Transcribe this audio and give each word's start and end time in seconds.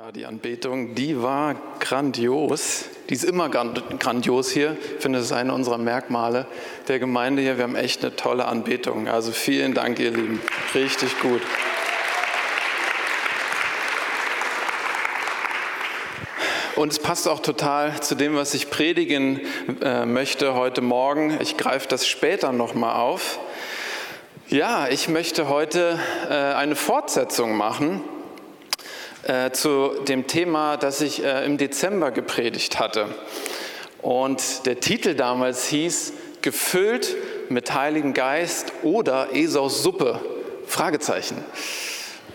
Ja, 0.00 0.12
die 0.12 0.26
Anbetung, 0.26 0.94
die 0.94 1.20
war 1.24 1.56
grandios. 1.80 2.84
Die 3.08 3.14
ist 3.14 3.24
immer 3.24 3.48
grandios 3.48 4.48
hier. 4.48 4.76
Ich 4.94 5.02
finde, 5.02 5.18
das 5.18 5.26
ist 5.26 5.32
eine 5.32 5.52
unserer 5.52 5.76
Merkmale 5.76 6.46
der 6.86 7.00
Gemeinde 7.00 7.42
hier. 7.42 7.56
Wir 7.56 7.64
haben 7.64 7.74
echt 7.74 8.04
eine 8.04 8.14
tolle 8.14 8.44
Anbetung. 8.44 9.08
Also 9.08 9.32
vielen 9.32 9.74
Dank, 9.74 9.98
ihr 9.98 10.12
Lieben. 10.12 10.40
Richtig 10.72 11.18
gut. 11.18 11.42
Und 16.76 16.92
es 16.92 17.00
passt 17.00 17.26
auch 17.26 17.40
total 17.40 18.00
zu 18.00 18.14
dem, 18.14 18.36
was 18.36 18.54
ich 18.54 18.70
predigen 18.70 19.40
äh, 19.82 20.06
möchte 20.06 20.54
heute 20.54 20.80
Morgen. 20.80 21.36
Ich 21.40 21.56
greife 21.56 21.88
das 21.88 22.06
später 22.06 22.52
nochmal 22.52 22.94
auf. 22.94 23.40
Ja, 24.46 24.86
ich 24.86 25.08
möchte 25.08 25.48
heute 25.48 25.98
äh, 26.30 26.34
eine 26.34 26.76
Fortsetzung 26.76 27.56
machen 27.56 28.00
äh, 29.24 29.50
zu 29.50 29.90
dem 30.06 30.26
Thema, 30.26 30.76
das 30.76 31.00
ich 31.00 31.24
äh, 31.24 31.44
im 31.44 31.58
Dezember 31.58 32.10
gepredigt 32.10 32.78
hatte. 32.78 33.06
Und 34.02 34.66
der 34.66 34.80
Titel 34.80 35.14
damals 35.14 35.66
hieß 35.66 36.12
Gefüllt 36.40 37.16
mit 37.48 37.74
Heiligen 37.74 38.14
Geist 38.14 38.72
oder 38.82 39.34
Esaus 39.34 39.82
Suppe? 39.82 40.20
Fragezeichen. 40.66 41.44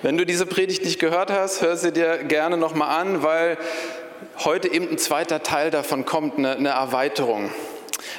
Wenn 0.01 0.17
du 0.17 0.25
diese 0.25 0.45
Predigt 0.45 0.83
nicht 0.83 0.99
gehört 0.99 1.31
hast, 1.31 1.61
hör 1.61 1.77
sie 1.77 1.93
dir 1.93 2.17
gerne 2.25 2.57
nochmal 2.57 2.99
an, 2.99 3.23
weil 3.23 3.57
heute 4.43 4.67
eben 4.67 4.89
ein 4.89 4.97
zweiter 4.97 5.43
Teil 5.43 5.71
davon 5.71 6.03
kommt, 6.03 6.37
eine, 6.37 6.55
eine 6.57 6.69
Erweiterung. 6.69 7.49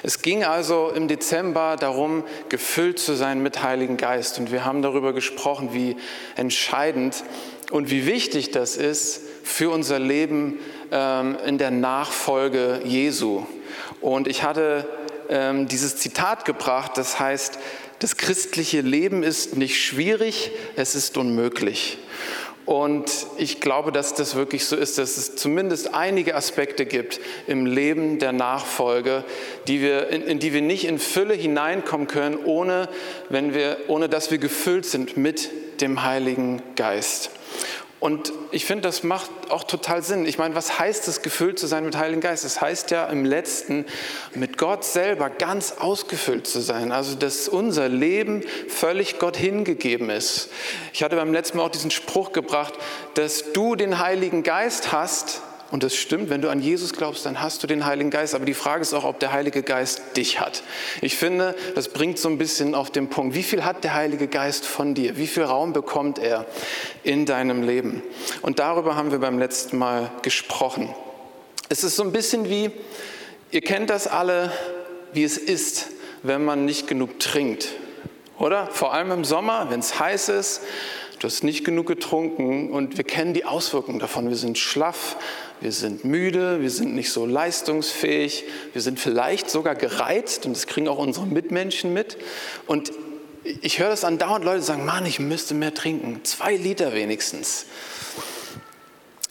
Es 0.03 0.23
ging 0.23 0.45
also 0.45 0.91
im 0.95 1.09
Dezember 1.09 1.77
darum, 1.79 2.25
gefüllt 2.49 2.99
zu 2.99 3.15
sein 3.15 3.43
mit 3.43 3.63
Heiligen 3.63 3.97
Geist. 3.97 4.39
Und 4.39 4.53
wir 4.53 4.65
haben 4.65 4.83
darüber 4.83 5.13
gesprochen, 5.13 5.71
wie 5.73 5.97
entscheidend 6.37 7.25
und 7.71 7.91
wie 7.91 8.07
wichtig 8.07 8.51
das 8.51 8.77
ist 8.77 9.21
für 9.43 9.71
unser 9.71 9.99
Leben 9.99 10.59
ähm, 10.91 11.37
in 11.47 11.59
der 11.59 11.71
Nachfolge 11.71 12.81
Jesu. 12.85 13.45
Und 14.01 14.29
ich 14.29 14.43
hatte 14.43 14.87
ähm, 15.29 15.69
dieses 15.69 15.97
Zitat 15.97 16.45
gebracht, 16.45 16.93
das 16.97 17.19
heißt, 17.19 17.59
das 17.99 18.17
christliche 18.17 18.81
Leben 18.81 19.23
ist 19.23 19.57
nicht 19.57 19.83
schwierig, 19.83 20.51
es 20.77 20.95
ist 20.95 21.17
unmöglich. 21.17 21.99
Und 22.67 23.11
ich 23.37 23.61
glaube, 23.61 23.93
dass 23.93 24.15
das 24.15 24.37
wirklich 24.37 24.65
so 24.65 24.75
ist, 24.77 24.97
dass 24.97 25.19
es 25.19 25.37
zumindest 25.37 25.95
einige 25.95 26.35
Aspekte 26.35 26.87
gibt 26.87 27.21
im 27.47 27.67
Leben 27.67 28.19
der 28.19 28.33
Nachfolge, 28.33 29.25
die 29.69 29.83
wir, 29.83 30.09
in, 30.09 30.23
in, 30.23 30.39
die 30.39 30.55
wir 30.55 30.63
nicht 30.63 30.85
in 30.85 30.99
Fülle 30.99 31.35
hineinkommen 31.35 32.07
können, 32.07 32.39
ohne, 32.43 32.89
wenn 33.29 33.53
wir, 33.53 33.77
ohne 33.89 34.09
dass 34.09 34.31
wir 34.31 34.39
gefüllt 34.39 34.87
sind 34.87 35.19
mit 35.19 35.51
dem 35.83 36.05
Heiligen 36.05 36.63
Geist. 36.75 37.31
Und 38.05 38.35
ich 38.51 38.67
finde, 38.67 38.83
das 38.83 39.03
macht 39.03 39.31
auch 39.49 39.65
total 39.65 40.03
Sinn. 40.03 40.27
Ich 40.27 40.37
meine, 40.37 40.55
was 40.55 40.79
heißt 40.79 41.09
es, 41.09 41.23
gefüllt 41.23 41.59
zu 41.59 41.67
sein 41.67 41.87
mit 41.87 41.97
Heiligen 41.97 42.21
Geist? 42.21 42.45
Es 42.45 42.53
das 42.53 42.61
heißt 42.61 42.91
ja 42.91 43.07
im 43.07 43.25
letzten, 43.25 43.87
mit 44.35 44.59
Gott 44.59 44.85
selber 44.85 45.31
ganz 45.31 45.77
ausgefüllt 45.79 46.47
zu 46.47 46.61
sein. 46.61 46.93
Also, 46.93 47.15
dass 47.15 47.49
unser 47.49 47.89
Leben 47.89 48.45
völlig 48.69 49.19
Gott 49.19 49.39
hingegeben 49.39 50.11
ist. 50.11 50.51
Ich 50.93 51.03
hatte 51.03 51.17
beim 51.17 51.33
letzten 51.33 51.57
Mal 51.57 51.65
auch 51.65 51.71
diesen 51.71 51.91
Spruch 51.91 52.33
gebracht, 52.33 52.75
dass 53.15 53.55
du 53.55 53.75
den 53.75 53.99
Heiligen 53.99 54.43
Geist 54.43 54.93
hast, 54.93 55.41
und 55.75 55.83
das 55.83 55.97
stimmt, 55.97 56.31
wenn 56.31 56.41
du 56.41 56.51
an 56.51 56.61
Jesus 56.61 56.93
glaubst, 56.93 57.27
dann 57.27 57.41
hast 57.41 57.65
du 57.65 57.67
den 57.67 57.85
Heiligen 57.85 58.11
Geist. 58.11 58.37
Aber 58.37 58.45
die 58.45 58.55
Frage 58.55 58.83
ist 58.83 58.95
auch, 58.95 59.03
ob 59.03 59.19
der 59.19 59.33
Heilige 59.33 59.65
Geist 59.65 60.17
dich 60.17 60.39
hat. 60.39 60.63
Ich 61.01 61.17
finde, 61.17 61.57
das 61.75 61.89
bringt 61.89 62.17
so 62.17 62.29
ein 62.29 62.39
bisschen 62.39 62.77
auf 62.77 62.93
den 62.93 63.11
Punkt. 63.11 63.35
Wie 63.35 63.43
viel 63.43 63.65
hat 63.65 63.83
der 63.83 63.93
Heilige 63.93 64.29
Geist 64.29 64.67
von 64.67 64.95
dir? 64.95 65.17
Wie 65.17 65.27
viel 65.27 65.43
Raum 65.43 65.73
bekommt 65.73 66.21
er 66.21 66.47
in 67.03 67.27
deinem 67.27 67.65
Leben? 67.65 68.05
Und 68.41 68.61
darüber 68.61 68.95
haben 68.95 69.11
wir 69.11 69.19
beim 69.19 69.37
letzten 69.37 69.77
Mal 69.77 70.13
gesprochen. 70.23 70.95
Es 71.69 71.83
ist 71.83 71.97
so 71.97 72.05
ein 72.05 72.13
bisschen 72.13 72.49
wie, 72.49 72.71
ihr 73.51 73.61
kennt 73.61 73.91
das 73.91 74.07
alle, 74.07 74.53
wie 75.13 75.25
es 75.25 75.37
ist, 75.37 75.89
wenn 76.23 76.45
man 76.45 76.67
nicht 76.67 76.87
genug 76.87 77.19
trinkt. 77.19 77.71
Oder? 78.39 78.69
Vor 78.69 78.95
allem 78.95 79.11
im 79.11 79.25
Sommer, 79.25 79.67
wenn 79.71 79.81
es 79.81 79.99
heiß 79.99 80.29
ist, 80.29 80.61
du 81.19 81.27
hast 81.27 81.43
nicht 81.43 81.65
genug 81.65 81.87
getrunken 81.87 82.71
und 82.71 82.97
wir 82.99 83.05
kennen 83.05 83.33
die 83.33 83.47
Auswirkungen 83.47 83.99
davon. 83.99 84.29
Wir 84.29 84.37
sind 84.37 84.59
schlaff, 84.59 85.17
wir 85.65 85.73
sind 85.73 86.05
müde, 86.05 86.61
wir 86.61 86.69
sind 86.69 86.95
nicht 86.95 87.11
so 87.11 87.25
leistungsfähig, 87.25 88.45
wir 88.75 88.83
sind 88.83 89.01
vielleicht 89.01 89.49
sogar 89.49 89.75
gereizt 89.75 90.45
und 90.45 90.55
das 90.55 90.67
kriegen 90.67 90.89
auch 90.89 90.99
unsere 90.99 91.25
Mitmenschen 91.25 91.95
mit. 91.95 92.19
Und 92.67 92.93
ich 93.63 93.79
höre 93.79 93.89
das 93.89 94.05
andauernd, 94.05 94.45
Leute 94.45 94.61
sagen, 94.61 94.85
Mann, 94.85 95.07
ich 95.07 95.21
müsste 95.21 95.55
mehr 95.55 95.73
trinken, 95.73 96.23
zwei 96.23 96.57
Liter 96.57 96.93
wenigstens. 96.93 97.65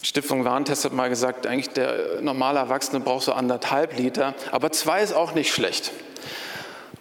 Stiftung 0.02 0.44
Warentest 0.44 0.84
hat 0.84 0.92
mal 0.92 1.08
gesagt, 1.08 1.46
eigentlich 1.46 1.70
der 1.70 2.20
normale 2.20 2.58
Erwachsene 2.58 2.98
braucht 2.98 3.26
so 3.26 3.32
anderthalb 3.32 3.96
Liter, 3.96 4.34
aber 4.50 4.72
zwei 4.72 5.04
ist 5.04 5.12
auch 5.12 5.36
nicht 5.36 5.52
schlecht. 5.52 5.92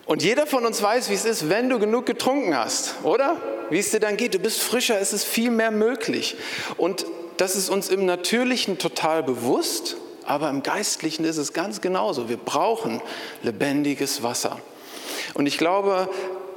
Und 0.06 0.22
jeder 0.22 0.46
von 0.46 0.64
uns 0.64 0.80
weiß, 0.80 1.10
wie 1.10 1.16
es 1.16 1.26
ist, 1.26 1.50
wenn 1.50 1.72
du 1.72 1.80
genug 1.80 2.06
getrunken 2.06 2.56
hast, 2.56 3.04
oder? 3.04 3.42
Wie 3.72 3.80
es 3.80 3.90
dir 3.90 4.00
dann 4.00 4.16
geht, 4.16 4.36
du 4.36 4.40
bist 4.40 4.62
frischer, 4.62 5.02
es 5.02 5.12
ist 5.12 5.26
viel 5.26 5.50
mehr 5.50 5.72
möglich. 5.72 6.36
Und 6.78 7.08
das 7.38 7.56
ist 7.56 7.70
uns 7.70 7.90
im 7.90 8.06
Natürlichen 8.06 8.78
total 8.78 9.24
bewusst, 9.24 9.98
aber 10.26 10.50
im 10.50 10.64
Geistlichen 10.64 11.26
ist 11.26 11.38
es 11.38 11.54
ganz 11.54 11.82
genauso. 11.82 12.30
Wir 12.30 12.38
brauchen 12.38 13.02
lebendiges 13.42 14.24
Wasser. 14.24 14.60
Und 15.34 15.48
ich 15.48 15.58
glaube, 15.58 16.10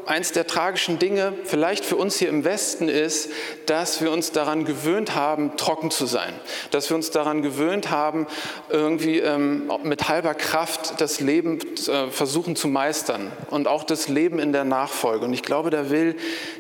eins 0.06 0.32
der 0.32 0.46
tragischen 0.46 0.98
Dinge, 0.98 1.32
vielleicht 1.44 1.84
für 1.84 1.96
uns 1.96 2.16
hier 2.16 2.28
im 2.28 2.44
Westen, 2.44 2.88
ist, 2.88 3.30
dass 3.66 4.00
wir 4.00 4.10
uns 4.10 4.32
daran 4.32 4.64
gewöhnt 4.64 5.14
haben, 5.14 5.56
trocken 5.56 5.90
zu 5.90 6.06
sein. 6.06 6.32
Dass 6.70 6.88
wir 6.88 6.96
uns 6.96 7.10
daran 7.10 7.42
gewöhnt 7.42 7.90
haben, 7.90 8.26
irgendwie 8.68 9.18
ähm, 9.18 9.70
mit 9.82 10.08
halber 10.08 10.34
Kraft 10.34 11.00
das 11.00 11.20
Leben 11.20 11.58
äh, 11.88 12.10
versuchen 12.10 12.56
zu 12.56 12.68
meistern 12.68 13.32
und 13.50 13.68
auch 13.68 13.84
das 13.84 14.08
Leben 14.08 14.38
in 14.38 14.52
der 14.52 14.64
Nachfolge. 14.64 15.24
Und 15.24 15.32
ich 15.32 15.42
glaube, 15.42 15.70
da 15.70 15.90
will 15.90 16.16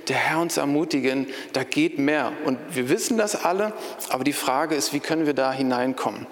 der 0.08 0.16
Herr 0.16 0.40
uns 0.40 0.56
ermutigen, 0.56 1.28
da 1.52 1.64
geht 1.64 1.98
mehr. 1.98 2.32
Und 2.44 2.58
wir 2.70 2.88
wissen 2.88 3.16
das 3.16 3.44
alle, 3.44 3.72
aber 4.08 4.24
die 4.24 4.32
Frage 4.32 4.74
ist, 4.74 4.92
wie 4.92 5.00
können 5.00 5.26
wir 5.26 5.34
da 5.34 5.52
hineinkommen? 5.52 6.26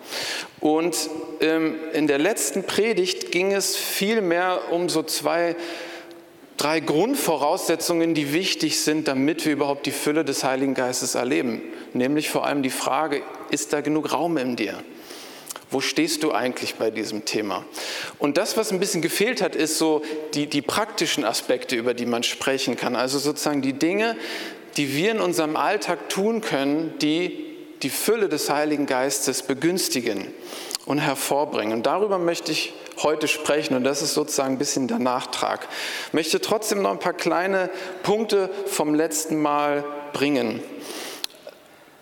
Und 0.60 1.10
ähm, 1.40 1.76
in 1.92 2.06
der 2.06 2.18
letzten 2.18 2.64
Predigt 2.64 3.30
ging 3.30 3.52
es 3.52 3.76
viel 3.76 4.20
mehr 4.20 4.72
um 4.72 4.88
so 4.88 5.02
zwei 5.02 5.56
drei 6.56 6.80
Grundvoraussetzungen, 6.80 8.14
die 8.14 8.32
wichtig 8.32 8.80
sind, 8.80 9.08
damit 9.08 9.44
wir 9.44 9.52
überhaupt 9.52 9.86
die 9.86 9.92
Fülle 9.92 10.24
des 10.24 10.44
Heiligen 10.44 10.74
Geistes 10.74 11.14
erleben. 11.14 11.62
Nämlich 11.92 12.30
vor 12.30 12.46
allem 12.46 12.62
die 12.62 12.70
Frage, 12.70 13.22
ist 13.50 13.72
da 13.72 13.80
genug 13.80 14.12
Raum 14.12 14.36
in 14.36 14.56
dir? 14.56 14.82
Wo 15.70 15.80
stehst 15.80 16.22
du 16.22 16.32
eigentlich 16.32 16.76
bei 16.76 16.90
diesem 16.90 17.24
Thema? 17.24 17.64
Und 18.18 18.36
das, 18.36 18.56
was 18.56 18.70
ein 18.70 18.78
bisschen 18.78 19.02
gefehlt 19.02 19.42
hat, 19.42 19.56
ist 19.56 19.78
so 19.78 20.02
die, 20.34 20.46
die 20.46 20.62
praktischen 20.62 21.24
Aspekte, 21.24 21.74
über 21.74 21.94
die 21.94 22.06
man 22.06 22.22
sprechen 22.22 22.76
kann. 22.76 22.94
Also 22.94 23.18
sozusagen 23.18 23.62
die 23.62 23.72
Dinge, 23.72 24.16
die 24.76 24.94
wir 24.94 25.10
in 25.10 25.20
unserem 25.20 25.56
Alltag 25.56 26.08
tun 26.08 26.40
können, 26.40 26.94
die 27.00 27.56
die 27.82 27.90
Fülle 27.90 28.28
des 28.28 28.50
Heiligen 28.50 28.86
Geistes 28.86 29.42
begünstigen 29.42 30.28
und 30.86 30.98
hervorbringen. 30.98 31.72
Und 31.78 31.86
darüber 31.86 32.18
möchte 32.18 32.52
ich 32.52 32.74
heute 33.02 33.28
sprechen 33.28 33.74
und 33.76 33.84
das 33.84 34.02
ist 34.02 34.14
sozusagen 34.14 34.54
ein 34.54 34.58
bisschen 34.58 34.88
der 34.88 34.98
Nachtrag. 34.98 35.66
Ich 36.08 36.12
möchte 36.12 36.40
trotzdem 36.40 36.82
noch 36.82 36.90
ein 36.90 36.98
paar 36.98 37.14
kleine 37.14 37.70
Punkte 38.02 38.50
vom 38.66 38.94
letzten 38.94 39.40
Mal 39.40 39.84
bringen. 40.12 40.60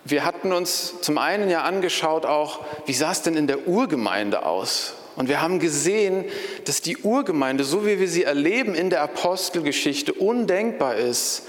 Wir 0.05 0.25
hatten 0.25 0.51
uns 0.51 0.99
zum 1.01 1.17
einen 1.17 1.49
ja 1.49 1.61
angeschaut 1.61 2.25
auch, 2.25 2.59
wie 2.85 2.93
sah 2.93 3.11
es 3.11 3.21
denn 3.21 3.37
in 3.37 3.47
der 3.47 3.67
Urgemeinde 3.67 4.45
aus? 4.45 4.95
Und 5.15 5.29
wir 5.29 5.41
haben 5.41 5.59
gesehen, 5.59 6.25
dass 6.65 6.81
die 6.81 6.97
Urgemeinde, 6.97 7.63
so 7.63 7.85
wie 7.85 7.99
wir 7.99 8.07
sie 8.07 8.23
erleben 8.23 8.75
in 8.75 8.89
der 8.89 9.01
Apostelgeschichte, 9.01 10.11
undenkbar 10.13 10.95
ist 10.95 11.43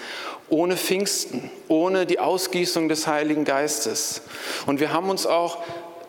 ohne 0.51 0.77
Pfingsten, 0.77 1.51
ohne 1.69 2.07
die 2.07 2.21
Ausgießung 2.21 2.89
des 2.89 3.07
Heiligen 3.07 3.45
Geistes. 3.45 4.23
Und 4.67 4.79
wir 4.79 4.93
haben 4.93 5.09
uns 5.09 5.27
auch 5.27 5.59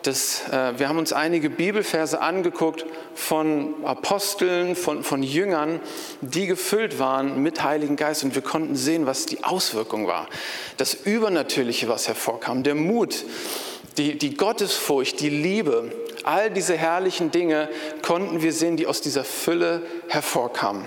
das, 0.06 0.42
äh, 0.50 0.78
wir 0.78 0.88
haben 0.88 0.98
uns 0.98 1.12
einige 1.12 1.50
Bibelverse 1.50 2.20
angeguckt 2.20 2.86
von 3.14 3.74
Aposteln, 3.84 4.76
von, 4.76 5.02
von 5.02 5.22
Jüngern, 5.22 5.80
die 6.20 6.46
gefüllt 6.46 6.98
waren 6.98 7.42
mit 7.42 7.62
Heiligen 7.62 7.96
Geist 7.96 8.24
und 8.24 8.34
wir 8.34 8.42
konnten 8.42 8.76
sehen, 8.76 9.06
was 9.06 9.26
die 9.26 9.42
Auswirkung 9.44 10.06
war. 10.06 10.28
Das 10.76 10.94
Übernatürliche, 10.94 11.88
was 11.88 12.08
hervorkam, 12.08 12.62
der 12.62 12.74
Mut, 12.74 13.24
die, 13.96 14.16
die 14.18 14.34
Gottesfurcht, 14.34 15.20
die 15.20 15.30
Liebe, 15.30 15.90
all 16.24 16.50
diese 16.50 16.76
herrlichen 16.76 17.30
Dinge 17.30 17.68
konnten 18.02 18.42
wir 18.42 18.52
sehen, 18.52 18.76
die 18.76 18.86
aus 18.86 19.00
dieser 19.00 19.24
Fülle 19.24 19.82
hervorkamen. 20.08 20.86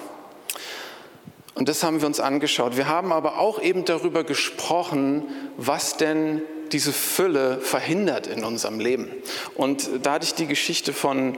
Und 1.55 1.67
das 1.67 1.83
haben 1.83 1.99
wir 1.99 2.07
uns 2.07 2.21
angeschaut. 2.21 2.77
Wir 2.77 2.87
haben 2.87 3.11
aber 3.11 3.37
auch 3.37 3.61
eben 3.61 3.83
darüber 3.83 4.23
gesprochen, 4.23 5.25
was 5.57 5.97
denn 5.97 6.41
diese 6.73 6.93
Fülle 6.93 7.59
verhindert 7.61 8.27
in 8.27 8.43
unserem 8.43 8.79
Leben. 8.79 9.09
Und 9.55 9.89
da 10.03 10.13
hatte 10.13 10.25
ich 10.25 10.33
die 10.33 10.47
Geschichte 10.47 10.93
von 10.93 11.37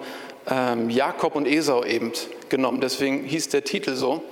ähm, 0.50 0.89
Jakob 0.89 1.36
und 1.36 1.48
Esau 1.48 1.83
eben 1.83 2.12
genommen, 2.50 2.81
deswegen 2.81 3.24
hieß 3.24 3.50
der 3.50 3.63
Titel 3.63 3.95
so. 3.95 4.24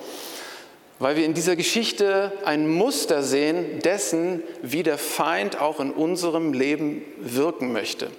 weil 1.00 1.16
wir 1.16 1.26
in 1.26 1.34
dieser 1.34 1.56
Geschichte 1.56 2.34
ein 2.44 2.68
Muster 2.68 3.24
sehen 3.24 3.80
dessen, 3.80 4.44
wie 4.62 4.84
der 4.84 4.98
Feind 4.98 5.60
auch 5.60 5.80
in 5.80 5.92
unserem 5.92 6.54
Leben 6.54 7.04
wirken 7.18 7.72
möchte. 7.72 8.10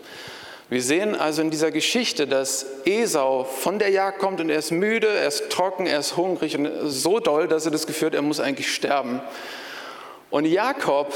Wir 0.71 0.83
sehen 0.83 1.15
also 1.15 1.43
in 1.43 1.51
dieser 1.51 1.73
Geschichte, 1.73 2.27
dass 2.27 2.65
Esau 2.85 3.45
von 3.45 3.79
der 3.79 3.91
Jagd 3.91 4.21
kommt 4.21 4.41
und 4.41 4.51
er 4.51 4.59
ist 4.59 4.71
müde, 4.71 5.09
er 5.09 5.27
ist 5.27 5.51
trocken, 5.51 5.87
er 5.87 5.99
ist 5.99 6.17
hungrig 6.17 6.57
und 6.57 6.71
so 6.85 7.19
doll, 7.19 7.49
dass 7.49 7.65
er 7.65 7.73
das 7.73 7.87
Gefühl 7.87 8.07
hat, 8.07 8.15
er 8.15 8.23
muss 8.23 8.41
eigentlich 8.41 8.73
sterben. 8.73 9.21
Und 10.31 10.45
Jakob 10.45 11.13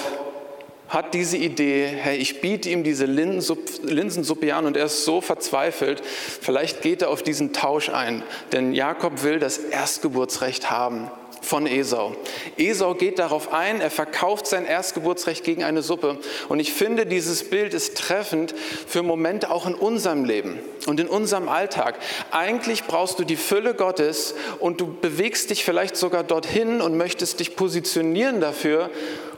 hat 0.89 1.15
diese 1.15 1.37
Idee, 1.37 1.87
hey, 1.87 2.17
ich 2.17 2.41
biete 2.41 2.69
ihm 2.69 2.85
diese 2.85 3.07
Linsensuppe 3.07 4.55
an 4.55 4.67
und 4.67 4.77
er 4.77 4.87
ist 4.87 5.05
so 5.05 5.21
verzweifelt, 5.21 6.03
vielleicht 6.05 6.83
geht 6.83 7.03
er 7.03 7.11
auf 7.11 7.23
diesen 7.23 7.53
Tausch 7.53 7.89
ein, 7.89 8.23
denn 8.53 8.73
Jakob 8.73 9.23
will 9.23 9.39
das 9.39 9.59
Erstgeburtsrecht 9.59 10.71
haben 10.71 11.11
von 11.45 11.67
Esau. 11.67 12.17
Esau 12.57 12.95
geht 12.95 13.19
darauf 13.19 13.53
ein, 13.53 13.81
er 13.81 13.91
verkauft 13.91 14.47
sein 14.47 14.65
Erstgeburtsrecht 14.65 15.45
gegen 15.45 15.63
eine 15.63 15.83
Suppe. 15.83 16.19
Und 16.49 16.61
ich 16.61 16.73
finde, 16.73 17.07
dieses 17.07 17.49
Bild 17.49 17.75
ist 17.75 17.99
treffend 17.99 18.55
für 18.87 19.03
Momente 19.03 19.51
auch 19.51 19.67
in 19.67 19.75
unserem 19.75 20.25
Leben 20.25 20.59
und 20.87 21.01
in 21.01 21.09
unserem 21.09 21.49
Alltag. 21.49 21.97
Eigentlich 22.31 22.85
brauchst 22.85 23.19
du 23.19 23.25
die 23.25 23.37
Fülle 23.37 23.75
Gottes 23.75 24.35
und 24.59 24.81
du 24.81 24.93
bewegst 25.01 25.51
dich 25.51 25.65
vielleicht 25.65 25.97
sogar 25.97 26.25
dorthin 26.25 26.81
und 26.81 26.97
möchtest 26.97 27.41
dich 27.41 27.57
positionieren 27.57 28.41
dafür. 28.41 28.91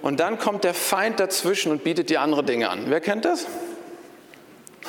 Und 0.03 0.21
dann 0.21 0.39
kommt 0.39 0.65
der 0.65 0.75
Feind 0.75 1.19
dazwischen 1.21 1.73
und 1.73 1.85
bietet 1.85 2.11
dir 2.11 2.21
andere 2.21 2.45
Dinge 2.45 2.71
an. 2.71 2.85
Wer 2.87 3.01
kennt 3.01 3.25
das? 3.25 3.47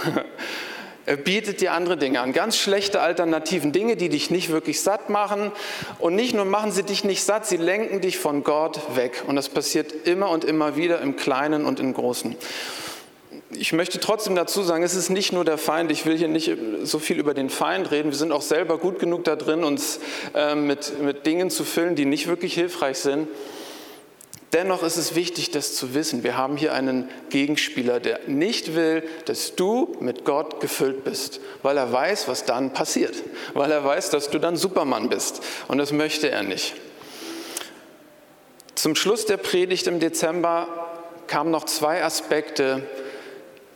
Bietet 1.15 1.61
dir 1.61 1.71
andere 1.71 1.95
Dinge 1.95 2.19
an, 2.19 2.33
ganz 2.33 2.57
schlechte 2.57 2.99
Alternativen, 2.99 3.71
Dinge, 3.71 3.95
die 3.95 4.09
dich 4.09 4.29
nicht 4.29 4.49
wirklich 4.49 4.81
satt 4.81 5.09
machen. 5.09 5.53
Und 5.99 6.15
nicht 6.15 6.33
nur 6.33 6.43
machen 6.43 6.73
sie 6.73 6.83
dich 6.83 7.05
nicht 7.05 7.23
satt, 7.23 7.45
sie 7.45 7.55
lenken 7.55 8.01
dich 8.01 8.17
von 8.17 8.43
Gott 8.43 8.81
weg. 8.95 9.23
Und 9.25 9.37
das 9.37 9.47
passiert 9.47 10.05
immer 10.05 10.29
und 10.29 10.43
immer 10.43 10.75
wieder 10.75 10.99
im 10.99 11.15
Kleinen 11.15 11.65
und 11.65 11.79
im 11.79 11.93
Großen. 11.93 12.35
Ich 13.51 13.71
möchte 13.71 14.01
trotzdem 14.01 14.35
dazu 14.35 14.61
sagen, 14.63 14.83
es 14.83 14.95
ist 14.95 15.09
nicht 15.09 15.31
nur 15.31 15.45
der 15.45 15.57
Feind. 15.57 15.91
Ich 15.91 16.05
will 16.05 16.17
hier 16.17 16.27
nicht 16.27 16.51
so 16.83 16.99
viel 16.99 17.17
über 17.17 17.33
den 17.33 17.49
Feind 17.49 17.89
reden. 17.91 18.11
Wir 18.11 18.17
sind 18.17 18.33
auch 18.33 18.41
selber 18.41 18.77
gut 18.77 18.99
genug 18.99 19.23
da 19.23 19.37
drin, 19.37 19.63
uns 19.63 20.01
äh, 20.35 20.55
mit, 20.55 21.01
mit 21.01 21.25
Dingen 21.25 21.49
zu 21.49 21.63
füllen, 21.63 21.95
die 21.95 22.03
nicht 22.03 22.27
wirklich 22.27 22.53
hilfreich 22.53 22.97
sind. 22.97 23.29
Dennoch 24.57 24.81
ist 24.81 24.97
es 24.97 25.13
wichtig, 25.13 25.51
das 25.51 25.75
zu 25.75 25.93
wissen. 25.93 26.23
Wir 26.23 26.35
haben 26.35 26.57
hier 26.57 26.73
einen 26.73 27.07
Gegenspieler, 27.29 27.99
der 27.99 28.21
nicht 28.25 28.73
will, 28.73 29.03
dass 29.25 29.53
du 29.53 29.95
mit 29.99 30.25
Gott 30.25 30.61
gefüllt 30.61 31.03
bist, 31.03 31.39
weil 31.61 31.77
er 31.77 31.93
weiß, 31.93 32.27
was 32.27 32.43
dann 32.43 32.73
passiert, 32.73 33.13
weil 33.53 33.71
er 33.71 33.85
weiß, 33.85 34.09
dass 34.09 34.31
du 34.31 34.39
dann 34.39 34.57
Supermann 34.57 35.09
bist. 35.09 35.43
Und 35.67 35.77
das 35.77 35.91
möchte 35.91 36.31
er 36.31 36.41
nicht. 36.41 36.73
Zum 38.73 38.95
Schluss 38.95 39.27
der 39.27 39.37
Predigt 39.37 39.85
im 39.85 39.99
Dezember 39.99 40.67
kamen 41.27 41.51
noch 41.51 41.65
zwei 41.65 42.03
Aspekte, 42.03 42.81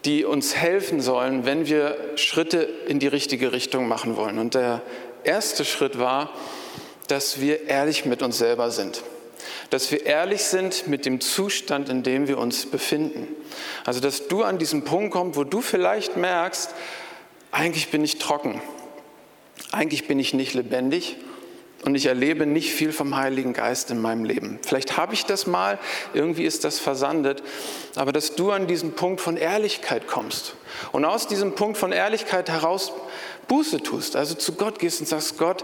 die 0.03 0.25
uns 0.25 0.55
helfen 0.55 0.99
sollen, 0.99 1.45
wenn 1.45 1.67
wir 1.67 1.95
Schritte 2.15 2.67
in 2.87 2.97
die 2.97 3.05
richtige 3.05 3.51
Richtung 3.51 3.87
machen 3.87 4.17
wollen. 4.17 4.39
Und 4.39 4.55
der 4.55 4.81
erste 5.23 5.63
Schritt 5.63 5.99
war, 5.99 6.33
dass 7.07 7.39
wir 7.39 7.67
ehrlich 7.67 8.05
mit 8.05 8.23
uns 8.23 8.39
selber 8.39 8.71
sind 8.71 9.03
dass 9.69 9.91
wir 9.91 10.05
ehrlich 10.05 10.43
sind 10.43 10.87
mit 10.87 11.05
dem 11.05 11.21
Zustand, 11.21 11.89
in 11.89 12.03
dem 12.03 12.27
wir 12.27 12.37
uns 12.37 12.65
befinden. 12.65 13.27
Also, 13.85 13.99
dass 13.99 14.27
du 14.27 14.43
an 14.43 14.57
diesen 14.57 14.83
Punkt 14.83 15.11
kommst, 15.11 15.37
wo 15.37 15.43
du 15.43 15.61
vielleicht 15.61 16.17
merkst, 16.17 16.73
eigentlich 17.51 17.89
bin 17.89 18.03
ich 18.03 18.17
trocken, 18.17 18.61
eigentlich 19.71 20.07
bin 20.07 20.19
ich 20.19 20.33
nicht 20.33 20.53
lebendig 20.53 21.17
und 21.83 21.95
ich 21.95 22.05
erlebe 22.05 22.45
nicht 22.45 22.71
viel 22.71 22.91
vom 22.91 23.15
Heiligen 23.15 23.53
Geist 23.53 23.91
in 23.91 24.01
meinem 24.01 24.23
Leben. 24.23 24.59
Vielleicht 24.61 24.97
habe 24.97 25.13
ich 25.13 25.25
das 25.25 25.47
mal, 25.47 25.79
irgendwie 26.13 26.45
ist 26.45 26.63
das 26.63 26.79
versandet, 26.79 27.41
aber 27.95 28.11
dass 28.11 28.35
du 28.35 28.51
an 28.51 28.67
diesen 28.67 28.93
Punkt 28.93 29.19
von 29.19 29.37
Ehrlichkeit 29.37 30.07
kommst 30.07 30.55
und 30.91 31.05
aus 31.05 31.27
diesem 31.27 31.55
Punkt 31.55 31.77
von 31.77 31.91
Ehrlichkeit 31.91 32.49
heraus 32.49 32.93
Buße 33.47 33.81
tust, 33.81 34.15
also 34.15 34.35
zu 34.35 34.53
Gott 34.53 34.79
gehst 34.79 35.01
und 35.01 35.07
sagst, 35.07 35.37
Gott, 35.37 35.63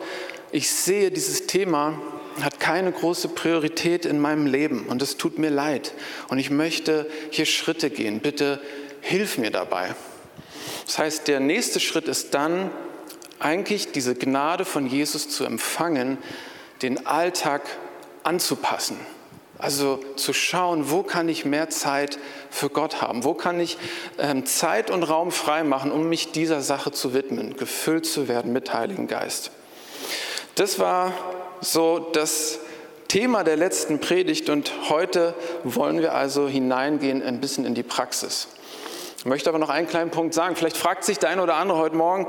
ich 0.51 0.69
sehe 0.69 1.11
dieses 1.11 1.47
Thema 1.47 2.01
hat 2.43 2.59
keine 2.59 2.91
große 2.91 3.29
Priorität 3.29 4.05
in 4.05 4.19
meinem 4.19 4.45
Leben 4.45 4.85
und 4.87 5.01
es 5.01 5.17
tut 5.17 5.37
mir 5.39 5.49
leid. 5.49 5.93
Und 6.27 6.39
ich 6.39 6.49
möchte 6.49 7.09
hier 7.31 7.45
Schritte 7.45 7.89
gehen. 7.89 8.19
Bitte 8.19 8.59
hilf 9.01 9.37
mir 9.37 9.51
dabei. 9.51 9.95
Das 10.85 10.97
heißt, 10.99 11.27
der 11.27 11.39
nächste 11.39 11.79
Schritt 11.79 12.07
ist 12.07 12.33
dann 12.33 12.71
eigentlich 13.39 13.91
diese 13.91 14.15
Gnade 14.15 14.65
von 14.65 14.87
Jesus 14.87 15.29
zu 15.29 15.45
empfangen, 15.45 16.17
den 16.81 17.05
Alltag 17.05 17.63
anzupassen. 18.23 18.97
Also 19.59 19.99
zu 20.15 20.33
schauen, 20.33 20.91
wo 20.91 21.01
kann 21.01 21.29
ich 21.29 21.43
mehr 21.43 21.69
Zeit 21.69 22.19
für 22.51 22.69
Gott 22.69 23.01
haben? 23.01 23.23
Wo 23.23 23.33
kann 23.33 23.59
ich 23.59 23.77
ähm, 24.19 24.45
Zeit 24.45 24.91
und 24.91 25.01
Raum 25.01 25.31
freimachen, 25.31 25.91
um 25.91 26.07
mich 26.07 26.31
dieser 26.31 26.61
Sache 26.61 26.91
zu 26.91 27.13
widmen, 27.13 27.57
gefüllt 27.57 28.05
zu 28.05 28.27
werden 28.27 28.53
mit 28.53 28.73
Heiligen 28.73 29.07
Geist? 29.07 29.49
Das 30.53 30.77
war 30.77 31.11
so 31.61 31.99
das 31.99 32.59
Thema 33.07 33.43
der 33.43 33.55
letzten 33.55 33.99
Predigt 33.99 34.49
und 34.49 34.71
heute 34.89 35.33
wollen 35.63 36.01
wir 36.01 36.13
also 36.13 36.47
hineingehen 36.47 37.23
ein 37.23 37.39
bisschen 37.39 37.65
in 37.65 37.73
die 37.73 37.83
Praxis. 37.83 38.47
Ich 39.17 39.25
möchte 39.25 39.49
aber 39.49 39.59
noch 39.59 39.69
einen 39.69 39.87
kleinen 39.87 40.11
Punkt 40.11 40.33
sagen. 40.33 40.55
Vielleicht 40.55 40.77
fragt 40.77 41.03
sich 41.03 41.17
der 41.17 41.29
eine 41.29 41.41
oder 41.41 41.55
andere 41.55 41.77
heute 41.77 41.95
Morgen, 41.95 42.27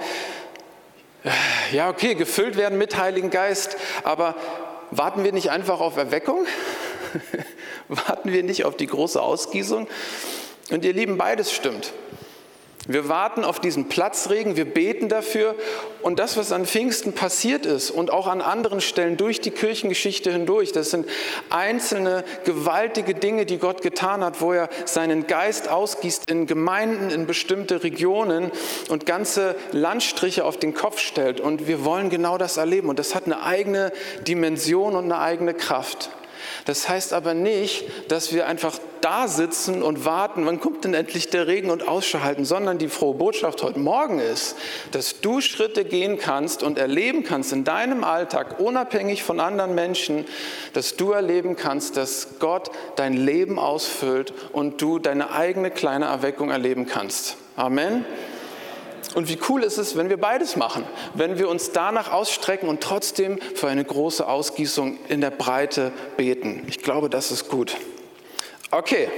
ja 1.73 1.89
okay, 1.91 2.15
gefüllt 2.15 2.57
werden 2.57 2.79
mit 2.79 2.97
Heiligen 2.97 3.31
Geist, 3.31 3.77
aber 4.05 4.35
warten 4.91 5.25
wir 5.25 5.33
nicht 5.33 5.51
einfach 5.51 5.81
auf 5.81 5.97
Erweckung? 5.97 6.47
warten 7.89 8.33
wir 8.33 8.43
nicht 8.43 8.65
auf 8.65 8.77
die 8.77 8.87
große 8.87 9.21
Ausgießung? 9.21 9.89
Und 10.71 10.85
ihr 10.85 10.93
Lieben, 10.93 11.19
beides 11.19 11.53
stimmt. 11.53 11.93
Wir 12.88 13.11
warten 13.11 13.44
auf 13.44 13.61
diesen 13.61 13.90
Platzregen, 13.90 14.56
wir 14.56 14.64
beten 14.64 15.11
dafür. 15.11 15.55
Und 16.00 16.19
das, 16.19 16.38
was 16.38 16.52
an 16.52 16.64
Pfingsten 16.64 17.12
passiert 17.12 17.67
ist 17.67 17.90
und 17.90 18.11
auch 18.11 18.26
an 18.26 18.40
anderen 18.40 18.81
Stellen 18.81 19.19
durch 19.19 19.43
die 19.43 19.50
Kirchengeschichte 19.50 20.32
hindurch, 20.32 20.73
das 20.73 20.90
sind 20.90 21.06
einzelne 21.50 22.25
gewaltige 22.46 23.12
Dinge, 23.12 23.44
die 23.44 23.58
Gott 23.58 23.82
getan 23.82 24.25
hat, 24.25 24.40
wo 24.40 24.55
er 24.55 24.70
seinen 24.87 25.26
Geist 25.26 25.69
ausgießt 25.69 26.31
in 26.31 26.46
Gemeinden, 26.46 27.11
in 27.11 27.26
bestimmte 27.26 27.85
Regionen 27.85 28.50
und 28.88 29.05
ganze 29.05 29.55
Landstriche 29.73 30.46
auf 30.46 30.56
den 30.56 30.73
Kopf 30.73 30.99
stellt. 30.99 31.40
Und 31.40 31.69
wir 31.69 31.85
wollen 31.85 32.08
genau 32.08 32.38
das 32.38 32.56
erleben. 32.56 32.88
Und 32.88 32.99
das 32.99 33.14
hat 33.14 33.26
eine 33.26 33.43
eigene 33.43 33.93
Dimension 34.26 34.96
und 34.96 35.05
eine 35.05 35.19
eigene 35.19 35.52
Kraft. 35.52 36.11
Das 36.69 36.87
heißt 36.87 37.15
aber 37.15 37.32
nicht, 37.32 37.87
dass 38.09 38.35
wir 38.35 38.47
einfach 38.47 38.79
da 39.00 39.26
sitzen 39.26 39.82
und 39.82 40.05
warten, 40.05 40.44
wann 40.44 40.61
kommt 40.61 40.85
denn 40.85 40.93
endlich 40.93 41.31
der 41.31 41.47
Regen 41.47 41.70
und 41.70 41.88
Ausschau 41.88 42.20
halten, 42.20 42.44
sondern 42.44 42.76
die 42.76 42.88
frohe 42.88 43.15
Botschaft 43.15 43.62
heute 43.62 43.79
Morgen 43.79 44.19
ist, 44.19 44.54
dass 44.93 45.23
du 45.23 45.40
Schritte 45.40 45.87
gehen 45.87 46.19
kannst 46.19 46.62
und 46.62 46.76
erleben 46.76 47.25
kannst 47.25 47.54
in 47.54 47.64
deinem 47.64 48.04
Alltag, 48.04 48.61
unabhängig 48.61 49.23
von 49.23 49.40
anderen 49.40 49.75
Menschen, 49.75 50.26
dass 50.75 50.95
du 50.95 51.12
erleben 51.12 51.57
kannst, 51.57 51.97
dass 51.97 52.38
Gott 52.38 52.71
dein 52.97 53.14
Leben 53.14 53.59
ausfüllt 53.59 54.35
und 54.52 54.83
du 54.83 54.99
deine 54.99 55.31
eigene 55.31 55.71
kleine 55.71 56.04
Erweckung 56.04 56.50
erleben 56.50 56.85
kannst. 56.85 57.38
Amen. 57.57 58.04
Und 59.15 59.29
wie 59.29 59.38
cool 59.49 59.62
ist 59.62 59.79
es, 59.79 59.97
wenn 59.97 60.09
wir 60.09 60.19
beides 60.19 60.57
machen, 60.57 60.85
wenn 61.15 61.38
wir 61.38 61.49
uns 61.49 61.73
danach 61.73 62.12
ausstrecken 62.12 62.69
und 62.69 62.81
trotzdem 62.83 63.38
für 63.55 63.69
eine 63.69 63.85
große 63.85 64.27
Ausgießung 64.27 64.99
in 65.09 65.21
der 65.21 65.31
Breite 65.31 65.93
beten. 66.17 66.65
Ich 66.69 66.83
glaube, 66.83 67.09
das 67.09 67.31
ist 67.31 67.49
gut. 67.49 67.77
Okay, 68.71 69.09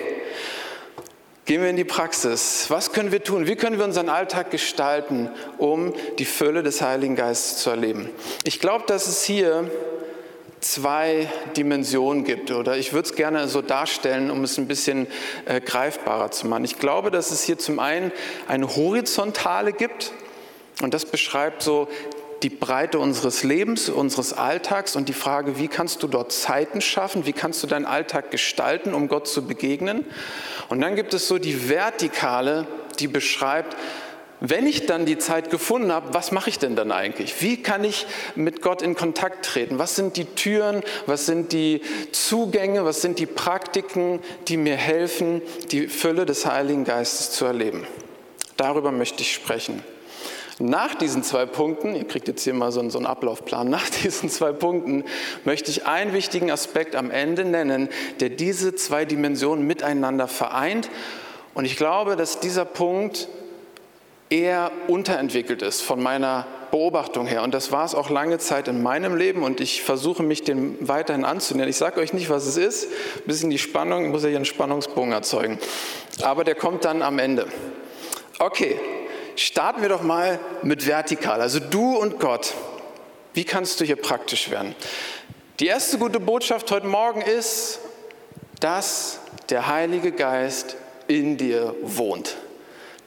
gehen 1.44 1.62
wir 1.62 1.70
in 1.70 1.76
die 1.76 1.84
Praxis. 1.84 2.66
Was 2.68 2.92
können 2.92 3.10
wir 3.10 3.24
tun? 3.24 3.48
Wie 3.48 3.56
können 3.56 3.78
wir 3.78 3.84
unseren 3.84 4.08
Alltag 4.08 4.52
gestalten, 4.52 5.28
um 5.58 5.92
die 6.18 6.24
Fülle 6.24 6.62
des 6.62 6.80
Heiligen 6.80 7.16
Geistes 7.16 7.58
zu 7.58 7.70
erleben? 7.70 8.08
Ich 8.44 8.60
glaube, 8.60 8.84
dass 8.86 9.08
es 9.08 9.24
hier 9.24 9.68
zwei 10.60 11.28
Dimensionen 11.56 12.24
gibt. 12.24 12.50
Oder 12.50 12.76
ich 12.76 12.92
würde 12.92 13.08
es 13.08 13.16
gerne 13.16 13.48
so 13.48 13.62
darstellen, 13.62 14.30
um 14.30 14.44
es 14.44 14.58
ein 14.58 14.68
bisschen 14.68 15.06
äh, 15.46 15.60
greifbarer 15.60 16.30
zu 16.30 16.46
machen. 16.46 16.64
Ich 16.64 16.78
glaube, 16.78 17.10
dass 17.10 17.30
es 17.30 17.42
hier 17.42 17.58
zum 17.58 17.78
einen 17.78 18.12
eine 18.46 18.76
horizontale 18.76 19.72
gibt. 19.72 20.12
Und 20.82 20.94
das 20.94 21.04
beschreibt 21.04 21.62
so 21.62 21.88
die 22.42 22.48
Breite 22.48 22.98
unseres 22.98 23.42
Lebens, 23.42 23.88
unseres 23.88 24.32
Alltags 24.32 24.96
und 24.96 25.08
die 25.08 25.14
Frage, 25.14 25.58
wie 25.58 25.68
kannst 25.68 26.02
du 26.02 26.06
dort 26.06 26.32
Zeiten 26.32 26.80
schaffen, 26.80 27.26
wie 27.26 27.32
kannst 27.32 27.62
du 27.62 27.66
deinen 27.66 27.84
Alltag 27.84 28.30
gestalten, 28.30 28.94
um 28.94 29.08
Gott 29.08 29.28
zu 29.28 29.46
begegnen. 29.46 30.06
Und 30.68 30.80
dann 30.80 30.96
gibt 30.96 31.12
es 31.12 31.28
so 31.28 31.38
die 31.38 31.68
Vertikale, 31.68 32.66
die 32.98 33.08
beschreibt, 33.08 33.76
wenn 34.40 34.66
ich 34.66 34.86
dann 34.86 35.04
die 35.04 35.18
Zeit 35.18 35.50
gefunden 35.50 35.92
habe, 35.92 36.14
was 36.14 36.32
mache 36.32 36.48
ich 36.48 36.58
denn 36.58 36.74
dann 36.74 36.92
eigentlich? 36.92 37.42
Wie 37.42 37.62
kann 37.62 37.84
ich 37.84 38.06
mit 38.34 38.62
Gott 38.62 38.80
in 38.80 38.94
Kontakt 38.94 39.44
treten? 39.44 39.78
Was 39.78 39.96
sind 39.96 40.16
die 40.16 40.24
Türen? 40.24 40.82
Was 41.06 41.26
sind 41.26 41.52
die 41.52 41.82
Zugänge? 42.12 42.84
Was 42.86 43.02
sind 43.02 43.18
die 43.18 43.26
Praktiken, 43.26 44.20
die 44.48 44.56
mir 44.56 44.76
helfen, 44.76 45.42
die 45.70 45.88
Fülle 45.88 46.24
des 46.24 46.46
Heiligen 46.46 46.84
Geistes 46.84 47.32
zu 47.32 47.44
erleben? 47.44 47.86
Darüber 48.56 48.92
möchte 48.92 49.20
ich 49.22 49.32
sprechen. 49.32 49.82
Nach 50.58 50.94
diesen 50.94 51.22
zwei 51.22 51.46
Punkten, 51.46 51.94
ihr 51.94 52.06
kriegt 52.06 52.28
jetzt 52.28 52.44
hier 52.44 52.52
mal 52.52 52.70
so 52.70 52.80
einen, 52.80 53.06
Ablaufplan, 53.06 53.68
nach 53.70 53.88
diesen 53.88 54.30
zwei 54.30 54.52
Punkten 54.52 55.04
möchte 55.44 55.70
ich 55.70 55.86
einen 55.86 56.12
wichtigen 56.12 56.50
Aspekt 56.50 56.96
am 56.96 57.10
Ende 57.10 57.44
nennen, 57.44 57.88
der 58.20 58.30
diese 58.30 58.74
zwei 58.74 59.04
Dimensionen 59.04 59.66
miteinander 59.66 60.28
vereint. 60.28 60.90
Und 61.52 61.64
ich 61.64 61.76
glaube, 61.76 62.16
dass 62.16 62.40
dieser 62.40 62.64
Punkt 62.64 63.28
eher 64.30 64.70
unterentwickelt 64.86 65.60
ist 65.60 65.82
von 65.82 66.00
meiner 66.00 66.46
Beobachtung 66.70 67.26
her. 67.26 67.42
Und 67.42 67.52
das 67.52 67.72
war 67.72 67.84
es 67.84 67.96
auch 67.96 68.10
lange 68.10 68.38
Zeit 68.38 68.68
in 68.68 68.82
meinem 68.82 69.16
Leben 69.16 69.42
und 69.42 69.60
ich 69.60 69.82
versuche 69.82 70.22
mich 70.22 70.44
dem 70.44 70.76
weiterhin 70.80 71.24
anzunähern. 71.24 71.68
Ich 71.68 71.76
sage 71.76 72.00
euch 72.00 72.12
nicht, 72.12 72.30
was 72.30 72.46
es 72.46 72.56
ist. 72.56 72.84
Ein 73.16 73.26
bisschen 73.26 73.50
die 73.50 73.58
Spannung, 73.58 74.04
ich 74.04 74.10
muss 74.10 74.22
ja 74.22 74.28
hier 74.28 74.38
einen 74.38 74.44
Spannungsbogen 74.44 75.12
erzeugen. 75.12 75.58
Aber 76.22 76.44
der 76.44 76.54
kommt 76.54 76.84
dann 76.84 77.02
am 77.02 77.18
Ende. 77.18 77.48
Okay, 78.38 78.78
starten 79.34 79.82
wir 79.82 79.88
doch 79.88 80.02
mal 80.02 80.38
mit 80.62 80.86
vertikal, 80.86 81.40
also 81.40 81.58
du 81.58 81.96
und 81.96 82.20
Gott. 82.20 82.54
Wie 83.34 83.44
kannst 83.44 83.80
du 83.80 83.84
hier 83.84 83.96
praktisch 83.96 84.50
werden? 84.50 84.74
Die 85.58 85.66
erste 85.66 85.98
gute 85.98 86.20
Botschaft 86.20 86.70
heute 86.70 86.86
Morgen 86.86 87.20
ist, 87.20 87.80
dass 88.60 89.18
der 89.50 89.66
Heilige 89.66 90.12
Geist 90.12 90.76
in 91.06 91.36
dir 91.36 91.74
wohnt. 91.82 92.36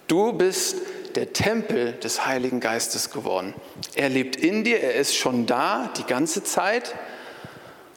Du 0.08 0.34
bist 0.34 0.76
der 1.16 1.34
Tempel 1.34 1.94
des 1.94 2.26
Heiligen 2.26 2.60
Geistes 2.60 3.12
geworden. 3.12 3.54
Er 3.96 4.10
lebt 4.10 4.36
in 4.36 4.64
dir, 4.64 4.82
er 4.82 4.96
ist 4.96 5.16
schon 5.16 5.46
da 5.46 5.92
die 5.98 6.06
ganze 6.06 6.44
Zeit. 6.44 6.96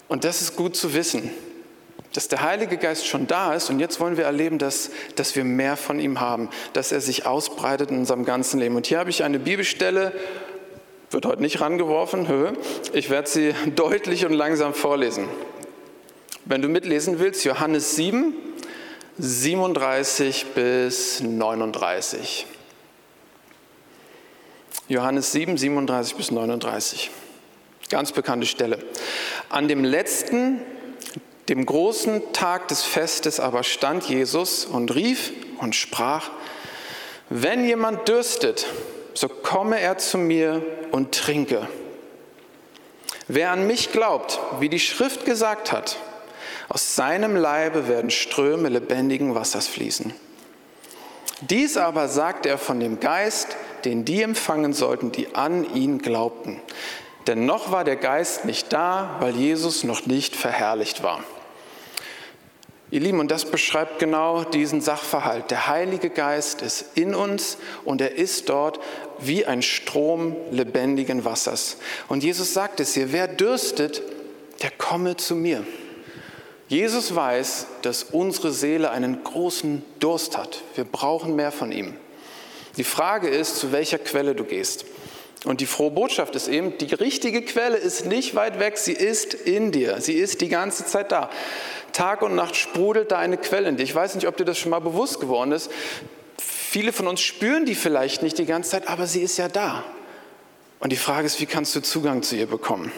Und 0.09 0.25
das 0.25 0.43
ist 0.43 0.57
gut 0.57 0.77
zu 0.77 0.95
wissen 0.95 1.31
dass 2.17 2.29
der 2.29 2.43
Heilige 2.43 2.79
Geist 2.79 3.07
schon 3.07 3.27
da 3.27 3.53
ist 3.53 3.69
und 3.69 3.79
jetzt 3.79 4.01
wollen 4.01 4.17
wir 4.17 4.25
erleben, 4.25 4.59
dass, 4.59 4.91
dass 5.17 5.37
wir 5.37 5.45
mehr 5.45 5.77
von 5.77 6.01
ihm 6.01 6.19
haben, 6.19 6.49
dass 6.73 6.91
er 6.91 7.03
sich 7.03 7.27
ausbreitet 7.27 7.91
in 7.91 7.99
unserem 7.99 8.25
ganzen 8.25 8.59
Leben. 8.59 8.75
Und 8.75 8.87
hier 8.87 8.99
habe 8.99 9.11
ich 9.11 9.23
eine 9.23 9.39
Bibelstelle, 9.39 10.13
wird 11.11 11.27
heute 11.27 11.43
nicht 11.43 11.61
rangeworfen. 11.61 12.27
Ich 12.95 13.11
werde 13.11 13.29
sie 13.29 13.55
deutlich 13.77 14.25
und 14.25 14.33
langsam 14.33 14.73
vorlesen. 14.73 15.29
Wenn 16.47 16.63
du 16.63 16.69
mitlesen 16.69 17.19
willst, 17.19 17.45
Johannes 17.45 17.97
7, 17.97 18.33
37 19.19 20.47
bis 20.55 21.21
39. 21.21 22.47
Johannes 24.89 25.33
7, 25.33 25.57
37 25.57 26.17
bis 26.17 26.31
39. 26.31 27.11
Ganz 27.89 28.13
bekannte 28.13 28.47
Stelle. 28.47 28.79
An 29.49 29.69
dem 29.69 29.85
letzten 29.85 30.61
dem 31.49 31.65
großen 31.65 32.33
Tag 32.33 32.69
des 32.69 32.83
Festes 32.83 33.39
aber 33.41 33.63
stand 33.63 34.05
Jesus 34.05 34.65
und 34.65 34.95
rief 34.95 35.33
und 35.59 35.75
sprach, 35.75 36.31
wenn 37.31 37.65
jemand 37.65 38.09
dürstet, 38.09 38.67
so 39.15 39.29
komme 39.29 39.81
er 39.81 39.99
zu 39.99 40.19
mir 40.19 40.63
und 40.93 41.13
trinke. 41.13 41.69
Wer 43.29 43.51
an 43.51 43.67
mich 43.67 43.93
glaubt, 43.93 44.39
wie 44.61 44.69
die 44.69 44.79
Schrift 44.79 45.25
gesagt 45.25 45.73
hat, 45.73 45.97
aus 46.69 46.95
seinem 46.95 47.37
Leibe 47.37 47.89
werden 47.89 48.11
Ströme 48.11 48.69
lebendigen 48.69 49.35
Wassers 49.35 49.67
fließen. 49.67 50.13
Dies 51.43 51.77
aber 51.77 52.09
sagt 52.09 52.47
er 52.47 52.59
von 52.59 52.81
dem 52.81 52.99
Geist, 52.99 53.57
den 53.87 54.05
die 54.05 54.21
empfangen 54.21 54.73
sollten, 54.73 55.13
die 55.13 55.35
an 55.35 55.75
ihn 55.75 55.99
glaubten. 55.99 56.61
Denn 57.27 57.47
noch 57.47 57.71
war 57.73 57.85
der 57.85 57.97
Geist 57.97 58.45
nicht 58.45 58.73
da, 58.73 59.17
weil 59.21 59.37
Jesus 59.37 59.85
noch 59.85 60.07
nicht 60.07 60.37
verherrlicht 60.37 61.03
war. 61.03 61.23
Ihr 62.91 63.01
Lieben, 63.01 63.21
und 63.21 63.31
das 63.31 63.45
beschreibt 63.45 63.99
genau 63.99 64.45
diesen 64.45 64.81
Sachverhalt. 64.81 65.51
Der 65.51 65.69
Heilige 65.69 66.11
Geist 66.11 66.63
ist 66.63 66.97
in 66.97 67.15
uns 67.15 67.59
und 67.85 68.01
er 68.01 68.17
ist 68.17 68.49
dort 68.49 68.79
wie 69.19 69.47
ein 69.47 69.63
Strom 69.63 70.37
lebendigen 70.51 71.25
Wassers. 71.25 71.79
Und 72.09 72.23
Jesus 72.23 72.55
sagt 72.55 72.81
es 72.81 72.95
hier, 72.95 73.13
wer 73.13 73.29
dürstet, 73.29 74.03
der 74.63 74.71
komme 74.71 75.17
zu 75.17 75.35
mir. 75.35 75.65
Jesus 76.69 77.15
weiß, 77.15 77.67
dass 77.83 78.03
unsere 78.05 78.53
Seele 78.53 78.91
einen 78.91 79.23
großen 79.23 79.85
Durst 80.01 80.37
hat. 80.37 80.63
Wir 80.75 80.85
brauchen 80.85 81.37
mehr 81.37 81.53
von 81.53 81.71
ihm. 81.71 81.95
Die 82.77 82.85
Frage 82.85 83.29
ist, 83.29 83.57
zu 83.57 83.73
welcher 83.73 83.99
Quelle 83.99 84.35
du 84.35 84.45
gehst. 84.45 84.85
Und 85.45 85.61
die 85.61 85.67
frohe 85.67 85.91
Botschaft 85.91 86.35
ist 86.35 86.49
eben, 86.49 86.77
die 86.79 86.93
richtige 86.95 87.43
Quelle 87.43 87.77
ist 87.77 88.07
nicht 88.07 88.35
weit 88.35 88.59
weg, 88.59 88.79
sie 88.79 88.93
ist 88.93 89.35
in 89.35 89.71
dir, 89.71 90.01
sie 90.01 90.15
ist 90.15 90.41
die 90.41 90.49
ganze 90.49 90.85
Zeit 90.85 91.13
da. 91.13 91.31
Tag 91.93 92.23
und 92.23 92.35
Nacht 92.35 92.57
sprudelt 92.57 93.13
da 93.13 93.19
eine 93.19 93.37
Quelle 93.37 93.69
in 93.69 93.77
dir. 93.77 93.85
Ich 93.85 93.95
weiß 93.95 94.17
nicht, 94.17 94.27
ob 94.27 94.37
dir 94.37 94.45
das 94.45 94.59
schon 94.59 94.71
mal 94.71 94.81
bewusst 94.81 95.21
geworden 95.21 95.53
ist. 95.53 95.71
Viele 96.39 96.93
von 96.93 97.07
uns 97.07 97.21
spüren 97.21 97.65
die 97.65 97.75
vielleicht 97.75 98.23
nicht 98.23 98.39
die 98.39 98.45
ganze 98.45 98.71
Zeit, 98.73 98.89
aber 98.89 99.07
sie 99.07 99.23
ist 99.23 99.37
ja 99.37 99.49
da. 99.49 99.85
Und 100.81 100.91
die 100.91 100.97
Frage 100.97 101.27
ist, 101.27 101.41
wie 101.41 101.47
kannst 101.47 101.75
du 101.75 101.81
Zugang 101.81 102.23
zu 102.23 102.37
ihr 102.37 102.47
bekommen? 102.47 102.93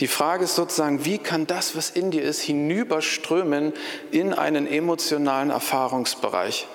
Die 0.00 0.06
Frage 0.06 0.44
ist 0.44 0.54
sozusagen, 0.54 1.04
wie 1.04 1.18
kann 1.18 1.46
das, 1.46 1.76
was 1.76 1.90
in 1.90 2.10
dir 2.10 2.22
ist, 2.22 2.42
hinüberströmen 2.42 3.72
in 4.10 4.34
einen 4.34 4.66
emotionalen 4.66 5.50
Erfahrungsbereich? 5.50 6.66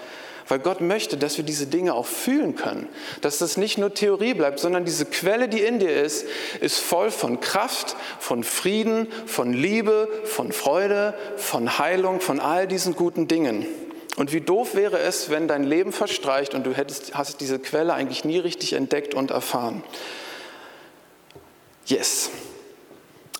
Weil 0.49 0.59
Gott 0.59 0.81
möchte, 0.81 1.15
dass 1.15 1.37
wir 1.37 1.45
diese 1.45 1.67
Dinge 1.67 1.93
auch 1.93 2.07
fühlen 2.07 2.55
können. 2.55 2.89
Dass 3.21 3.37
das 3.37 3.55
nicht 3.55 3.77
nur 3.77 3.93
Theorie 3.93 4.33
bleibt, 4.33 4.59
sondern 4.59 4.83
diese 4.83 5.05
Quelle, 5.05 5.47
die 5.47 5.61
in 5.61 5.77
dir 5.77 6.01
ist, 6.01 6.25
ist 6.59 6.79
voll 6.79 7.11
von 7.11 7.39
Kraft, 7.39 7.95
von 8.19 8.43
Frieden, 8.43 9.07
von 9.27 9.53
Liebe, 9.53 10.09
von 10.25 10.51
Freude, 10.51 11.13
von 11.37 11.77
Heilung, 11.77 12.19
von 12.19 12.39
all 12.39 12.67
diesen 12.67 12.95
guten 12.95 13.27
Dingen. 13.27 13.67
Und 14.17 14.33
wie 14.33 14.41
doof 14.41 14.73
wäre 14.73 14.97
es, 14.97 15.29
wenn 15.29 15.47
dein 15.47 15.63
Leben 15.63 15.93
verstreicht 15.93 16.55
und 16.55 16.65
du 16.65 16.73
hättest, 16.73 17.13
hast 17.13 17.39
diese 17.41 17.59
Quelle 17.59 17.93
eigentlich 17.93 18.25
nie 18.25 18.39
richtig 18.39 18.73
entdeckt 18.73 19.13
und 19.13 19.29
erfahren. 19.29 19.83
Yes. 21.85 22.31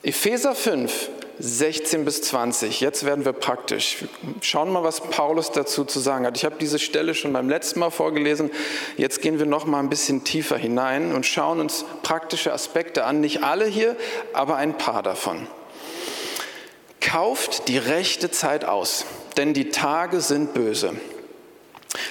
Epheser 0.04 0.54
5 0.54 1.10
16 1.39 2.03
bis 2.03 2.22
20. 2.24 2.81
Jetzt 2.81 3.05
werden 3.05 3.24
wir 3.24 3.31
praktisch. 3.31 3.98
Schauen 4.41 4.72
mal, 4.72 4.84
was 4.84 5.00
Paulus 5.00 5.51
dazu 5.51 5.86
zu 5.86 6.00
sagen 6.00 6.25
hat. 6.25 6.36
Ich 6.36 6.43
habe 6.43 6.58
diese 6.60 6.79
Stelle 6.79 7.15
schon 7.15 7.31
beim 7.31 7.48
letzten 7.48 7.79
Mal 7.79 7.89
vorgelesen. 7.89 8.51
Jetzt 8.98 9.22
gehen 9.22 9.39
wir 9.39 9.46
noch 9.46 9.65
mal 9.65 9.79
ein 9.79 9.89
bisschen 9.89 10.25
tiefer 10.25 10.58
hinein 10.58 11.13
und 11.13 11.25
schauen 11.25 11.62
uns 11.62 11.86
praktische 12.03 12.51
Aspekte 12.51 13.05
an. 13.05 13.22
Nicht 13.22 13.43
alle 13.43 13.65
hier, 13.65 13.96
aber 14.34 14.58
ein 14.58 14.77
paar 14.77 15.01
davon. 15.01 15.48
Kauft 17.00 17.69
die 17.69 17.77
rechte 17.77 18.29
Zeit 18.29 18.65
aus, 18.65 19.05
denn 19.38 19.53
die 19.53 19.69
Tage 19.69 20.19
sind 20.19 20.53
böse. 20.53 20.93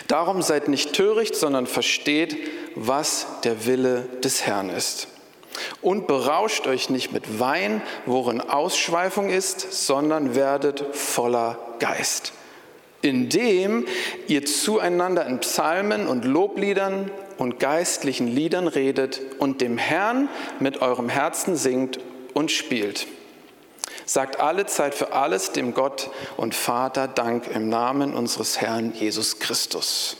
Darum 0.06 0.40
seid 0.40 0.68
nicht 0.68 0.94
töricht, 0.94 1.36
sondern 1.36 1.66
versteht, 1.66 2.36
was 2.74 3.26
der 3.44 3.66
Wille 3.66 4.08
des 4.24 4.46
Herrn 4.46 4.70
ist. 4.70 5.08
Und 5.80 6.06
berauscht 6.06 6.66
euch 6.66 6.90
nicht 6.90 7.12
mit 7.12 7.40
Wein, 7.40 7.82
worin 8.06 8.40
Ausschweifung 8.40 9.28
ist, 9.28 9.86
sondern 9.86 10.34
werdet 10.34 10.84
voller 10.94 11.58
Geist, 11.78 12.32
indem 13.02 13.86
ihr 14.26 14.44
zueinander 14.44 15.26
in 15.26 15.38
Psalmen 15.40 16.06
und 16.06 16.24
Lobliedern 16.24 17.10
und 17.38 17.60
geistlichen 17.60 18.28
Liedern 18.28 18.66
redet 18.66 19.20
und 19.38 19.60
dem 19.60 19.78
Herrn 19.78 20.28
mit 20.58 20.82
eurem 20.82 21.08
Herzen 21.08 21.56
singt 21.56 22.00
und 22.34 22.50
spielt. 22.50 23.06
Sagt 24.04 24.40
alle 24.40 24.66
Zeit 24.66 24.94
für 24.94 25.12
alles 25.12 25.52
dem 25.52 25.74
Gott 25.74 26.10
und 26.36 26.54
Vater 26.54 27.08
Dank 27.08 27.46
im 27.54 27.68
Namen 27.68 28.14
unseres 28.14 28.60
Herrn 28.60 28.92
Jesus 28.94 29.38
Christus. 29.38 30.16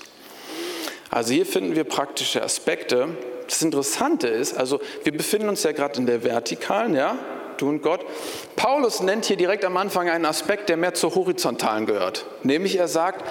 Also 1.11 1.33
hier 1.33 1.47
finden 1.47 1.75
wir 1.75 1.85
praktische 1.85 2.43
Aspekte, 2.43 3.09
das 3.49 3.63
Interessante 3.63 4.29
ist, 4.29 4.57
also 4.57 4.81
wir 5.05 5.13
befinden 5.13 5.49
uns 5.49 5.63
ja 5.63 5.73
gerade 5.73 5.99
in 5.99 6.07
der 6.07 6.23
Vertikalen, 6.23 6.95
ja, 6.95 7.19
du 7.57 7.69
und 7.69 7.83
Gott. 7.83 8.05
Paulus 8.57 9.01
nennt 9.01 9.25
hier 9.25 9.37
direkt 9.37 9.65
am 9.65 9.77
Anfang 9.77 10.09
einen 10.09 10.27
Aspekt, 10.27 10.69
der 10.69 10.77
mehr 10.77 10.95
zur 10.95 11.15
Horizontalen 11.15 11.87
gehört. 11.87 12.27
Nämlich 12.43 12.77
er 12.77 12.89
sagt, 12.89 13.25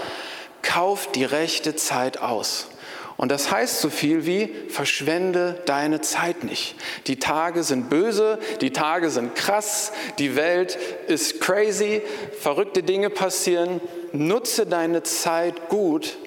kauf 0.61 1.11
die 1.11 1.23
rechte 1.23 1.75
Zeit 1.75 2.19
aus. 2.21 2.67
Und 3.15 3.31
das 3.31 3.49
heißt 3.49 3.81
so 3.81 3.89
viel 3.89 4.27
wie, 4.27 4.53
verschwende 4.69 5.59
deine 5.65 6.01
Zeit 6.01 6.43
nicht. 6.43 6.75
Die 7.07 7.17
Tage 7.17 7.63
sind 7.63 7.89
böse, 7.89 8.37
die 8.61 8.71
Tage 8.71 9.09
sind 9.09 9.33
krass, 9.33 9.91
die 10.19 10.35
Welt 10.35 10.77
ist 11.07 11.41
crazy, 11.41 12.03
verrückte 12.39 12.83
Dinge 12.83 13.09
passieren. 13.09 13.81
Nutze 14.13 14.67
deine 14.67 15.01
Zeit 15.01 15.69
gut 15.69 16.17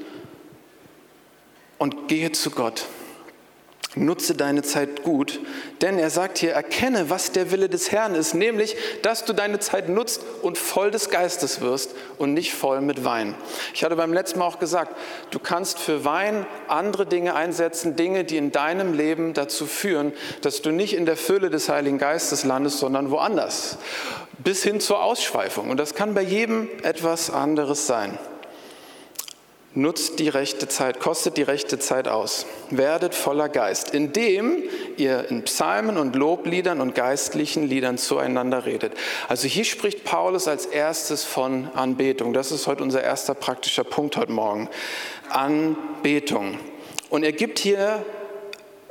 und 1.79 2.09
gehe 2.09 2.33
zu 2.33 2.51
Gott. 2.51 2.87
Nutze 3.97 4.37
deine 4.37 4.63
Zeit 4.63 5.03
gut, 5.03 5.41
denn 5.81 5.99
er 5.99 6.11
sagt 6.11 6.39
hier, 6.39 6.53
erkenne, 6.53 7.11
was 7.11 7.33
der 7.33 7.51
Wille 7.51 7.69
des 7.69 7.91
Herrn 7.91 8.15
ist, 8.15 8.35
nämlich, 8.35 8.77
dass 9.03 9.25
du 9.25 9.33
deine 9.33 9.59
Zeit 9.59 9.89
nutzt 9.89 10.23
und 10.43 10.59
voll 10.59 10.93
des 10.93 11.11
Geistes 11.11 11.61
wirst 11.61 11.97
und 12.17 12.33
nicht 12.33 12.55
voll 12.55 12.83
mit 12.83 13.05
Wein. 13.05 13.35
Ich 13.75 13.83
hatte 13.83 13.97
beim 13.97 14.13
letzten 14.13 14.39
Mal 14.39 14.47
auch 14.47 14.61
gesagt, 14.61 14.95
du 15.33 15.41
kannst 15.41 15.81
für 15.81 16.05
Wein 16.05 16.47
andere 16.69 17.05
Dinge 17.05 17.35
einsetzen, 17.35 17.97
Dinge, 17.97 18.23
die 18.23 18.37
in 18.37 18.53
deinem 18.53 18.93
Leben 18.93 19.35
dazu 19.35 19.67
führen, 19.67 20.13
dass 20.43 20.63
du 20.63 20.71
nicht 20.71 20.95
in 20.95 21.05
der 21.05 21.17
Fülle 21.17 21.51
des 21.51 21.69
Heiligen 21.69 21.99
Geistes 21.99 22.45
landest, 22.45 22.79
sondern 22.79 23.11
woanders, 23.11 23.77
bis 24.39 24.63
hin 24.63 24.79
zur 24.79 25.03
Ausschweifung. 25.03 25.69
Und 25.69 25.79
das 25.79 25.97
kann 25.97 26.15
bei 26.15 26.23
jedem 26.23 26.69
etwas 26.85 27.29
anderes 27.29 27.89
sein. 27.89 28.17
Nutzt 29.73 30.19
die 30.19 30.29
rechte 30.29 30.67
Zeit, 30.67 30.99
kostet 30.99 31.37
die 31.37 31.43
rechte 31.43 31.79
Zeit 31.79 32.09
aus. 32.09 32.45
Werdet 32.71 33.15
voller 33.15 33.49
Geist, 33.49 33.95
indem 33.95 34.65
ihr 34.97 35.31
in 35.31 35.45
Psalmen 35.45 35.97
und 35.97 36.17
Lobliedern 36.17 36.81
und 36.81 36.97
geistlichen 36.97 37.69
Liedern 37.69 37.97
zueinander 37.97 38.67
redet. 38.67 38.95
Also 39.29 39.47
hier 39.47 39.65
spricht 39.65 40.03
Paulus 40.03 40.49
als 40.49 40.67
erstes 40.67 41.23
von 41.23 41.69
Anbetung. 41.75 42.33
Das 42.33 42.51
ist 42.51 42.67
heute 42.67 42.83
unser 42.83 43.05
erster 43.05 43.35
praktischer 43.35 43.85
Punkt 43.85 44.17
heute 44.17 44.33
Morgen. 44.33 44.69
Anbetung. 45.29 46.59
Und 47.09 47.23
er 47.23 47.33
gibt 47.33 47.61
hier 47.61 48.05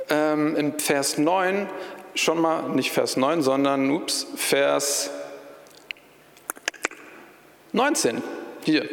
ähm, 0.08 0.56
in 0.56 0.78
Vers 0.78 1.18
9 1.18 1.68
schon 2.14 2.40
mal, 2.40 2.70
nicht 2.70 2.90
Vers 2.90 3.18
9, 3.18 3.42
sondern, 3.42 3.90
ups, 3.90 4.26
Vers 4.34 5.10
19. 7.72 8.22
Hier. 8.64 8.88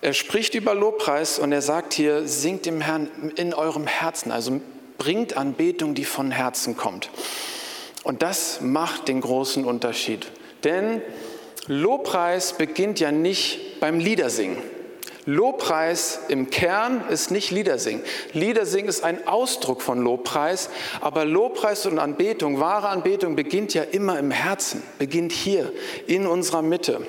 Er 0.00 0.12
spricht 0.12 0.54
über 0.54 0.74
Lobpreis 0.74 1.38
und 1.38 1.52
er 1.52 1.62
sagt 1.62 1.92
hier, 1.92 2.26
singt 2.28 2.66
dem 2.66 2.80
Herrn 2.80 3.32
in 3.36 3.52
eurem 3.52 3.86
Herzen, 3.86 4.30
also 4.30 4.60
bringt 4.96 5.36
Anbetung, 5.36 5.94
die 5.94 6.04
von 6.04 6.30
Herzen 6.30 6.76
kommt. 6.76 7.10
Und 8.04 8.22
das 8.22 8.60
macht 8.60 9.08
den 9.08 9.20
großen 9.20 9.64
Unterschied. 9.64 10.30
Denn 10.62 11.02
Lobpreis 11.66 12.52
beginnt 12.52 13.00
ja 13.00 13.10
nicht 13.12 13.80
beim 13.80 13.98
Liedersingen. 13.98 14.58
Lobpreis 15.26 16.20
im 16.28 16.48
Kern 16.48 17.04
ist 17.10 17.30
nicht 17.30 17.50
Liedersingen. 17.50 18.02
Liedersingen 18.32 18.88
ist 18.88 19.04
ein 19.04 19.28
Ausdruck 19.28 19.82
von 19.82 20.00
Lobpreis, 20.00 20.70
aber 21.02 21.26
Lobpreis 21.26 21.84
und 21.84 21.98
Anbetung, 21.98 22.60
wahre 22.60 22.88
Anbetung 22.88 23.36
beginnt 23.36 23.74
ja 23.74 23.82
immer 23.82 24.18
im 24.18 24.30
Herzen, 24.30 24.82
beginnt 24.98 25.32
hier 25.32 25.70
in 26.06 26.26
unserer 26.26 26.62
Mitte. 26.62 27.06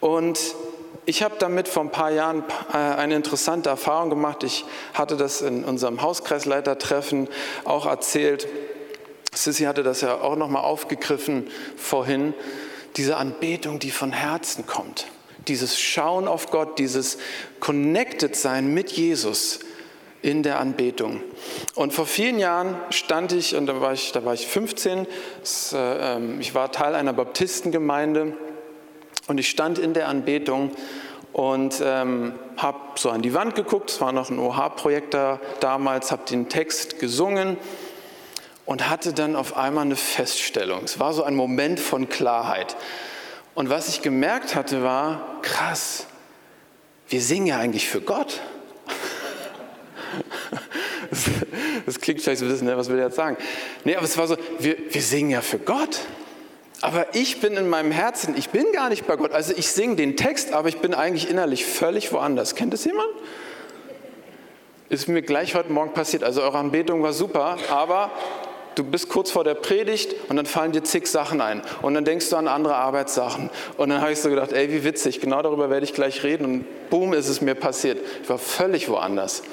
Und 0.00 0.54
ich 1.04 1.22
habe 1.22 1.34
damit 1.38 1.68
vor 1.68 1.82
ein 1.82 1.90
paar 1.90 2.10
Jahren 2.10 2.44
äh, 2.72 2.76
eine 2.76 3.16
interessante 3.16 3.68
Erfahrung 3.68 4.10
gemacht. 4.10 4.44
Ich 4.44 4.64
hatte 4.94 5.16
das 5.16 5.40
in 5.40 5.64
unserem 5.64 6.02
Hauskreisleitertreffen 6.02 7.28
auch 7.64 7.86
erzählt. 7.86 8.46
Sissy 9.34 9.64
hatte 9.64 9.82
das 9.82 10.00
ja 10.02 10.20
auch 10.20 10.36
nochmal 10.36 10.62
aufgegriffen 10.62 11.50
vorhin. 11.76 12.34
Diese 12.96 13.16
Anbetung, 13.16 13.78
die 13.78 13.90
von 13.90 14.12
Herzen 14.12 14.66
kommt. 14.66 15.06
Dieses 15.48 15.80
Schauen 15.80 16.28
auf 16.28 16.50
Gott, 16.50 16.78
dieses 16.78 17.18
Connected 17.58 18.36
sein 18.36 18.72
mit 18.72 18.92
Jesus 18.92 19.60
in 20.20 20.44
der 20.44 20.60
Anbetung. 20.60 21.20
Und 21.74 21.92
vor 21.92 22.06
vielen 22.06 22.38
Jahren 22.38 22.76
stand 22.90 23.32
ich, 23.32 23.56
und 23.56 23.66
da 23.66 23.80
war 23.80 23.92
ich, 23.92 24.12
da 24.12 24.24
war 24.24 24.34
ich 24.34 24.46
15, 24.46 25.08
das, 25.40 25.72
äh, 25.72 25.78
ähm, 26.16 26.40
ich 26.40 26.54
war 26.54 26.70
Teil 26.70 26.94
einer 26.94 27.12
Baptistengemeinde 27.12 28.36
und 29.32 29.38
ich 29.38 29.48
stand 29.48 29.78
in 29.78 29.94
der 29.94 30.08
Anbetung 30.08 30.72
und 31.32 31.80
ähm, 31.82 32.34
habe 32.58 32.78
so 32.96 33.08
an 33.08 33.22
die 33.22 33.32
Wand 33.32 33.54
geguckt, 33.54 33.88
es 33.88 33.98
war 34.02 34.12
noch 34.12 34.28
ein 34.28 34.38
OH-Projektor 34.38 35.40
damals, 35.60 36.12
habe 36.12 36.26
den 36.28 36.50
Text 36.50 36.98
gesungen 36.98 37.56
und 38.66 38.90
hatte 38.90 39.14
dann 39.14 39.34
auf 39.34 39.56
einmal 39.56 39.86
eine 39.86 39.96
Feststellung. 39.96 40.84
Es 40.84 41.00
war 41.00 41.14
so 41.14 41.22
ein 41.22 41.34
Moment 41.34 41.80
von 41.80 42.10
Klarheit. 42.10 42.76
Und 43.54 43.70
was 43.70 43.88
ich 43.88 44.02
gemerkt 44.02 44.54
hatte, 44.54 44.82
war, 44.82 45.40
krass, 45.40 46.06
wir 47.08 47.22
singen 47.22 47.46
ja 47.46 47.56
eigentlich 47.56 47.88
für 47.88 48.02
Gott. 48.02 48.42
Das, 51.08 51.24
das 51.86 52.00
klingt 52.02 52.20
vielleicht 52.20 52.40
so 52.40 52.44
ein 52.44 52.50
bisschen, 52.50 52.66
ne, 52.66 52.76
was 52.76 52.90
will 52.90 52.98
er 52.98 53.06
jetzt 53.06 53.16
sagen? 53.16 53.38
Nee, 53.84 53.96
aber 53.96 54.04
es 54.04 54.18
war 54.18 54.26
so, 54.26 54.36
wir, 54.58 54.76
wir 54.90 55.00
singen 55.00 55.30
ja 55.30 55.40
für 55.40 55.58
Gott. 55.58 56.00
Aber 56.82 57.14
ich 57.14 57.40
bin 57.40 57.56
in 57.56 57.68
meinem 57.68 57.92
Herzen, 57.92 58.36
ich 58.36 58.50
bin 58.50 58.66
gar 58.72 58.88
nicht 58.88 59.06
bei 59.06 59.14
Gott. 59.14 59.32
Also 59.32 59.54
ich 59.56 59.68
singe 59.68 59.94
den 59.94 60.16
Text, 60.16 60.52
aber 60.52 60.68
ich 60.68 60.78
bin 60.78 60.94
eigentlich 60.94 61.30
innerlich 61.30 61.64
völlig 61.64 62.12
woanders. 62.12 62.56
Kennt 62.56 62.72
das 62.72 62.84
jemand? 62.84 63.08
Ist 64.88 65.08
mir 65.08 65.22
gleich 65.22 65.54
heute 65.54 65.72
Morgen 65.72 65.94
passiert. 65.94 66.24
Also 66.24 66.42
eure 66.42 66.58
Anbetung 66.58 67.02
war 67.04 67.12
super, 67.12 67.56
aber 67.70 68.10
du 68.74 68.82
bist 68.82 69.08
kurz 69.08 69.30
vor 69.30 69.44
der 69.44 69.54
Predigt 69.54 70.16
und 70.28 70.36
dann 70.36 70.44
fallen 70.44 70.72
dir 70.72 70.82
zig 70.82 71.06
Sachen 71.06 71.40
ein. 71.40 71.62
Und 71.82 71.94
dann 71.94 72.04
denkst 72.04 72.28
du 72.30 72.36
an 72.36 72.48
andere 72.48 72.74
Arbeitssachen. 72.74 73.48
Und 73.76 73.90
dann 73.90 74.00
habe 74.00 74.12
ich 74.12 74.20
so 74.20 74.28
gedacht, 74.28 74.52
ey, 74.52 74.68
wie 74.72 74.82
witzig, 74.82 75.20
genau 75.20 75.40
darüber 75.40 75.70
werde 75.70 75.84
ich 75.84 75.94
gleich 75.94 76.24
reden. 76.24 76.44
Und 76.44 76.90
boom, 76.90 77.12
ist 77.12 77.28
es 77.28 77.40
mir 77.40 77.54
passiert. 77.54 77.98
Ich 78.24 78.28
war 78.28 78.38
völlig 78.38 78.88
woanders. 78.88 79.44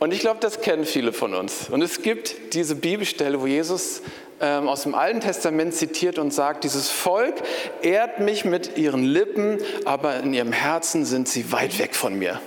Und 0.00 0.12
ich 0.12 0.20
glaube, 0.20 0.40
das 0.40 0.60
kennen 0.60 0.84
viele 0.84 1.14
von 1.14 1.34
uns. 1.34 1.70
Und 1.70 1.80
es 1.80 2.02
gibt 2.02 2.54
diese 2.54 2.74
Bibelstelle, 2.74 3.40
wo 3.40 3.46
Jesus 3.46 4.02
ähm, 4.40 4.68
aus 4.68 4.82
dem 4.82 4.94
Alten 4.94 5.20
Testament 5.20 5.74
zitiert 5.74 6.18
und 6.18 6.32
sagt, 6.32 6.64
dieses 6.64 6.90
Volk 6.90 7.34
ehrt 7.82 8.20
mich 8.20 8.44
mit 8.44 8.76
ihren 8.76 9.04
Lippen, 9.04 9.58
aber 9.84 10.20
in 10.20 10.34
ihrem 10.34 10.52
Herzen 10.52 11.04
sind 11.04 11.28
sie 11.28 11.52
weit 11.52 11.78
weg 11.78 11.94
von 11.94 12.18
mir. 12.18 12.40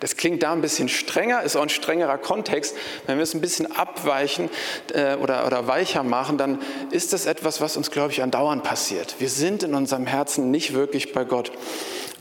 Das 0.00 0.16
klingt 0.16 0.44
da 0.44 0.52
ein 0.52 0.60
bisschen 0.60 0.88
strenger, 0.88 1.42
ist 1.42 1.56
auch 1.56 1.62
ein 1.62 1.68
strengerer 1.68 2.18
Kontext. 2.18 2.76
Wenn 3.06 3.16
wir 3.16 3.24
es 3.24 3.34
ein 3.34 3.40
bisschen 3.40 3.70
abweichen 3.74 4.48
äh, 4.94 5.16
oder, 5.16 5.44
oder 5.46 5.66
weicher 5.66 6.04
machen, 6.04 6.38
dann 6.38 6.60
ist 6.92 7.12
das 7.12 7.26
etwas, 7.26 7.60
was 7.60 7.76
uns, 7.76 7.90
glaube 7.90 8.12
ich, 8.12 8.22
andauernd 8.22 8.62
passiert. 8.62 9.16
Wir 9.18 9.28
sind 9.28 9.64
in 9.64 9.74
unserem 9.74 10.06
Herzen 10.06 10.50
nicht 10.50 10.72
wirklich 10.72 11.12
bei 11.12 11.24
Gott. 11.24 11.50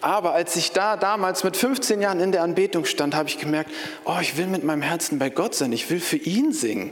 Aber 0.01 0.33
als 0.33 0.55
ich 0.55 0.71
da 0.71 0.97
damals 0.97 1.43
mit 1.43 1.57
15 1.57 2.01
Jahren 2.01 2.19
in 2.19 2.31
der 2.31 2.43
Anbetung 2.43 2.85
stand, 2.85 3.15
habe 3.15 3.29
ich 3.29 3.39
gemerkt, 3.39 3.71
oh, 4.05 4.17
ich 4.21 4.37
will 4.37 4.47
mit 4.47 4.63
meinem 4.63 4.81
Herzen 4.81 5.19
bei 5.19 5.29
Gott 5.29 5.55
sein, 5.55 5.71
ich 5.71 5.89
will 5.89 5.99
für 5.99 6.17
ihn 6.17 6.51
singen. 6.53 6.91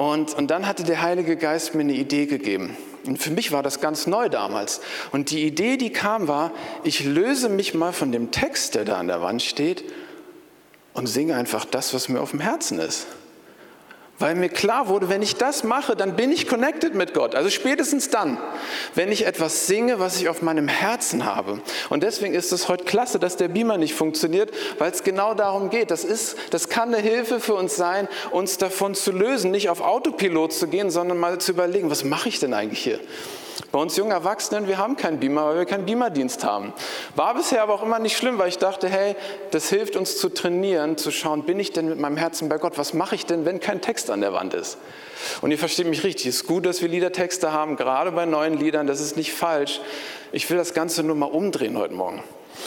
Und, 0.00 0.32
und 0.32 0.50
dann 0.50 0.66
hatte 0.66 0.82
der 0.82 1.02
Heilige 1.02 1.36
Geist 1.36 1.74
mir 1.74 1.82
eine 1.82 1.92
Idee 1.92 2.24
gegeben. 2.24 2.74
Und 3.04 3.18
für 3.18 3.30
mich 3.30 3.52
war 3.52 3.62
das 3.62 3.82
ganz 3.82 4.06
neu 4.06 4.30
damals. 4.30 4.80
Und 5.12 5.30
die 5.30 5.44
Idee, 5.44 5.76
die 5.76 5.90
kam, 5.90 6.26
war, 6.26 6.52
ich 6.84 7.04
löse 7.04 7.50
mich 7.50 7.74
mal 7.74 7.92
von 7.92 8.10
dem 8.10 8.30
Text, 8.30 8.76
der 8.76 8.86
da 8.86 8.96
an 8.96 9.08
der 9.08 9.20
Wand 9.20 9.42
steht, 9.42 9.84
und 10.94 11.06
singe 11.06 11.34
einfach 11.34 11.66
das, 11.66 11.92
was 11.92 12.08
mir 12.08 12.22
auf 12.22 12.30
dem 12.30 12.40
Herzen 12.40 12.78
ist 12.78 13.08
weil 14.20 14.34
mir 14.34 14.50
klar 14.50 14.86
wurde, 14.86 15.08
wenn 15.08 15.22
ich 15.22 15.36
das 15.36 15.64
mache, 15.64 15.96
dann 15.96 16.14
bin 16.14 16.30
ich 16.30 16.46
connected 16.46 16.94
mit 16.94 17.14
Gott. 17.14 17.34
Also 17.34 17.50
spätestens 17.50 18.10
dann, 18.10 18.38
wenn 18.94 19.10
ich 19.10 19.26
etwas 19.26 19.66
singe, 19.66 19.98
was 19.98 20.20
ich 20.20 20.28
auf 20.28 20.42
meinem 20.42 20.68
Herzen 20.68 21.24
habe. 21.24 21.60
Und 21.88 22.02
deswegen 22.02 22.34
ist 22.34 22.52
es 22.52 22.68
heute 22.68 22.84
klasse, 22.84 23.18
dass 23.18 23.36
der 23.36 23.48
Beamer 23.48 23.78
nicht 23.78 23.94
funktioniert, 23.94 24.52
weil 24.78 24.92
es 24.92 25.02
genau 25.02 25.34
darum 25.34 25.70
geht. 25.70 25.90
Das, 25.90 26.04
ist, 26.04 26.36
das 26.50 26.68
kann 26.68 26.94
eine 26.94 27.02
Hilfe 27.02 27.40
für 27.40 27.54
uns 27.54 27.76
sein, 27.76 28.08
uns 28.30 28.58
davon 28.58 28.94
zu 28.94 29.10
lösen, 29.10 29.50
nicht 29.50 29.70
auf 29.70 29.80
Autopilot 29.80 30.52
zu 30.52 30.68
gehen, 30.68 30.90
sondern 30.90 31.16
mal 31.16 31.38
zu 31.38 31.52
überlegen, 31.52 31.90
was 31.90 32.04
mache 32.04 32.28
ich 32.28 32.38
denn 32.38 32.52
eigentlich 32.52 32.82
hier? 32.84 33.00
Bei 33.72 33.78
uns 33.78 33.96
jungen 33.96 34.10
Erwachsenen, 34.10 34.66
wir 34.66 34.78
haben 34.78 34.96
keinen 34.96 35.20
Beamer, 35.20 35.46
weil 35.46 35.58
wir 35.58 35.64
keinen 35.64 35.86
Beamerdienst 35.86 36.44
haben. 36.44 36.72
War 37.14 37.34
bisher 37.34 37.62
aber 37.62 37.74
auch 37.74 37.82
immer 37.82 37.98
nicht 37.98 38.16
schlimm, 38.16 38.38
weil 38.38 38.48
ich 38.48 38.58
dachte, 38.58 38.88
hey, 38.88 39.14
das 39.52 39.68
hilft 39.68 39.96
uns 39.96 40.18
zu 40.18 40.28
trainieren, 40.28 40.96
zu 40.96 41.10
schauen, 41.10 41.44
bin 41.44 41.60
ich 41.60 41.72
denn 41.72 41.88
mit 41.88 41.98
meinem 41.98 42.16
Herzen 42.16 42.48
bei 42.48 42.58
Gott? 42.58 42.78
Was 42.78 42.94
mache 42.94 43.14
ich 43.14 43.26
denn, 43.26 43.44
wenn 43.44 43.60
kein 43.60 43.80
Text 43.80 44.10
an 44.10 44.20
der 44.20 44.32
Wand 44.32 44.54
ist? 44.54 44.78
Und 45.40 45.50
ihr 45.50 45.58
versteht 45.58 45.86
mich 45.86 46.02
richtig, 46.02 46.26
es 46.26 46.36
ist 46.36 46.46
gut, 46.46 46.66
dass 46.66 46.82
wir 46.82 46.88
Liedertexte 46.88 47.52
haben, 47.52 47.76
gerade 47.76 48.12
bei 48.12 48.26
neuen 48.26 48.58
Liedern, 48.58 48.86
das 48.86 49.00
ist 49.00 49.16
nicht 49.16 49.32
falsch. 49.32 49.80
Ich 50.32 50.48
will 50.50 50.56
das 50.56 50.74
Ganze 50.74 51.02
nur 51.02 51.16
mal 51.16 51.26
umdrehen 51.26 51.76
heute 51.76 51.94
Morgen. 51.94 52.22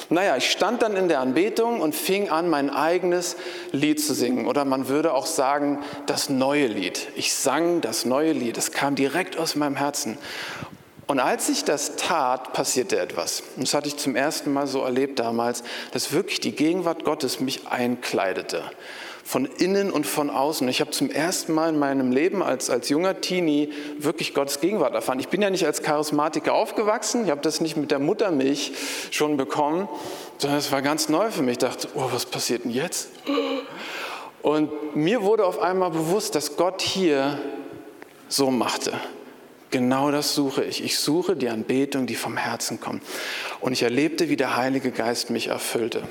Naja, 0.10 0.38
ich 0.38 0.50
stand 0.50 0.82
dann 0.82 0.96
in 0.96 1.08
der 1.08 1.20
Anbetung 1.20 1.82
und 1.82 1.96
fing 1.96 2.30
an, 2.30 2.50
mein 2.50 2.70
eigenes 2.70 3.36
Lied 3.72 4.02
zu 4.02 4.14
singen. 4.14 4.48
Oder 4.48 4.66
man 4.66 4.88
würde 4.88 5.14
auch 5.14 5.26
sagen, 5.26 5.80
das 6.06 6.30
neue 6.30 6.68
Lied. 6.68 7.08
Ich 7.16 7.34
sang 7.34 7.82
das 7.82 8.06
neue 8.06 8.32
Lied. 8.32 8.58
Es 8.58 8.72
kam 8.72 8.96
direkt 8.96 9.38
aus 9.38 9.56
meinem 9.56 9.76
Herzen. 9.76 10.18
Und 11.08 11.20
als 11.20 11.50
ich 11.50 11.64
das 11.66 11.96
tat, 11.98 12.54
passierte 12.54 13.00
etwas. 13.00 13.44
Und 13.56 13.68
das 13.68 13.74
hatte 13.74 13.88
ich 13.88 13.98
zum 13.98 14.16
ersten 14.16 14.54
Mal 14.54 14.68
so 14.68 14.82
erlebt 14.82 15.20
damals, 15.20 15.64
dass 15.92 16.14
wirklich 16.14 16.40
die 16.40 16.54
Gegenwart 16.54 17.04
Gottes 17.04 17.40
mich 17.40 17.68
einkleidete. 17.68 18.64
Von 19.26 19.46
innen 19.46 19.92
und 19.92 20.06
von 20.06 20.30
außen. 20.30 20.68
Ich 20.68 20.82
habe 20.82 20.92
zum 20.92 21.10
ersten 21.10 21.54
Mal 21.54 21.70
in 21.70 21.80
meinem 21.80 22.12
Leben 22.12 22.44
als, 22.44 22.70
als 22.70 22.90
junger 22.90 23.22
Teenie 23.22 23.72
wirklich 23.98 24.34
Gottes 24.34 24.60
Gegenwart 24.60 24.94
erfahren. 24.94 25.20
Ich 25.20 25.30
bin 25.30 25.42
ja 25.42 25.50
nicht 25.50 25.66
als 25.66 25.82
Charismatiker 25.82 26.54
aufgewachsen. 26.54 27.26
Ich 27.26 27.32
habe 27.32 27.42
das 27.42 27.62
nicht 27.62 27.78
mit 27.78 27.92
der 27.92 28.00
Muttermilch 28.00 28.74
schon 29.12 29.38
bekommen, 29.38 29.88
sondern 30.38 30.60
es 30.60 30.72
war 30.74 30.82
ganz 30.82 31.08
neu 31.08 31.32
für 31.32 31.42
mich. 31.42 31.54
Ich 31.54 31.58
dachte, 31.60 31.88
oh, 31.96 32.10
was 32.12 32.26
passiert 32.26 32.66
denn 32.66 32.72
jetzt? 32.72 33.10
Und 34.42 34.96
mir 34.96 35.22
wurde 35.22 35.46
auf 35.46 35.60
einmal 35.62 35.92
bewusst, 35.92 36.36
dass 36.36 36.58
Gott 36.58 36.82
hier 36.82 37.40
so 38.28 38.52
machte. 38.52 38.92
Genau 39.74 40.12
das 40.12 40.36
suche 40.36 40.64
ich. 40.64 40.84
Ich 40.84 41.00
suche 41.00 41.36
die 41.36 41.50
Anbetung, 41.50 42.06
die 42.06 42.14
vom 42.14 42.38
Herzen 42.38 42.80
kommt. 42.80 43.02
Und 43.60 43.74
ich 43.74 43.82
erlebte, 43.82 44.30
wie 44.30 44.36
der 44.36 44.56
Heilige 44.56 44.92
Geist 44.92 45.32
mich 45.32 45.48
erfüllte. 45.48 46.04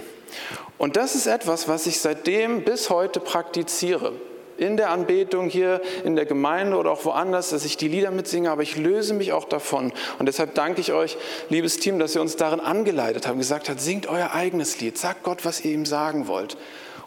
Und 0.78 0.96
das 0.96 1.14
ist 1.14 1.28
etwas, 1.28 1.68
was 1.68 1.86
ich 1.86 2.00
seitdem 2.00 2.64
bis 2.64 2.90
heute 2.90 3.20
praktiziere. 3.20 4.14
In 4.58 4.76
der 4.76 4.90
Anbetung 4.90 5.48
hier 5.48 5.80
in 6.02 6.16
der 6.16 6.24
Gemeinde 6.26 6.76
oder 6.76 6.90
auch 6.90 7.04
woanders, 7.04 7.50
dass 7.50 7.64
ich 7.64 7.76
die 7.76 7.86
Lieder 7.86 8.10
mitsinge, 8.10 8.50
aber 8.50 8.62
ich 8.62 8.76
löse 8.76 9.14
mich 9.14 9.32
auch 9.32 9.44
davon. 9.44 9.92
Und 10.18 10.26
deshalb 10.26 10.56
danke 10.56 10.80
ich 10.80 10.92
euch, 10.92 11.16
liebes 11.48 11.76
Team, 11.76 12.00
dass 12.00 12.16
ihr 12.16 12.20
uns 12.20 12.34
darin 12.34 12.58
angeleitet 12.58 13.28
habt, 13.28 13.38
gesagt 13.38 13.68
habt, 13.68 13.80
singt 13.80 14.08
euer 14.08 14.32
eigenes 14.32 14.80
Lied, 14.80 14.98
sagt 14.98 15.22
Gott, 15.22 15.44
was 15.44 15.64
ihr 15.64 15.70
ihm 15.70 15.86
sagen 15.86 16.26
wollt. 16.26 16.56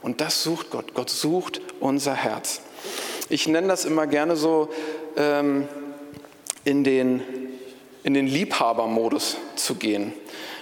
Und 0.01 0.21
das 0.21 0.41
sucht 0.41 0.69
Gott. 0.69 0.93
Gott 0.93 1.09
sucht 1.09 1.59
unser 1.81 2.13
Herz. 2.13 2.61
Ich 3.27 3.45
nenne 3.45 3.67
das 3.67 3.83
immer 3.83 4.07
gerne 4.07 4.37
so, 4.37 4.69
ähm, 5.17 5.67
in 6.65 6.83
den, 6.83 7.21
in 8.03 8.13
den 8.13 8.27
Liebhabermodus 8.27 9.37
zu 9.55 9.75
gehen. 9.75 10.11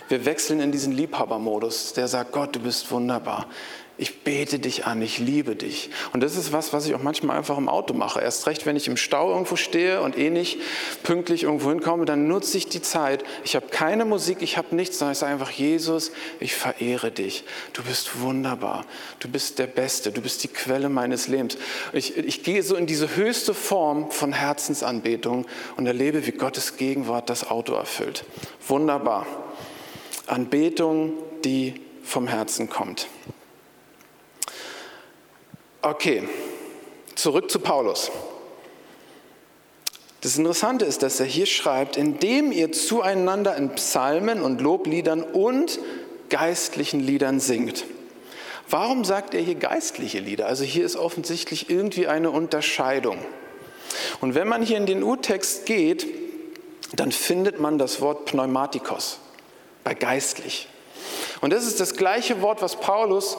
Wir 0.10 0.26
wechseln 0.26 0.60
in 0.60 0.72
diesen 0.72 0.94
Liebhabermodus, 0.94 1.94
der 1.94 2.08
sagt, 2.08 2.34
Gott, 2.34 2.56
du 2.56 2.60
bist 2.60 2.92
wunderbar. 2.92 3.48
Ich 3.96 4.24
bete 4.24 4.58
dich 4.58 4.88
an, 4.88 5.04
ich 5.04 5.20
liebe 5.20 5.56
dich. 5.56 5.92
Und 6.14 6.24
das 6.24 6.36
ist 6.36 6.52
was, 6.52 6.74
was 6.74 6.88
ich 6.88 6.96
auch 6.96 7.04
manchmal 7.04 7.38
einfach 7.38 7.60
im 7.60 7.70
Auto 7.70 7.94
mache. 7.94 8.22
Erst 8.22 8.48
recht, 8.48 8.66
wenn 8.66 8.76
ich 8.76 8.88
im 8.88 8.98
Stau 8.98 9.32
irgendwo 9.32 9.56
stehe 9.56 10.02
und 10.02 10.18
eh 10.18 10.32
nicht 10.32 10.60
pünktlich 11.04 11.44
irgendwo 11.44 11.70
hinkomme, 11.70 12.06
dann 12.06 12.28
nutze 12.28 12.58
ich 12.58 12.68
die 12.68 12.82
Zeit. 12.82 13.24
Ich 13.44 13.56
habe 13.56 13.68
keine 13.68 14.06
Musik, 14.06 14.42
ich 14.42 14.58
habe 14.58 14.76
nichts, 14.76 14.98
sondern 14.98 15.12
ich 15.12 15.20
sage 15.20 15.34
einfach, 15.34 15.52
Jesus, 15.52 16.12
ich 16.40 16.56
verehre 16.56 17.12
dich. 17.12 17.44
Du 17.74 17.84
bist 17.84 18.20
wunderbar. 18.20 18.84
Du 19.20 19.28
bist 19.28 19.60
der 19.60 19.68
Beste. 19.68 20.12
Du 20.12 20.22
bist 20.22 20.44
die 20.44 20.48
Quelle 20.48 20.90
meines 20.90 21.28
Lebens. 21.28 21.58
Ich, 21.92 22.18
ich 22.18 22.42
gehe 22.42 22.64
so 22.64 22.76
in 22.76 22.88
diese 22.88 23.16
höchste 23.16 23.54
Form 23.54 24.10
von 24.10 24.34
Herzensanbetung 24.34 25.46
und 25.78 25.86
erlebe, 25.86 26.26
wie 26.26 26.32
Gottes 26.32 26.78
Gegenwart 26.78 27.30
das 27.30 27.48
Auto 27.48 27.74
erfüllt. 27.74 28.26
Wunderbar. 28.68 29.28
Anbetung, 30.26 31.14
die 31.46 31.76
vom 32.02 32.28
Herzen 32.28 32.70
kommt. 32.70 33.08
Okay, 35.86 36.24
zurück 37.14 37.52
zu 37.52 37.60
Paulus. 37.60 38.10
Das 40.22 40.38
Interessante 40.38 40.86
ist, 40.86 41.04
dass 41.04 41.20
er 41.20 41.26
hier 41.26 41.46
schreibt, 41.46 41.98
indem 41.98 42.54
ihr 42.54 42.72
zueinander 42.72 43.58
in 43.58 43.76
Psalmen 43.76 44.42
und 44.42 44.62
Lobliedern 44.62 45.24
und 45.24 45.80
geistlichen 46.30 47.02
Liedern 47.02 47.42
singt. 47.42 47.84
Warum 48.70 49.04
sagt 49.04 49.34
er 49.34 49.42
hier 49.42 49.56
geistliche 49.56 50.20
Lieder? 50.20 50.48
Also 50.48 50.64
hier 50.64 50.86
ist 50.86 50.96
offensichtlich 50.96 51.70
irgendwie 51.70 52.08
eine 52.08 52.32
Unterscheidung. 52.32 53.18
Und 54.22 54.36
wenn 54.36 54.48
man 54.48 54.62
hier 54.62 54.78
in 54.78 54.86
den 54.86 55.04
Urtext 55.04 55.66
geht, 55.66 56.08
dann 56.96 57.12
findet 57.12 57.60
man 57.60 57.78
das 57.78 58.00
Wort 58.00 58.24
Pneumatikos 58.24 59.20
bei 59.84 59.96
geistlich. 59.96 60.70
Und 61.42 61.52
das 61.52 61.68
ist 61.68 61.82
das 61.82 61.98
gleiche 61.98 62.42
Wort, 62.42 62.62
was 62.62 62.78
Paulus 62.78 63.38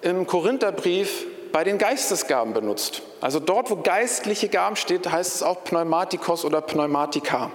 im 0.00 0.26
Korintherbrief 0.26 1.26
bei 1.52 1.64
den 1.64 1.78
Geistesgaben 1.78 2.54
benutzt. 2.54 3.02
Also 3.20 3.38
dort, 3.38 3.70
wo 3.70 3.76
geistliche 3.76 4.48
Gaben 4.48 4.76
steht, 4.76 5.10
heißt 5.10 5.36
es 5.36 5.42
auch 5.42 5.64
Pneumatikos 5.64 6.44
oder 6.44 6.60
Pneumatika. 6.60 7.50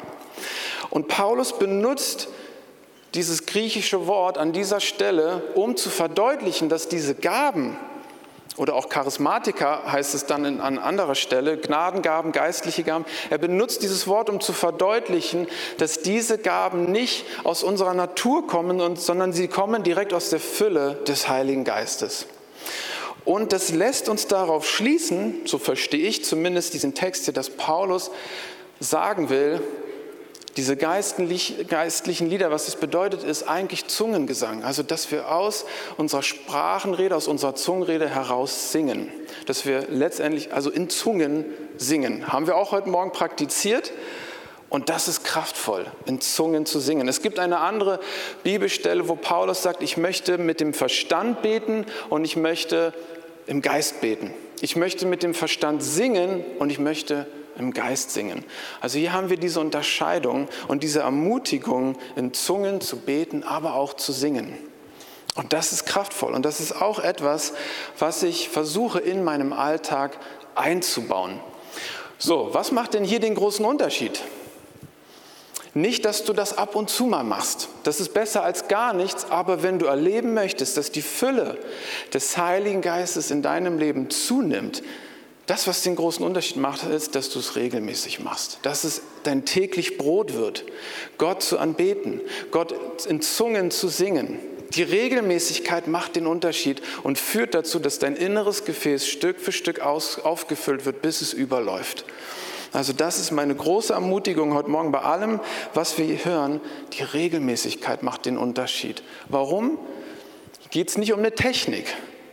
Und 0.89 1.07
Paulus 1.07 1.57
benutzt 1.57 2.29
dieses 3.15 3.45
griechische 3.45 4.07
Wort 4.07 4.37
an 4.37 4.53
dieser 4.53 4.79
Stelle, 4.79 5.41
um 5.55 5.75
zu 5.75 5.89
verdeutlichen, 5.89 6.69
dass 6.69 6.87
diese 6.87 7.15
Gaben 7.15 7.77
oder 8.57 8.73
auch 8.73 8.89
Charismatika 8.89 9.91
heißt 9.91 10.15
es 10.15 10.25
dann 10.25 10.59
an 10.59 10.79
anderer 10.79 11.13
Stelle, 11.13 11.57
Gnadengaben, 11.57 12.31
geistliche 12.31 12.83
Gaben. 12.83 13.05
Er 13.29 13.37
benutzt 13.37 13.83
dieses 13.83 14.07
Wort, 14.07 14.29
um 14.31 14.41
zu 14.41 14.51
verdeutlichen, 14.51 15.47
dass 15.77 16.01
diese 16.01 16.39
Gaben 16.39 16.91
nicht 16.91 17.25
aus 17.43 17.63
unserer 17.63 17.93
Natur 17.93 18.47
kommen, 18.47 18.95
sondern 18.95 19.31
sie 19.31 19.47
kommen 19.47 19.83
direkt 19.83 20.13
aus 20.13 20.31
der 20.31 20.39
Fülle 20.39 20.95
des 21.07 21.29
Heiligen 21.29 21.65
Geistes. 21.65 22.25
Und 23.27 23.51
das 23.51 23.71
lässt 23.71 24.07
uns 24.07 24.27
darauf 24.27 24.65
schließen, 24.65 25.41
so 25.43 25.57
verstehe 25.57 26.07
ich 26.07 26.23
zumindest 26.23 26.73
diesen 26.73 26.93
Text 26.93 27.25
hier, 27.25 27.33
dass 27.33 27.49
Paulus 27.49 28.09
sagen 28.79 29.29
will, 29.29 29.61
diese 30.55 30.77
geistlichen 30.77 32.29
Lieder, 32.29 32.51
was 32.51 32.69
es 32.69 32.77
bedeutet, 32.77 33.25
ist 33.25 33.43
eigentlich 33.43 33.87
Zungengesang. 33.87 34.63
Also, 34.63 34.81
dass 34.81 35.11
wir 35.11 35.29
aus 35.29 35.65
unserer 35.97 36.23
Sprachenrede, 36.23 37.13
aus 37.13 37.27
unserer 37.27 37.53
Zungenrede 37.53 38.07
heraus 38.07 38.71
singen. 38.71 39.11
Dass 39.45 39.65
wir 39.65 39.87
letztendlich 39.89 40.53
also 40.53 40.69
in 40.69 40.89
Zungen 40.89 41.43
singen. 41.75 42.31
Haben 42.31 42.47
wir 42.47 42.55
auch 42.55 42.71
heute 42.71 42.87
Morgen 42.87 43.11
praktiziert. 43.11 43.91
Und 44.69 44.89
das 44.89 45.09
ist 45.09 45.25
kraftvoll, 45.25 45.85
in 46.05 46.21
Zungen 46.21 46.65
zu 46.65 46.79
singen. 46.79 47.07
Es 47.07 47.21
gibt 47.21 47.39
eine 47.39 47.59
andere 47.59 47.99
Bibelstelle, 48.43 49.07
wo 49.07 49.15
Paulus 49.15 49.63
sagt, 49.63 49.81
ich 49.83 49.97
möchte 49.97 50.37
mit 50.37 50.61
dem 50.61 50.73
Verstand 50.73 51.41
beten 51.41 51.85
und 52.09 52.25
ich 52.25 52.35
möchte 52.35 52.93
im 53.47 53.61
Geist 53.61 54.01
beten. 54.01 54.31
Ich 54.61 54.75
möchte 54.75 55.05
mit 55.05 55.23
dem 55.23 55.33
Verstand 55.33 55.83
singen 55.83 56.43
und 56.59 56.69
ich 56.69 56.79
möchte 56.79 57.27
im 57.57 57.73
Geist 57.73 58.11
singen. 58.11 58.43
Also 58.81 58.99
hier 58.99 59.13
haben 59.13 59.29
wir 59.29 59.37
diese 59.37 59.59
Unterscheidung 59.59 60.47
und 60.67 60.83
diese 60.83 60.99
Ermutigung, 60.99 61.97
in 62.15 62.33
Zungen 62.33 62.81
zu 62.81 62.97
beten, 62.97 63.43
aber 63.43 63.73
auch 63.73 63.95
zu 63.95 64.11
singen. 64.11 64.53
Und 65.35 65.53
das 65.53 65.71
ist 65.71 65.85
kraftvoll 65.85 66.33
und 66.33 66.45
das 66.45 66.59
ist 66.59 66.81
auch 66.81 66.99
etwas, 66.99 67.53
was 67.99 68.23
ich 68.23 68.49
versuche 68.49 68.99
in 68.99 69.23
meinem 69.23 69.53
Alltag 69.53 70.17
einzubauen. 70.55 71.39
So, 72.17 72.49
was 72.53 72.71
macht 72.71 72.95
denn 72.95 73.03
hier 73.03 73.19
den 73.19 73.35
großen 73.35 73.63
Unterschied? 73.63 74.23
Nicht, 75.77 76.05
dass 76.05 76.23
du 76.23 76.33
das 76.33 76.57
ab 76.57 76.75
und 76.75 76.89
zu 76.89 77.05
mal 77.05 77.23
machst. 77.23 77.69
Das 77.83 77.99
ist 77.99 78.11
besser 78.11 78.43
als 78.43 78.67
gar 78.67 78.93
nichts, 78.93 79.29
aber 79.29 79.61
wenn 79.61 79.77
du 79.77 79.85
erleben 79.85 80.33
möchtest, 80.33 80.75
dass 80.75 80.91
die 80.91 81.03
Fülle 81.03 81.59
des 82.11 82.35
Heiligen 82.35 82.81
Geistes 82.81 83.29
in 83.29 83.43
deinem 83.43 83.77
Leben 83.77 84.09
zunimmt, 84.09 84.81
das, 85.45 85.67
was 85.67 85.83
den 85.83 85.95
großen 85.95 86.25
Unterschied 86.25 86.57
macht, 86.57 86.83
ist, 86.83 87.13
dass 87.13 87.29
du 87.29 87.37
es 87.37 87.55
regelmäßig 87.55 88.21
machst, 88.21 88.57
dass 88.63 88.85
es 88.85 89.03
dein 89.21 89.45
täglich 89.45 89.99
Brot 89.99 90.33
wird, 90.33 90.65
Gott 91.19 91.43
zu 91.43 91.59
anbeten, 91.59 92.21
Gott 92.49 92.73
in 93.05 93.21
Zungen 93.21 93.69
zu 93.69 93.87
singen. 93.87 94.39
Die 94.73 94.81
Regelmäßigkeit 94.81 95.85
macht 95.85 96.15
den 96.15 96.25
Unterschied 96.25 96.81
und 97.03 97.19
führt 97.19 97.53
dazu, 97.53 97.77
dass 97.77 97.99
dein 97.99 98.15
inneres 98.15 98.65
Gefäß 98.65 99.07
Stück 99.07 99.39
für 99.39 99.51
Stück 99.51 99.79
aus, 99.81 100.17
aufgefüllt 100.17 100.85
wird, 100.85 101.03
bis 101.03 101.21
es 101.21 101.33
überläuft. 101.33 102.03
Also 102.73 102.93
das 102.93 103.19
ist 103.19 103.31
meine 103.31 103.55
große 103.55 103.93
Ermutigung 103.93 104.53
heute 104.53 104.69
Morgen 104.69 104.91
bei 104.91 104.99
allem, 104.99 105.39
was 105.73 105.97
wir 105.97 106.25
hören. 106.25 106.61
Die 106.93 107.03
Regelmäßigkeit 107.03 108.03
macht 108.03 108.25
den 108.25 108.37
Unterschied. 108.37 109.03
Warum? 109.29 109.79
Geht 110.69 110.89
es 110.89 110.97
nicht 110.97 111.13
um 111.13 111.19
eine 111.19 111.33
Technik, 111.33 111.85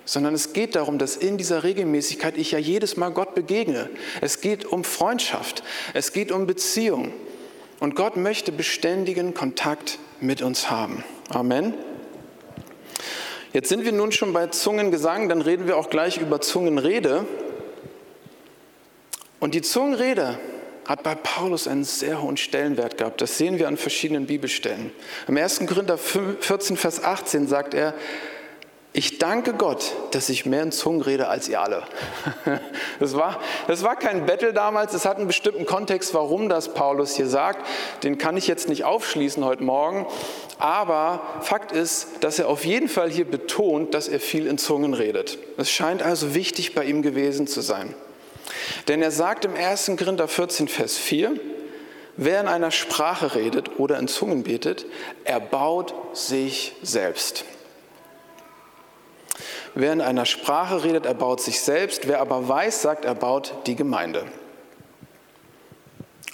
sondern 0.04 0.34
es 0.34 0.52
geht 0.52 0.74
darum, 0.74 0.98
dass 0.98 1.16
in 1.16 1.38
dieser 1.38 1.62
Regelmäßigkeit 1.62 2.36
ich 2.36 2.50
ja 2.50 2.58
jedes 2.58 2.96
Mal 2.96 3.10
Gott 3.10 3.34
begegne. 3.34 3.88
Es 4.20 4.40
geht 4.40 4.66
um 4.66 4.84
Freundschaft, 4.84 5.62
es 5.94 6.12
geht 6.12 6.32
um 6.32 6.46
Beziehung. 6.46 7.12
Und 7.80 7.96
Gott 7.96 8.16
möchte 8.16 8.50
beständigen 8.50 9.34
Kontakt 9.34 9.98
mit 10.20 10.42
uns 10.42 10.70
haben. 10.70 11.04
Amen. 11.28 11.74
Jetzt 13.52 13.68
sind 13.68 13.84
wir 13.84 13.92
nun 13.92 14.10
schon 14.10 14.32
bei 14.32 14.48
Zungengesang, 14.48 15.28
dann 15.28 15.40
reden 15.40 15.66
wir 15.68 15.76
auch 15.76 15.90
gleich 15.90 16.18
über 16.18 16.40
Zungenrede. 16.40 17.24
Und 19.44 19.54
die 19.54 19.60
Zungenrede 19.60 20.38
hat 20.86 21.02
bei 21.02 21.14
Paulus 21.14 21.68
einen 21.68 21.84
sehr 21.84 22.22
hohen 22.22 22.38
Stellenwert 22.38 22.96
gehabt. 22.96 23.20
Das 23.20 23.36
sehen 23.36 23.58
wir 23.58 23.68
an 23.68 23.76
verschiedenen 23.76 24.24
Bibelstellen. 24.24 24.90
Im 25.28 25.36
1. 25.36 25.66
Korinther 25.66 25.98
14, 25.98 26.78
Vers 26.78 27.04
18 27.04 27.46
sagt 27.46 27.74
er, 27.74 27.92
ich 28.94 29.18
danke 29.18 29.52
Gott, 29.52 29.92
dass 30.12 30.30
ich 30.30 30.46
mehr 30.46 30.62
in 30.62 30.72
Zungen 30.72 31.02
rede 31.02 31.28
als 31.28 31.50
ihr 31.50 31.60
alle. 31.60 31.82
Das 33.00 33.16
war, 33.16 33.38
das 33.66 33.82
war 33.82 33.96
kein 33.96 34.24
Battle 34.24 34.54
damals, 34.54 34.94
es 34.94 35.04
hat 35.04 35.18
einen 35.18 35.26
bestimmten 35.26 35.66
Kontext, 35.66 36.14
warum 36.14 36.48
das 36.48 36.72
Paulus 36.72 37.14
hier 37.14 37.26
sagt. 37.26 37.66
Den 38.02 38.16
kann 38.16 38.38
ich 38.38 38.46
jetzt 38.46 38.70
nicht 38.70 38.84
aufschließen 38.84 39.44
heute 39.44 39.62
Morgen. 39.62 40.06
Aber 40.58 41.20
Fakt 41.42 41.70
ist, 41.70 42.08
dass 42.20 42.38
er 42.38 42.48
auf 42.48 42.64
jeden 42.64 42.88
Fall 42.88 43.10
hier 43.10 43.26
betont, 43.26 43.92
dass 43.92 44.08
er 44.08 44.20
viel 44.20 44.46
in 44.46 44.56
Zungen 44.56 44.94
redet. 44.94 45.36
Es 45.58 45.70
scheint 45.70 46.02
also 46.02 46.34
wichtig 46.34 46.74
bei 46.74 46.86
ihm 46.86 47.02
gewesen 47.02 47.46
zu 47.46 47.60
sein. 47.60 47.94
Denn 48.88 49.02
er 49.02 49.10
sagt 49.10 49.44
im 49.44 49.54
1. 49.54 49.92
Korinther 49.98 50.28
14, 50.28 50.68
Vers 50.68 50.96
4, 50.96 51.32
wer 52.16 52.40
in 52.40 52.48
einer 52.48 52.70
Sprache 52.70 53.34
redet 53.34 53.78
oder 53.78 53.98
in 53.98 54.08
Zungen 54.08 54.42
betet, 54.42 54.86
erbaut 55.24 55.94
sich 56.12 56.76
selbst. 56.82 57.44
Wer 59.74 59.92
in 59.92 60.00
einer 60.00 60.24
Sprache 60.24 60.84
redet, 60.84 61.04
erbaut 61.04 61.40
sich 61.40 61.60
selbst. 61.60 62.06
Wer 62.06 62.20
aber 62.20 62.48
weiß, 62.48 62.82
sagt, 62.82 63.04
erbaut 63.04 63.54
die 63.66 63.74
Gemeinde. 63.74 64.24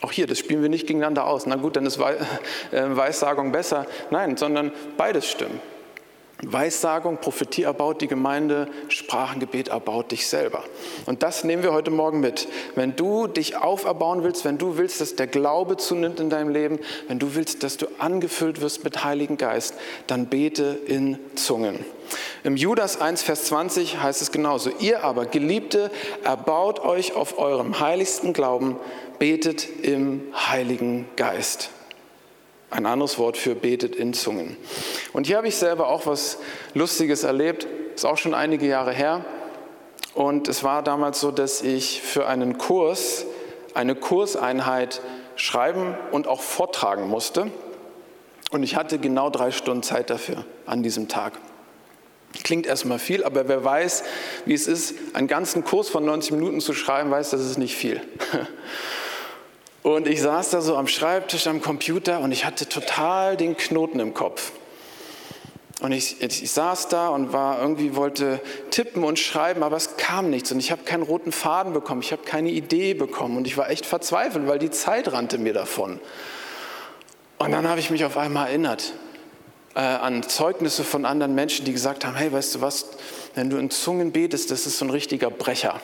Auch 0.03 0.13
hier, 0.13 0.27
das 0.27 0.39
spielen 0.39 0.63
wir 0.63 0.69
nicht 0.69 0.87
gegeneinander 0.87 1.27
aus. 1.27 1.47
Na 1.47 1.57
gut, 1.57 1.77
dann 1.77 1.87
ist 1.87 1.99
äh, 2.71 2.97
Weissagung 2.97 3.53
besser. 3.53 3.87
Nein, 4.11 4.37
sondern 4.37 4.73
beides 4.97 5.27
stimmt. 5.27 5.61
Weissagung, 6.43 7.19
Prophetie 7.19 7.65
erbaut 7.65 8.01
die 8.01 8.09
Gemeinde, 8.09 8.69
Sprachengebet 8.89 9.69
erbaut 9.69 10.11
dich 10.11 10.27
selber. 10.27 10.65
Und 11.07 11.23
das 11.23 11.45
nehmen 11.45 11.63
wir 11.63 11.73
heute 11.73 11.91
Morgen 11.91 12.21
mit. 12.21 12.49
Wenn 12.75 12.97
du 12.97 13.27
dich 13.27 13.57
auferbauen 13.57 14.23
willst, 14.23 14.45
wenn 14.45 14.59
du 14.59 14.77
willst, 14.77 15.01
dass 15.01 15.17
der 15.17 15.27
Glaube 15.27 15.77
zunimmt 15.77 16.19
in 16.21 16.31
deinem 16.31 16.49
Leben, 16.49 16.79
wenn 17.09 17.19
du 17.19 17.35
willst, 17.35 17.63
dass 17.63 17.77
du 17.77 17.87
angefüllt 17.99 18.61
wirst 18.61 18.85
mit 18.85 19.05
Heiligen 19.05 19.37
Geist, 19.37 19.75
dann 20.07 20.27
bete 20.27 20.79
in 20.87 21.19
Zungen. 21.35 21.85
Im 22.43 22.57
Judas 22.57 23.01
1, 23.01 23.23
Vers 23.23 23.45
20 23.45 24.03
heißt 24.03 24.23
es 24.23 24.33
genauso. 24.33 24.71
Ihr 24.81 25.05
aber, 25.05 25.27
Geliebte, 25.27 25.91
erbaut 26.25 26.81
euch 26.81 27.15
auf 27.15 27.39
eurem 27.39 27.81
heiligsten 27.81 28.33
Glauben, 28.33 28.77
betet 29.19 29.69
im 29.83 30.23
Heiligen 30.35 31.07
Geist. 31.17 31.71
Ein 32.71 32.87
anderes 32.87 33.19
Wort 33.19 33.37
für 33.37 33.55
betet 33.55 33.97
in 33.97 34.15
Zungen. 34.15 34.57
Und 35.13 35.27
hier 35.27 35.37
habe 35.37 35.49
ich 35.49 35.57
selber 35.57 35.89
auch 35.89 36.07
was 36.07 36.39
Lustiges 36.75 37.25
erlebt. 37.25 37.67
Ist 37.95 38.05
auch 38.05 38.19
schon 38.19 38.33
einige 38.33 38.67
Jahre 38.67 38.93
her. 38.93 39.25
Und 40.15 40.49
es 40.49 40.63
war 40.63 40.83
damals 40.83 41.21
so, 41.21 41.31
dass 41.31 41.63
ich 41.63 42.01
für 42.01 42.27
einen 42.27 42.59
Kurs 42.59 43.27
eine 43.75 43.95
Kurseinheit 43.95 45.01
schreiben 45.37 45.97
und 46.13 46.27
auch 46.27 46.43
vortragen 46.43 47.09
musste. 47.09 47.51
Und 48.51 48.63
ich 48.63 48.77
hatte 48.77 48.99
genau 48.99 49.31
drei 49.31 49.53
Stunden 49.53 49.83
Zeit 49.83 50.11
dafür 50.11 50.45
an 50.67 50.83
diesem 50.83 51.09
Tag. 51.09 51.35
Klingt 52.45 52.67
erstmal 52.67 52.99
viel, 52.99 53.25
aber 53.25 53.49
wer 53.49 53.65
weiß, 53.65 54.05
wie 54.45 54.55
es 54.55 54.67
ist, 54.69 54.95
einen 55.15 55.27
ganzen 55.27 55.65
Kurs 55.65 55.89
von 55.89 56.05
90 56.05 56.33
Minuten 56.33 56.61
zu 56.61 56.75
schreiben, 56.75 57.11
weiß, 57.11 57.31
das 57.31 57.41
ist 57.41 57.59
nicht 57.59 57.77
viel. 57.77 58.01
Und 59.83 60.07
ich 60.07 60.21
saß 60.21 60.51
da 60.51 60.61
so 60.61 60.77
am 60.77 60.87
Schreibtisch, 60.87 61.47
am 61.47 61.63
Computer 61.63 62.21
und 62.21 62.33
ich 62.33 62.45
hatte 62.45 62.69
total 62.69 63.37
den 63.37 63.57
Knoten 63.57 63.99
im 64.01 64.13
Kopf. 64.13 64.53
Und 65.81 65.93
ich, 65.93 66.21
ich, 66.21 66.51
saß 66.51 66.89
da 66.89 67.09
und 67.09 67.33
war 67.33 67.63
irgendwie 67.63 67.97
wollte 67.97 68.41
tippen 68.71 69.03
und 69.03 69.19
schreiben, 69.19 69.63
aber 69.63 69.79
es 69.79 69.97
kam 69.97 70.29
nichts 70.29 70.53
und 70.53 70.59
ich 70.59 70.71
habe 70.71 70.83
keinen 70.83 71.03
roten 71.03 71.33
Faden 71.33 71.73
bekommen, 71.73 72.03
ich 72.03 72.13
habe 72.13 72.23
keine 72.23 72.51
Idee 72.51 72.93
bekommen 72.93 73.39
und 73.39 73.47
ich 73.47 73.57
war 73.57 73.71
echt 73.71 73.87
verzweifelt, 73.87 74.47
weil 74.47 74.59
die 74.59 74.71
Zeit 74.71 75.11
rannte 75.11 75.39
mir 75.39 75.55
davon. 75.55 75.99
Und 77.39 77.53
dann 77.53 77.67
habe 77.67 77.81
ich 77.81 77.91
mich 77.91 78.05
auf 78.05 78.19
einmal 78.19 78.49
erinnert 78.49 78.93
äh, 79.75 79.81
an 79.81 80.23
Zeugnisse 80.23 80.85
von 80.85 81.07
anderen 81.07 81.35
Menschen, 81.35 81.65
die 81.65 81.73
gesagt 81.73 82.05
haben, 82.05 82.15
hey, 82.15 82.31
weißt 82.31 82.57
du 82.57 82.61
was, 82.61 82.91
wenn 83.35 83.49
du 83.49 83.57
in 83.57 83.71
Zungen 83.71 84.13
betest, 84.13 84.51
das 84.51 84.67
ist 84.67 84.77
so 84.77 84.85
ein 84.85 84.91
richtiger 84.91 85.31
Brecher. 85.31 85.81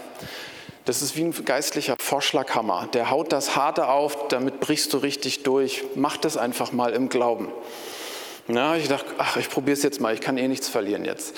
Das 0.87 1.03
ist 1.03 1.16
wie 1.16 1.25
ein 1.25 1.35
geistlicher 1.44 1.96
Vorschlaghammer. 1.99 2.88
Der 2.94 3.11
haut 3.11 3.33
das 3.33 3.57
Harte 3.57 3.88
auf, 3.88 4.29
damit 4.29 4.61
brichst 4.61 4.92
du 4.92 4.99
richtig 4.99 5.42
durch. 5.42 5.83
Mach 5.96 6.16
das 6.16 6.37
einfach 6.37 6.70
mal 6.70 6.92
im 6.92 7.09
Glauben. 7.09 7.49
Ja, 8.46 8.77
ich 8.77 8.87
dachte, 8.87 9.07
ach, 9.18 9.37
ich 9.37 9.51
probiere 9.51 9.72
es 9.72 9.83
jetzt 9.83 10.01
mal, 10.01 10.14
ich 10.14 10.20
kann 10.20 10.38
eh 10.38 10.46
nichts 10.46 10.68
verlieren 10.68 11.05
jetzt. 11.05 11.35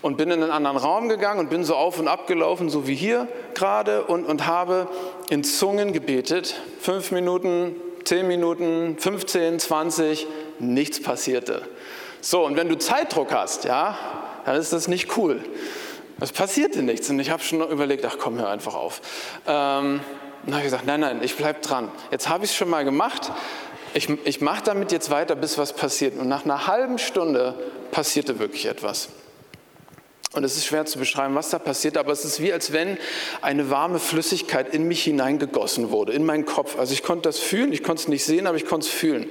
Und 0.00 0.16
bin 0.16 0.30
in 0.30 0.44
einen 0.44 0.52
anderen 0.52 0.76
Raum 0.76 1.08
gegangen 1.08 1.40
und 1.40 1.50
bin 1.50 1.64
so 1.64 1.74
auf 1.74 1.98
und 1.98 2.06
ab 2.06 2.28
gelaufen, 2.28 2.70
so 2.70 2.86
wie 2.86 2.94
hier 2.94 3.26
gerade, 3.54 4.04
und, 4.04 4.26
und 4.26 4.46
habe 4.46 4.86
in 5.28 5.42
Zungen 5.42 5.92
gebetet. 5.92 6.54
Fünf 6.78 7.10
Minuten, 7.10 7.74
zehn 8.04 8.28
Minuten, 8.28 8.96
15, 8.96 9.58
20, 9.58 10.28
nichts 10.60 11.02
passierte. 11.02 11.62
So, 12.20 12.46
und 12.46 12.56
wenn 12.56 12.68
du 12.68 12.78
Zeitdruck 12.78 13.32
hast, 13.32 13.64
ja, 13.64 13.98
dann 14.44 14.54
ist 14.54 14.72
das 14.72 14.86
nicht 14.86 15.16
cool. 15.16 15.40
Es 16.24 16.32
passierte 16.32 16.82
nichts 16.82 17.10
und 17.10 17.20
ich 17.20 17.28
habe 17.28 17.42
schon 17.42 17.60
überlegt, 17.60 18.02
ach 18.06 18.16
komm, 18.18 18.38
hör 18.38 18.48
einfach 18.48 18.74
auf. 18.74 19.02
Ähm, 19.46 20.00
dann 20.46 20.54
habe 20.54 20.60
ich 20.60 20.64
gesagt, 20.64 20.86
nein, 20.86 21.00
nein, 21.00 21.20
ich 21.22 21.36
bleibe 21.36 21.60
dran. 21.60 21.90
Jetzt 22.10 22.30
habe 22.30 22.46
ich 22.46 22.50
es 22.50 22.56
schon 22.56 22.70
mal 22.70 22.82
gemacht. 22.82 23.30
Ich, 23.92 24.08
ich 24.24 24.40
mache 24.40 24.62
damit 24.64 24.90
jetzt 24.90 25.10
weiter, 25.10 25.36
bis 25.36 25.58
was 25.58 25.74
passiert. 25.74 26.18
Und 26.18 26.26
nach 26.28 26.46
einer 26.46 26.66
halben 26.66 26.96
Stunde 26.96 27.54
passierte 27.90 28.38
wirklich 28.38 28.64
etwas. 28.64 29.10
Und 30.32 30.44
es 30.44 30.56
ist 30.56 30.64
schwer 30.64 30.86
zu 30.86 30.98
beschreiben, 30.98 31.34
was 31.34 31.50
da 31.50 31.58
passiert, 31.58 31.98
aber 31.98 32.12
es 32.12 32.24
ist 32.24 32.40
wie, 32.40 32.54
als 32.54 32.72
wenn 32.72 32.96
eine 33.42 33.68
warme 33.68 33.98
Flüssigkeit 33.98 34.72
in 34.72 34.88
mich 34.88 35.04
hineingegossen 35.04 35.90
wurde, 35.90 36.14
in 36.14 36.24
meinen 36.24 36.46
Kopf. 36.46 36.78
Also 36.78 36.94
ich 36.94 37.02
konnte 37.02 37.28
das 37.28 37.38
fühlen, 37.38 37.70
ich 37.70 37.82
konnte 37.82 38.00
es 38.00 38.08
nicht 38.08 38.24
sehen, 38.24 38.46
aber 38.46 38.56
ich 38.56 38.64
konnte 38.64 38.86
es 38.86 38.92
fühlen. 38.94 39.26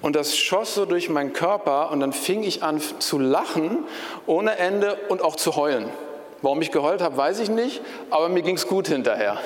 Und 0.00 0.16
das 0.16 0.38
schoss 0.38 0.74
so 0.74 0.86
durch 0.86 1.10
meinen 1.10 1.34
Körper 1.34 1.90
und 1.90 2.00
dann 2.00 2.14
fing 2.14 2.42
ich 2.44 2.62
an 2.62 2.80
zu 2.98 3.18
lachen 3.18 3.84
ohne 4.24 4.56
Ende 4.56 4.96
und 5.10 5.20
auch 5.20 5.36
zu 5.36 5.56
heulen. 5.56 5.90
Warum 6.44 6.60
ich 6.60 6.70
geheult 6.70 7.00
habe, 7.00 7.16
weiß 7.16 7.40
ich 7.40 7.48
nicht, 7.48 7.80
aber 8.10 8.28
mir 8.28 8.42
ging 8.42 8.56
es 8.56 8.68
gut 8.68 8.86
hinterher. 8.86 9.38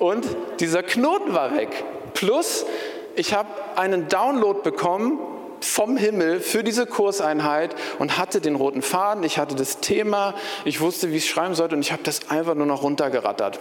Und 0.00 0.26
dieser 0.58 0.82
Knoten 0.82 1.32
war 1.32 1.54
weg. 1.54 1.84
Plus, 2.12 2.66
ich 3.14 3.34
habe 3.34 3.48
einen 3.76 4.08
Download 4.08 4.58
bekommen 4.62 5.20
vom 5.60 5.96
Himmel 5.96 6.40
für 6.40 6.64
diese 6.64 6.86
Kurseinheit 6.86 7.76
und 8.00 8.18
hatte 8.18 8.40
den 8.40 8.56
roten 8.56 8.82
Faden, 8.82 9.22
ich 9.22 9.38
hatte 9.38 9.54
das 9.54 9.78
Thema, 9.78 10.34
ich 10.64 10.80
wusste, 10.80 11.12
wie 11.12 11.18
ich 11.18 11.22
es 11.22 11.28
schreiben 11.28 11.54
sollte 11.54 11.76
und 11.76 11.82
ich 11.82 11.92
habe 11.92 12.02
das 12.02 12.28
einfach 12.30 12.56
nur 12.56 12.66
noch 12.66 12.82
runtergerattert. 12.82 13.60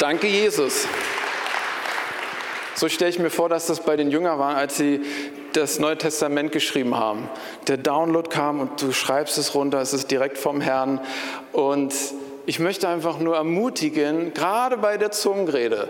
Danke, 0.00 0.26
Jesus. 0.26 0.88
So 2.78 2.88
stelle 2.88 3.10
ich 3.10 3.18
mir 3.18 3.30
vor, 3.30 3.48
dass 3.48 3.66
das 3.66 3.80
bei 3.80 3.96
den 3.96 4.08
Jüngern 4.08 4.38
war, 4.38 4.54
als 4.54 4.76
sie 4.76 5.00
das 5.52 5.80
Neue 5.80 5.98
Testament 5.98 6.52
geschrieben 6.52 6.96
haben. 6.96 7.28
Der 7.66 7.76
Download 7.76 8.30
kam 8.30 8.60
und 8.60 8.80
du 8.80 8.92
schreibst 8.92 9.36
es 9.36 9.56
runter, 9.56 9.80
es 9.80 9.92
ist 9.92 10.12
direkt 10.12 10.38
vom 10.38 10.60
Herrn 10.60 11.00
und 11.50 11.92
ich 12.46 12.60
möchte 12.60 12.86
einfach 12.86 13.18
nur 13.18 13.34
ermutigen, 13.34 14.32
gerade 14.32 14.76
bei 14.76 14.96
der 14.96 15.10
Zungenrede. 15.10 15.88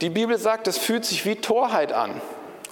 Die 0.00 0.10
Bibel 0.10 0.36
sagt, 0.36 0.66
es 0.66 0.78
fühlt 0.78 1.04
sich 1.04 1.24
wie 1.26 1.36
Torheit 1.36 1.92
an 1.92 2.20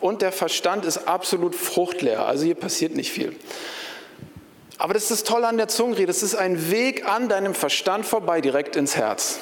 und 0.00 0.20
der 0.20 0.32
Verstand 0.32 0.84
ist 0.84 1.06
absolut 1.06 1.54
fruchtleer. 1.54 2.26
Also 2.26 2.44
hier 2.44 2.56
passiert 2.56 2.96
nicht 2.96 3.12
viel. 3.12 3.36
Aber 4.78 4.94
das 4.94 5.04
ist 5.04 5.12
das 5.12 5.22
Tolle 5.22 5.46
an 5.46 5.58
der 5.58 5.68
Zungenrede. 5.68 6.10
Es 6.10 6.24
ist 6.24 6.34
ein 6.34 6.72
Weg 6.72 7.08
an 7.08 7.28
deinem 7.28 7.54
Verstand 7.54 8.04
vorbei, 8.04 8.40
direkt 8.40 8.74
ins 8.74 8.96
Herz. 8.96 9.38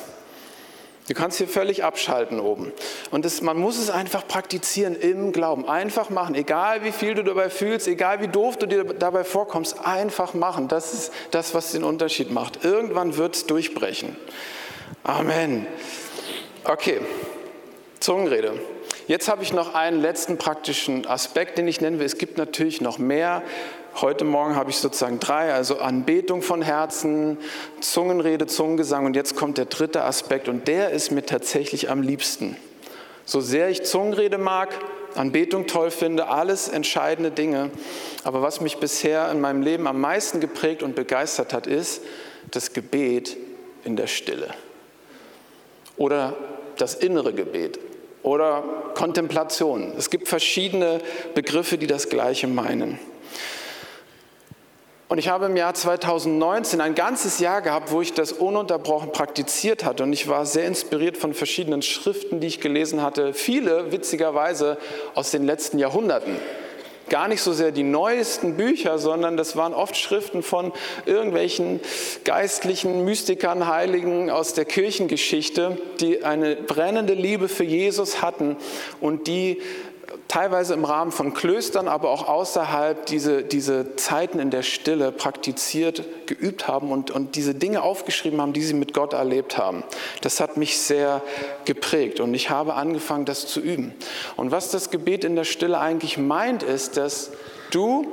Du 1.09 1.15
kannst 1.15 1.39
hier 1.39 1.47
völlig 1.47 1.85
abschalten 1.85 2.41
oben. 2.41 2.73
Und 3.13 3.25
das, 3.25 3.41
man 3.41 3.57
muss 3.57 3.79
es 3.79 3.91
einfach 3.91 4.27
praktizieren 4.27 4.97
im 4.97 5.33
Glauben. 5.33 5.69
Einfach 5.69 6.11
machen, 6.11 6.35
egal 6.35 6.83
wie 6.83 6.91
viel 6.91 7.15
du 7.15 7.23
dabei 7.23 7.49
fühlst, 7.49 7.87
egal 7.87 8.21
wie 8.21 8.29
doof 8.29 8.57
du 8.57 8.67
dir 8.67 8.85
dabei 8.85 9.23
vorkommst, 9.23 9.87
einfach 9.87 10.35
machen. 10.35 10.67
Das 10.67 10.93
ist 10.93 11.13
das, 11.31 11.55
was 11.55 11.73
den 11.73 11.85
Unterschied 11.85 12.33
macht. 12.33 12.65
Irgendwann 12.65 13.17
wird 13.17 13.37
es 13.37 13.47
durchbrechen. 13.47 14.17
Amen. 15.05 15.67
Okay, 16.65 17.01
Zungenrede. 18.01 18.55
Jetzt 19.07 19.29
habe 19.29 19.45
ich 19.45 19.53
noch 19.53 19.75
einen 19.75 20.01
letzten 20.01 20.37
praktischen 20.37 21.07
Aspekt, 21.07 21.59
den 21.59 21.69
ich 21.69 21.81
nennen 21.81 22.01
will. 22.01 22.07
Es 22.07 22.19
gibt 22.19 22.39
natürlich 22.39 22.81
noch 22.81 22.99
mehr. 22.99 23.43
Heute 24.03 24.27
Morgen 24.27 24.57
habe 24.57 24.69
ich 24.69 24.77
sozusagen 24.77 25.21
drei, 25.21 25.55
also 25.55 25.79
Anbetung 25.79 26.43
von 26.43 26.61
Herzen, 26.61 27.39
Zungenrede, 27.81 28.47
Zungengesang 28.47 29.07
und 29.07 29.17
jetzt 29.17 29.37
kommt 29.37 29.57
der 29.57 29.65
dritte 29.65 30.05
Aspekt 30.05 30.51
und 30.51 30.69
der 30.69 30.91
ist 30.91 31.13
mir 31.13 31.25
tatsächlich 31.25 31.89
am 31.89 32.03
liebsten. 32.03 32.59
So 33.25 33.41
sehr 33.41 33.71
ich 33.71 33.85
Zungenrede 33.85 34.37
mag, 34.37 34.69
Anbetung 35.15 35.67
toll 35.67 35.91
finde, 35.91 36.29
alles 36.29 36.69
entscheidende 36.69 37.31
Dinge, 37.31 37.71
aber 38.23 38.43
was 38.43 38.61
mich 38.61 38.77
bisher 38.77 39.31
in 39.31 39.41
meinem 39.41 39.63
Leben 39.63 39.87
am 39.87 39.99
meisten 39.99 40.41
geprägt 40.41 40.83
und 40.83 40.95
begeistert 40.95 41.55
hat, 41.55 41.67
ist 41.67 42.03
das 42.51 42.75
Gebet 42.75 43.39
in 43.83 43.97
der 43.97 44.09
Stille 44.09 44.51
oder 45.97 46.35
das 46.77 46.97
innere 46.97 47.33
Gebet 47.33 47.79
oder 48.23 48.63
Kontemplation. 48.95 49.95
Es 49.97 50.11
gibt 50.11 50.29
verschiedene 50.29 51.01
Begriffe, 51.35 51.79
die 51.79 51.87
das 51.87 52.11
Gleiche 52.11 52.47
meinen. 52.47 52.99
Und 55.09 55.19
ich 55.19 55.29
habe 55.29 55.47
im 55.47 55.57
Jahr 55.57 55.73
2019 55.73 56.81
ein 56.81 56.97
ganzes 56.97 57.39
Jahr 57.39 57.63
gehabt, 57.63 57.93
wo 57.93 58.01
ich 58.01 58.13
das 58.13 58.33
ununterbrochen 58.33 59.13
praktiziert 59.13 59.85
hatte. 59.85 60.03
Und 60.03 60.13
ich 60.13 60.27
war 60.27 60.45
sehr 60.47 60.67
inspiriert 60.67 61.17
von 61.17 61.33
verschiedenen 61.33 61.83
Schriften, 61.83 62.41
die 62.41 62.49
ich 62.49 62.61
gelesen 62.61 63.03
hatte. 63.03 63.33
Viele, 63.33 63.93
witzigerweise, 63.93 64.79
aus 65.15 65.31
den 65.31 65.45
letzten 65.45 65.79
Jahrhunderten. 65.79 66.37
Gar 67.09 67.29
nicht 67.29 67.41
so 67.41 67.53
sehr 67.53 67.71
die 67.71 67.85
neuesten 67.85 68.57
Bücher, 68.57 68.99
sondern 68.99 69.37
das 69.37 69.55
waren 69.55 69.75
oft 69.75 69.97
Schriften 69.97 70.43
von 70.43 70.73
irgendwelchen 71.05 71.79
geistlichen 72.25 73.05
Mystikern, 73.05 73.69
Heiligen 73.69 74.29
aus 74.29 74.55
der 74.55 74.65
Kirchengeschichte, 74.65 75.79
die 76.01 76.25
eine 76.25 76.57
brennende 76.57 77.15
Liebe 77.15 77.47
für 77.47 77.63
Jesus 77.63 78.23
hatten 78.23 78.57
und 79.01 79.29
die 79.29 79.63
teilweise 80.29 80.75
im 80.75 80.85
Rahmen 80.85 81.13
von 81.13 81.35
Klöstern, 81.35 81.89
aber 81.89 82.11
auch 82.11 82.29
außerhalb 82.29 83.07
diese, 83.07 83.43
diese 83.43 83.97
Zeiten 83.97 84.39
in 84.39 84.51
der 84.51 84.63
Stille 84.63 85.13
praktiziert, 85.13 86.27
geübt 86.27 86.67
haben 86.67 86.91
und, 86.91 87.11
und 87.11 87.37
diese 87.37 87.55
Dinge 87.55 87.83
aufgeschrieben 87.83 88.41
haben, 88.41 88.53
die 88.53 88.63
sie 88.63 88.75
mit 88.75 88.93
Gott 88.93 89.13
erlebt 89.13 89.57
haben. 89.57 89.85
Das 90.23 90.41
hat 90.41 90.57
mich 90.57 90.79
sehr 90.79 91.23
geprägt 91.65 92.21
und 92.21 92.35
ich 92.35 92.51
habe 92.51 92.75
angefangen, 92.75 93.25
das 93.25 93.47
zu 93.47 93.61
üben. 93.61 93.95
Und 94.37 94.51
was 94.51 94.71
das 94.71 94.91
Gebet 94.91 95.25
in 95.25 95.37
der 95.37 95.45
Stille 95.45 95.79
eigentlich 95.79 96.19
meint, 96.19 96.63
ist, 96.63 96.97
dass 96.97 97.31
du 97.71 98.07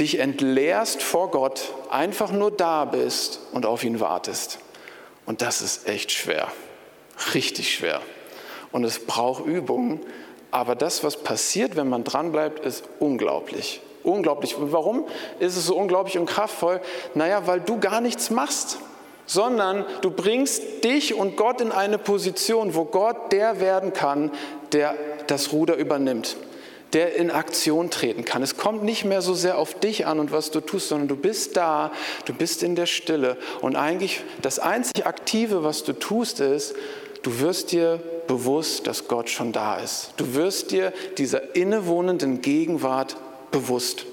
dich 0.00 0.18
entleerst 0.18 1.02
vor 1.02 1.30
Gott, 1.30 1.72
einfach 1.90 2.30
nur 2.30 2.50
da 2.50 2.84
bist 2.84 3.40
und 3.52 3.66
auf 3.66 3.84
ihn 3.84 4.00
wartest. 4.00 4.58
Und 5.26 5.42
das 5.42 5.60
ist 5.60 5.88
echt 5.88 6.12
schwer, 6.12 6.48
richtig 7.34 7.74
schwer. 7.74 8.00
Und 8.70 8.84
es 8.84 9.00
braucht 9.00 9.44
Übung, 9.44 10.00
aber 10.50 10.74
das, 10.74 11.04
was 11.04 11.16
passiert, 11.16 11.76
wenn 11.76 11.88
man 11.88 12.04
dranbleibt, 12.04 12.64
ist 12.64 12.84
unglaublich. 12.98 13.80
Unglaublich. 14.02 14.56
Und 14.56 14.72
warum 14.72 15.04
ist 15.38 15.56
es 15.56 15.66
so 15.66 15.76
unglaublich 15.76 16.18
und 16.18 16.26
kraftvoll? 16.26 16.80
Naja, 17.14 17.46
weil 17.46 17.60
du 17.60 17.78
gar 17.78 18.00
nichts 18.00 18.30
machst, 18.30 18.78
sondern 19.26 19.84
du 20.00 20.10
bringst 20.10 20.84
dich 20.84 21.14
und 21.14 21.36
Gott 21.36 21.60
in 21.60 21.72
eine 21.72 21.98
Position, 21.98 22.74
wo 22.74 22.84
Gott 22.84 23.32
der 23.32 23.60
werden 23.60 23.92
kann, 23.92 24.30
der 24.72 24.94
das 25.26 25.52
Ruder 25.52 25.76
übernimmt, 25.76 26.36
der 26.94 27.16
in 27.16 27.30
Aktion 27.30 27.90
treten 27.90 28.24
kann. 28.24 28.42
Es 28.42 28.56
kommt 28.56 28.82
nicht 28.82 29.04
mehr 29.04 29.20
so 29.20 29.34
sehr 29.34 29.58
auf 29.58 29.74
dich 29.74 30.06
an 30.06 30.18
und 30.18 30.32
was 30.32 30.50
du 30.50 30.60
tust, 30.60 30.88
sondern 30.88 31.08
du 31.08 31.16
bist 31.16 31.58
da, 31.58 31.92
du 32.24 32.32
bist 32.32 32.62
in 32.62 32.74
der 32.74 32.86
Stille. 32.86 33.36
Und 33.60 33.76
eigentlich 33.76 34.22
das 34.40 34.58
einzige 34.58 35.04
Aktive, 35.04 35.62
was 35.62 35.84
du 35.84 35.92
tust, 35.92 36.40
ist, 36.40 36.74
du 37.22 37.40
wirst 37.40 37.72
dir 37.72 38.00
bewusst, 38.26 38.86
dass 38.86 39.08
Gott 39.08 39.30
schon 39.30 39.52
da 39.52 39.78
ist. 39.78 40.12
Du 40.16 40.34
wirst 40.34 40.70
dir 40.70 40.92
dieser 41.16 41.56
innewohnenden 41.56 42.40
Gegenwart 42.40 43.16
bewusst. 43.50 44.04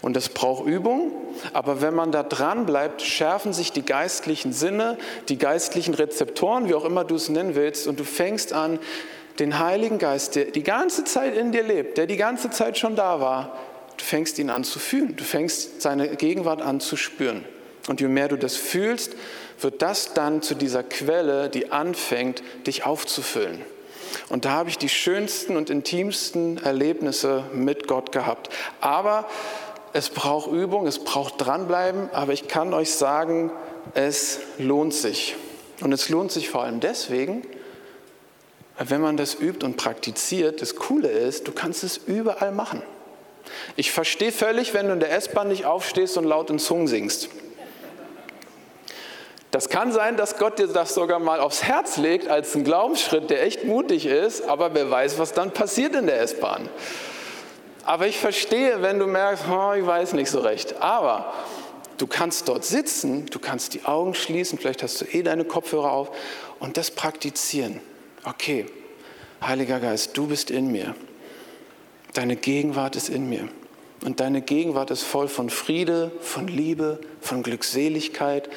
Und 0.00 0.14
das 0.14 0.28
braucht 0.28 0.66
Übung, 0.66 1.12
aber 1.52 1.80
wenn 1.80 1.94
man 1.94 2.12
da 2.12 2.22
dran 2.22 2.66
bleibt, 2.66 3.02
schärfen 3.02 3.52
sich 3.52 3.72
die 3.72 3.84
geistlichen 3.84 4.52
Sinne, 4.52 4.96
die 5.28 5.38
geistlichen 5.38 5.94
Rezeptoren, 5.94 6.68
wie 6.68 6.74
auch 6.74 6.84
immer 6.84 7.04
du 7.04 7.16
es 7.16 7.28
nennen 7.28 7.54
willst, 7.54 7.86
und 7.88 7.98
du 7.98 8.04
fängst 8.04 8.52
an, 8.52 8.78
den 9.38 9.58
Heiligen 9.58 9.98
Geist, 9.98 10.34
der 10.34 10.46
die 10.46 10.62
ganze 10.62 11.04
Zeit 11.04 11.36
in 11.36 11.52
dir 11.52 11.62
lebt, 11.62 11.96
der 11.96 12.06
die 12.06 12.16
ganze 12.16 12.50
Zeit 12.50 12.76
schon 12.76 12.96
da 12.96 13.20
war, 13.20 13.56
du 13.96 14.04
fängst 14.04 14.38
ihn 14.38 14.50
an 14.50 14.64
zu 14.64 14.78
fühlen, 14.78 15.14
du 15.16 15.24
fängst 15.24 15.80
seine 15.80 16.16
Gegenwart 16.16 16.60
an 16.60 16.80
zu 16.80 16.96
spüren. 16.96 17.44
Und 17.88 18.00
je 18.00 18.08
mehr 18.08 18.28
du 18.28 18.36
das 18.36 18.56
fühlst, 18.56 19.14
wird 19.60 19.82
das 19.82 20.14
dann 20.14 20.42
zu 20.42 20.54
dieser 20.54 20.82
Quelle, 20.82 21.48
die 21.48 21.72
anfängt, 21.72 22.42
dich 22.66 22.84
aufzufüllen. 22.84 23.62
Und 24.28 24.44
da 24.44 24.50
habe 24.50 24.70
ich 24.70 24.78
die 24.78 24.88
schönsten 24.88 25.56
und 25.56 25.70
intimsten 25.70 26.58
Erlebnisse 26.58 27.44
mit 27.52 27.86
Gott 27.86 28.12
gehabt. 28.12 28.50
Aber 28.80 29.28
es 29.92 30.10
braucht 30.10 30.50
Übung, 30.50 30.86
es 30.86 30.98
braucht 30.98 31.34
dranbleiben, 31.38 32.10
aber 32.12 32.32
ich 32.32 32.48
kann 32.48 32.74
euch 32.74 32.92
sagen, 32.92 33.50
es 33.94 34.40
lohnt 34.58 34.94
sich. 34.94 35.36
Und 35.80 35.92
es 35.92 36.08
lohnt 36.08 36.32
sich 36.32 36.48
vor 36.50 36.62
allem 36.62 36.80
deswegen, 36.80 37.42
wenn 38.78 39.00
man 39.00 39.16
das 39.16 39.34
übt 39.34 39.64
und 39.64 39.76
praktiziert, 39.76 40.62
das 40.62 40.76
Coole 40.76 41.08
ist, 41.08 41.48
du 41.48 41.52
kannst 41.52 41.82
es 41.82 41.96
überall 41.96 42.52
machen. 42.52 42.82
Ich 43.76 43.90
verstehe 43.90 44.32
völlig, 44.32 44.74
wenn 44.74 44.86
du 44.86 44.92
in 44.92 45.00
der 45.00 45.12
S-Bahn 45.12 45.48
nicht 45.48 45.64
aufstehst 45.64 46.16
und 46.16 46.24
laut 46.24 46.50
in 46.50 46.58
Zungen 46.58 46.86
singst. 46.86 47.28
Das 49.50 49.70
kann 49.70 49.92
sein, 49.92 50.16
dass 50.16 50.36
Gott 50.36 50.58
dir 50.58 50.66
das 50.66 50.94
sogar 50.94 51.18
mal 51.18 51.40
aufs 51.40 51.62
Herz 51.62 51.96
legt 51.96 52.28
als 52.28 52.54
einen 52.54 52.64
Glaubensschritt, 52.64 53.30
der 53.30 53.42
echt 53.42 53.64
mutig 53.64 54.04
ist, 54.04 54.42
aber 54.42 54.74
wer 54.74 54.90
weiß, 54.90 55.18
was 55.18 55.32
dann 55.32 55.52
passiert 55.52 55.94
in 55.94 56.06
der 56.06 56.20
S-Bahn. 56.20 56.68
Aber 57.84 58.06
ich 58.06 58.18
verstehe, 58.18 58.82
wenn 58.82 58.98
du 58.98 59.06
merkst, 59.06 59.44
oh, 59.50 59.72
ich 59.72 59.86
weiß 59.86 60.12
nicht 60.12 60.30
so 60.30 60.40
recht. 60.40 60.82
Aber 60.82 61.32
du 61.96 62.06
kannst 62.06 62.46
dort 62.46 62.64
sitzen, 62.64 63.24
du 63.26 63.38
kannst 63.38 63.72
die 63.72 63.86
Augen 63.86 64.14
schließen, 64.14 64.58
vielleicht 64.58 64.82
hast 64.82 65.00
du 65.00 65.06
eh 65.06 65.22
deine 65.22 65.44
Kopfhörer 65.44 65.92
auf 65.92 66.10
und 66.58 66.76
das 66.76 66.90
praktizieren. 66.90 67.80
Okay, 68.24 68.66
Heiliger 69.40 69.78
Geist, 69.78 70.16
du 70.16 70.26
bist 70.26 70.50
in 70.50 70.72
mir. 70.72 70.94
Deine 72.12 72.36
Gegenwart 72.36 72.96
ist 72.96 73.08
in 73.08 73.28
mir. 73.28 73.48
Und 74.04 74.20
deine 74.20 74.42
Gegenwart 74.42 74.90
ist 74.90 75.04
voll 75.04 75.28
von 75.28 75.48
Friede, 75.48 76.10
von 76.20 76.48
Liebe, 76.48 76.98
von 77.20 77.42
Glückseligkeit, 77.42 78.48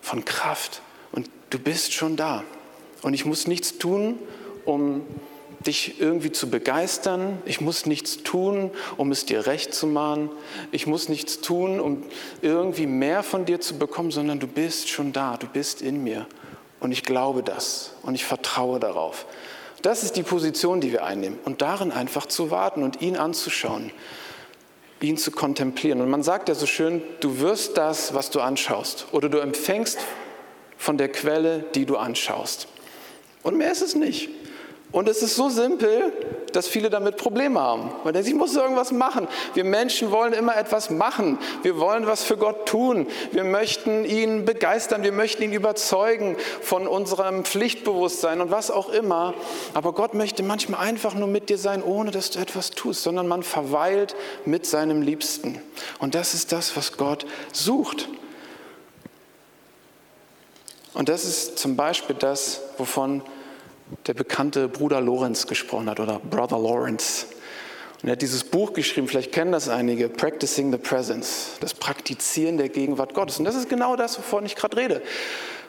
von 0.00 0.24
Kraft. 0.24 0.82
Und 1.12 1.30
du 1.50 1.58
bist 1.58 1.92
schon 1.92 2.16
da. 2.16 2.44
Und 3.02 3.14
ich 3.14 3.24
muss 3.24 3.46
nichts 3.46 3.78
tun, 3.78 4.18
um 4.64 5.02
dich 5.66 6.00
irgendwie 6.00 6.32
zu 6.32 6.50
begeistern. 6.50 7.42
Ich 7.44 7.60
muss 7.60 7.86
nichts 7.86 8.22
tun, 8.22 8.70
um 8.96 9.10
es 9.10 9.26
dir 9.26 9.46
recht 9.46 9.74
zu 9.74 9.86
machen. 9.86 10.30
Ich 10.72 10.86
muss 10.86 11.08
nichts 11.08 11.40
tun, 11.40 11.80
um 11.80 12.04
irgendwie 12.42 12.86
mehr 12.86 13.22
von 13.22 13.44
dir 13.44 13.60
zu 13.60 13.78
bekommen, 13.78 14.10
sondern 14.10 14.40
du 14.40 14.46
bist 14.46 14.88
schon 14.88 15.12
da. 15.12 15.36
Du 15.36 15.46
bist 15.46 15.82
in 15.82 16.02
mir. 16.02 16.26
Und 16.80 16.92
ich 16.92 17.02
glaube 17.02 17.42
das. 17.42 17.92
Und 18.02 18.14
ich 18.14 18.24
vertraue 18.24 18.78
darauf. 18.78 19.26
Das 19.82 20.02
ist 20.02 20.16
die 20.16 20.22
Position, 20.22 20.80
die 20.80 20.92
wir 20.92 21.04
einnehmen. 21.04 21.38
Und 21.44 21.62
darin 21.62 21.92
einfach 21.92 22.26
zu 22.26 22.50
warten 22.50 22.82
und 22.82 23.02
ihn 23.02 23.16
anzuschauen 23.16 23.92
ihn 25.00 25.16
zu 25.16 25.30
kontemplieren. 25.30 26.00
Und 26.00 26.10
man 26.10 26.22
sagt 26.22 26.48
ja 26.48 26.54
so 26.54 26.66
schön, 26.66 27.02
du 27.20 27.40
wirst 27.40 27.76
das, 27.76 28.14
was 28.14 28.30
du 28.30 28.40
anschaust, 28.40 29.06
oder 29.12 29.28
du 29.28 29.38
empfängst 29.38 29.98
von 30.76 30.98
der 30.98 31.10
Quelle, 31.10 31.64
die 31.74 31.86
du 31.86 31.96
anschaust. 31.96 32.68
Und 33.42 33.56
mehr 33.56 33.72
ist 33.72 33.82
es 33.82 33.94
nicht. 33.94 34.30
Und 34.90 35.06
es 35.08 35.22
ist 35.22 35.36
so 35.36 35.50
simpel, 35.50 36.12
dass 36.52 36.66
viele 36.66 36.88
damit 36.88 37.18
Probleme 37.18 37.60
haben. 37.60 37.90
Man 38.04 38.14
denkt, 38.14 38.26
ich 38.26 38.34
muss 38.34 38.56
irgendwas 38.56 38.90
machen. 38.90 39.28
Wir 39.52 39.64
Menschen 39.64 40.10
wollen 40.10 40.32
immer 40.32 40.56
etwas 40.56 40.88
machen. 40.88 41.38
Wir 41.62 41.78
wollen 41.78 42.06
was 42.06 42.24
für 42.24 42.38
Gott 42.38 42.66
tun. 42.66 43.06
Wir 43.32 43.44
möchten 43.44 44.06
ihn 44.06 44.46
begeistern. 44.46 45.02
Wir 45.02 45.12
möchten 45.12 45.42
ihn 45.42 45.52
überzeugen 45.52 46.36
von 46.62 46.86
unserem 46.86 47.44
Pflichtbewusstsein 47.44 48.40
und 48.40 48.50
was 48.50 48.70
auch 48.70 48.88
immer. 48.88 49.34
Aber 49.74 49.92
Gott 49.92 50.14
möchte 50.14 50.42
manchmal 50.42 50.80
einfach 50.80 51.14
nur 51.14 51.28
mit 51.28 51.50
dir 51.50 51.58
sein, 51.58 51.82
ohne 51.82 52.10
dass 52.10 52.30
du 52.30 52.38
etwas 52.38 52.70
tust, 52.70 53.02
sondern 53.02 53.28
man 53.28 53.42
verweilt 53.42 54.16
mit 54.46 54.64
seinem 54.64 55.02
Liebsten. 55.02 55.60
Und 55.98 56.14
das 56.14 56.32
ist 56.32 56.50
das, 56.50 56.76
was 56.78 56.96
Gott 56.96 57.26
sucht. 57.52 58.08
Und 60.94 61.10
das 61.10 61.26
ist 61.26 61.58
zum 61.58 61.76
Beispiel 61.76 62.16
das, 62.18 62.62
wovon 62.78 63.22
der 64.06 64.14
bekannte 64.14 64.68
Bruder 64.68 65.00
Lorenz 65.00 65.46
gesprochen 65.46 65.88
hat 65.88 66.00
oder 66.00 66.20
Brother 66.30 66.58
Lawrence. 66.58 67.26
Und 68.02 68.08
er 68.08 68.12
hat 68.12 68.22
dieses 68.22 68.44
Buch 68.44 68.72
geschrieben, 68.74 69.08
vielleicht 69.08 69.32
kennen 69.32 69.50
das 69.50 69.68
einige, 69.68 70.08
Practicing 70.08 70.70
the 70.70 70.78
Presence, 70.78 71.56
das 71.60 71.74
Praktizieren 71.74 72.56
der 72.56 72.68
Gegenwart 72.68 73.14
Gottes. 73.14 73.38
Und 73.38 73.44
das 73.44 73.56
ist 73.56 73.68
genau 73.68 73.96
das, 73.96 74.16
wovon 74.18 74.46
ich 74.46 74.54
gerade 74.54 74.76
rede. 74.76 75.02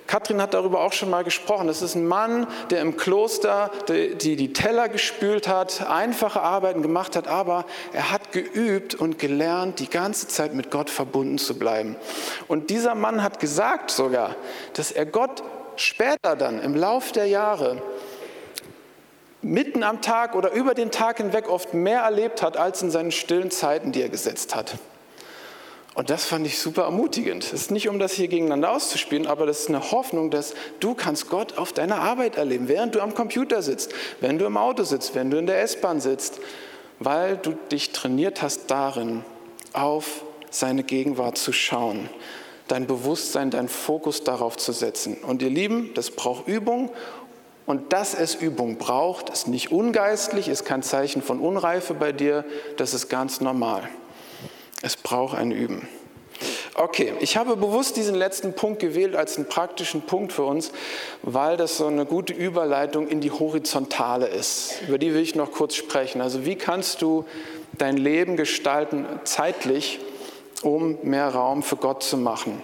Katrin 0.09 0.41
hat 0.41 0.55
darüber 0.55 0.81
auch 0.81 0.93
schon 0.93 1.11
mal 1.11 1.23
gesprochen. 1.23 1.67
Das 1.67 1.83
ist 1.83 1.93
ein 1.93 2.07
Mann, 2.07 2.47
der 2.71 2.81
im 2.81 2.97
Kloster 2.97 3.69
die, 3.87 4.15
die, 4.15 4.35
die 4.35 4.53
Teller 4.53 4.89
gespült 4.89 5.47
hat, 5.47 5.87
einfache 5.87 6.41
Arbeiten 6.41 6.81
gemacht 6.81 7.15
hat, 7.15 7.27
aber 7.27 7.65
er 7.93 8.11
hat 8.11 8.31
geübt 8.31 8.95
und 8.95 9.19
gelernt, 9.19 9.79
die 9.79 9.89
ganze 9.89 10.27
Zeit 10.27 10.55
mit 10.55 10.71
Gott 10.71 10.89
verbunden 10.89 11.37
zu 11.37 11.59
bleiben. 11.59 11.95
Und 12.47 12.71
dieser 12.71 12.95
Mann 12.95 13.21
hat 13.21 13.39
gesagt 13.39 13.91
sogar, 13.91 14.35
dass 14.73 14.91
er 14.91 15.05
Gott 15.05 15.43
später 15.75 16.35
dann 16.35 16.59
im 16.59 16.75
Lauf 16.75 17.11
der 17.11 17.27
Jahre 17.27 17.79
mitten 19.41 19.83
am 19.83 20.01
Tag 20.01 20.35
oder 20.35 20.51
über 20.51 20.73
den 20.73 20.91
Tag 20.91 21.17
hinweg 21.17 21.49
oft 21.49 21.73
mehr 21.73 22.01
erlebt 22.01 22.41
hat 22.41 22.57
als 22.57 22.81
in 22.81 22.91
seinen 22.91 23.11
stillen 23.11 23.51
Zeiten, 23.51 23.91
die 23.91 24.01
er 24.01 24.09
gesetzt 24.09 24.55
hat. 24.55 24.77
Und 25.95 26.09
das 26.09 26.25
fand 26.25 26.45
ich 26.45 26.59
super 26.59 26.83
ermutigend. 26.83 27.43
Es 27.43 27.53
ist 27.53 27.71
nicht, 27.71 27.89
um 27.89 27.99
das 27.99 28.13
hier 28.13 28.27
gegeneinander 28.27 28.71
auszuspielen, 28.71 29.27
aber 29.27 29.45
das 29.45 29.61
ist 29.61 29.69
eine 29.69 29.91
Hoffnung, 29.91 30.29
dass 30.31 30.53
du 30.79 30.93
kannst 30.93 31.29
Gott 31.29 31.57
auf 31.57 31.73
deiner 31.73 31.97
Arbeit 31.97 32.37
erleben, 32.37 32.67
während 32.67 32.95
du 32.95 33.01
am 33.01 33.13
Computer 33.13 33.61
sitzt, 33.61 33.93
wenn 34.21 34.37
du 34.37 34.45
im 34.45 34.55
Auto 34.55 34.83
sitzt, 34.83 35.15
wenn 35.15 35.29
du 35.29 35.37
in 35.37 35.47
der 35.47 35.61
S-Bahn 35.61 35.99
sitzt, 35.99 36.39
weil 36.99 37.37
du 37.37 37.53
dich 37.71 37.91
trainiert 37.91 38.41
hast 38.41 38.71
darin, 38.71 39.25
auf 39.73 40.23
seine 40.51 40.83
Gegenwart 40.83 41.37
zu 41.37 41.51
schauen, 41.51 42.09
dein 42.67 42.87
Bewusstsein, 42.87 43.51
deinen 43.51 43.67
Fokus 43.69 44.23
darauf 44.23 44.57
zu 44.57 44.71
setzen. 44.71 45.17
Und 45.17 45.41
ihr 45.41 45.49
Lieben, 45.49 45.91
das 45.95 46.11
braucht 46.11 46.47
Übung 46.47 46.91
und 47.69 47.93
dass 47.93 48.15
es 48.15 48.33
Übung 48.33 48.79
braucht, 48.79 49.29
ist 49.29 49.47
nicht 49.47 49.71
ungeistlich, 49.71 50.47
ist 50.47 50.65
kein 50.65 50.81
Zeichen 50.81 51.21
von 51.21 51.39
Unreife 51.39 51.93
bei 51.93 52.11
dir, 52.11 52.43
das 52.77 52.95
ist 52.95 53.09
ganz 53.09 53.41
normal. 53.41 53.87
Es 54.81 54.97
braucht 54.97 55.37
ein 55.37 55.51
Üben. 55.51 55.87
Okay, 56.73 57.13
ich 57.19 57.37
habe 57.37 57.55
bewusst 57.55 57.95
diesen 57.95 58.15
letzten 58.15 58.53
Punkt 58.53 58.79
gewählt 58.79 59.15
als 59.15 59.37
einen 59.37 59.47
praktischen 59.47 60.01
Punkt 60.01 60.33
für 60.33 60.45
uns, 60.45 60.71
weil 61.21 61.57
das 61.57 61.77
so 61.77 61.85
eine 61.85 62.07
gute 62.07 62.33
Überleitung 62.33 63.07
in 63.07 63.21
die 63.21 63.29
Horizontale 63.29 64.25
ist. 64.25 64.81
Über 64.87 64.97
die 64.97 65.13
will 65.13 65.21
ich 65.21 65.35
noch 65.35 65.51
kurz 65.51 65.75
sprechen. 65.75 66.21
Also 66.21 66.45
wie 66.47 66.55
kannst 66.55 67.03
du 67.03 67.25
dein 67.77 67.97
Leben 67.97 68.35
gestalten 68.35 69.05
zeitlich, 69.25 69.99
um 70.63 70.97
mehr 71.03 71.29
Raum 71.29 71.61
für 71.61 71.75
Gott 71.75 72.01
zu 72.01 72.17
machen? 72.17 72.63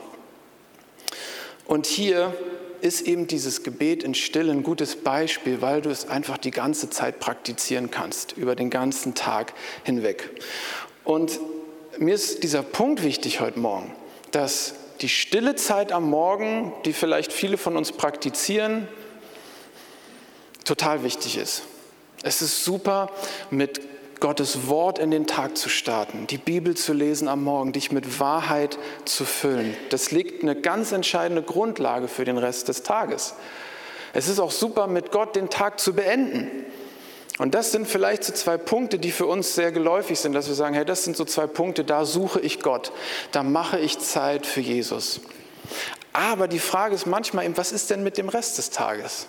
Und 1.68 1.86
hier 1.86 2.34
ist 2.82 3.02
eben 3.02 3.28
dieses 3.28 3.64
Gebet 3.64 4.04
in 4.04 4.16
Stille 4.16 4.52
ein 4.52 4.64
gutes 4.64 4.96
Beispiel, 4.96 5.62
weil 5.62 5.82
du 5.82 5.90
es 5.90 6.08
einfach 6.08 6.38
die 6.38 6.52
ganze 6.52 6.90
Zeit 6.90 7.20
praktizieren 7.20 7.92
kannst, 7.92 8.34
über 8.34 8.56
den 8.56 8.70
ganzen 8.70 9.16
Tag 9.16 9.54
hinweg. 9.84 10.30
Und 11.04 11.40
mir 11.98 12.16
ist 12.16 12.44
dieser 12.44 12.64
Punkt 12.64 13.04
wichtig 13.04 13.40
heute 13.40 13.60
Morgen, 13.60 13.94
dass 14.32 14.76
die 15.02 15.10
stille 15.10 15.56
Zeit 15.56 15.92
am 15.92 16.10
Morgen, 16.10 16.74
die 16.86 16.94
vielleicht 16.94 17.34
viele 17.34 17.58
von 17.58 17.78
uns 17.78 17.92
praktizieren, 17.92 18.88
total 20.64 21.04
wichtig 21.04 21.38
ist. 21.38 21.64
Es 22.24 22.42
ist 22.42 22.64
super, 22.64 23.12
mit 23.52 23.82
Gottes 24.20 24.68
Wort 24.68 25.00
in 25.00 25.12
den 25.12 25.28
Tag 25.28 25.58
zu 25.58 25.70
starten, 25.70 26.28
die 26.28 26.38
Bibel 26.38 26.76
zu 26.76 26.94
lesen 26.94 27.28
am 27.28 27.44
Morgen, 27.44 27.72
dich 27.72 27.92
mit 27.92 28.20
Wahrheit 28.20 28.78
zu 29.06 29.26
füllen. 29.26 29.76
Das 29.90 30.12
legt 30.12 30.44
eine 30.44 30.56
ganz 30.56 30.92
entscheidende 30.92 31.44
Grundlage 31.44 32.08
für 32.08 32.26
den 32.26 32.38
Rest 32.38 32.68
des 32.68 32.84
Tages. 32.84 33.36
Es 34.14 34.28
ist 34.28 34.40
auch 34.40 34.52
super, 34.52 34.88
mit 34.88 35.12
Gott 35.12 35.36
den 35.36 35.50
Tag 35.50 35.80
zu 35.80 35.94
beenden. 35.94 36.66
Und 37.38 37.54
das 37.54 37.72
sind 37.72 37.86
vielleicht 37.86 38.24
so 38.24 38.32
zwei 38.32 38.58
Punkte, 38.58 38.98
die 38.98 39.12
für 39.12 39.26
uns 39.26 39.56
sehr 39.56 39.74
geläufig 39.74 40.20
sind, 40.20 40.34
dass 40.34 40.48
wir 40.48 40.56
sagen, 40.56 40.74
hey, 40.74 40.86
das 40.86 41.04
sind 41.04 41.18
so 41.18 41.26
zwei 41.26 41.48
Punkte, 41.48 41.84
da 41.84 42.06
suche 42.06 42.40
ich 42.40 42.62
Gott, 42.62 42.94
da 43.34 43.44
mache 43.44 43.78
ich 43.78 44.00
Zeit 44.00 44.46
für 44.46 44.62
Jesus. 44.62 45.20
Aber 46.14 46.48
die 46.48 46.60
Frage 46.60 46.96
ist 46.96 47.06
manchmal 47.06 47.44
eben, 47.44 47.58
was 47.58 47.74
ist 47.74 47.90
denn 47.90 48.04
mit 48.04 48.18
dem 48.18 48.30
Rest 48.30 48.58
des 48.58 48.70
Tages? 48.70 49.28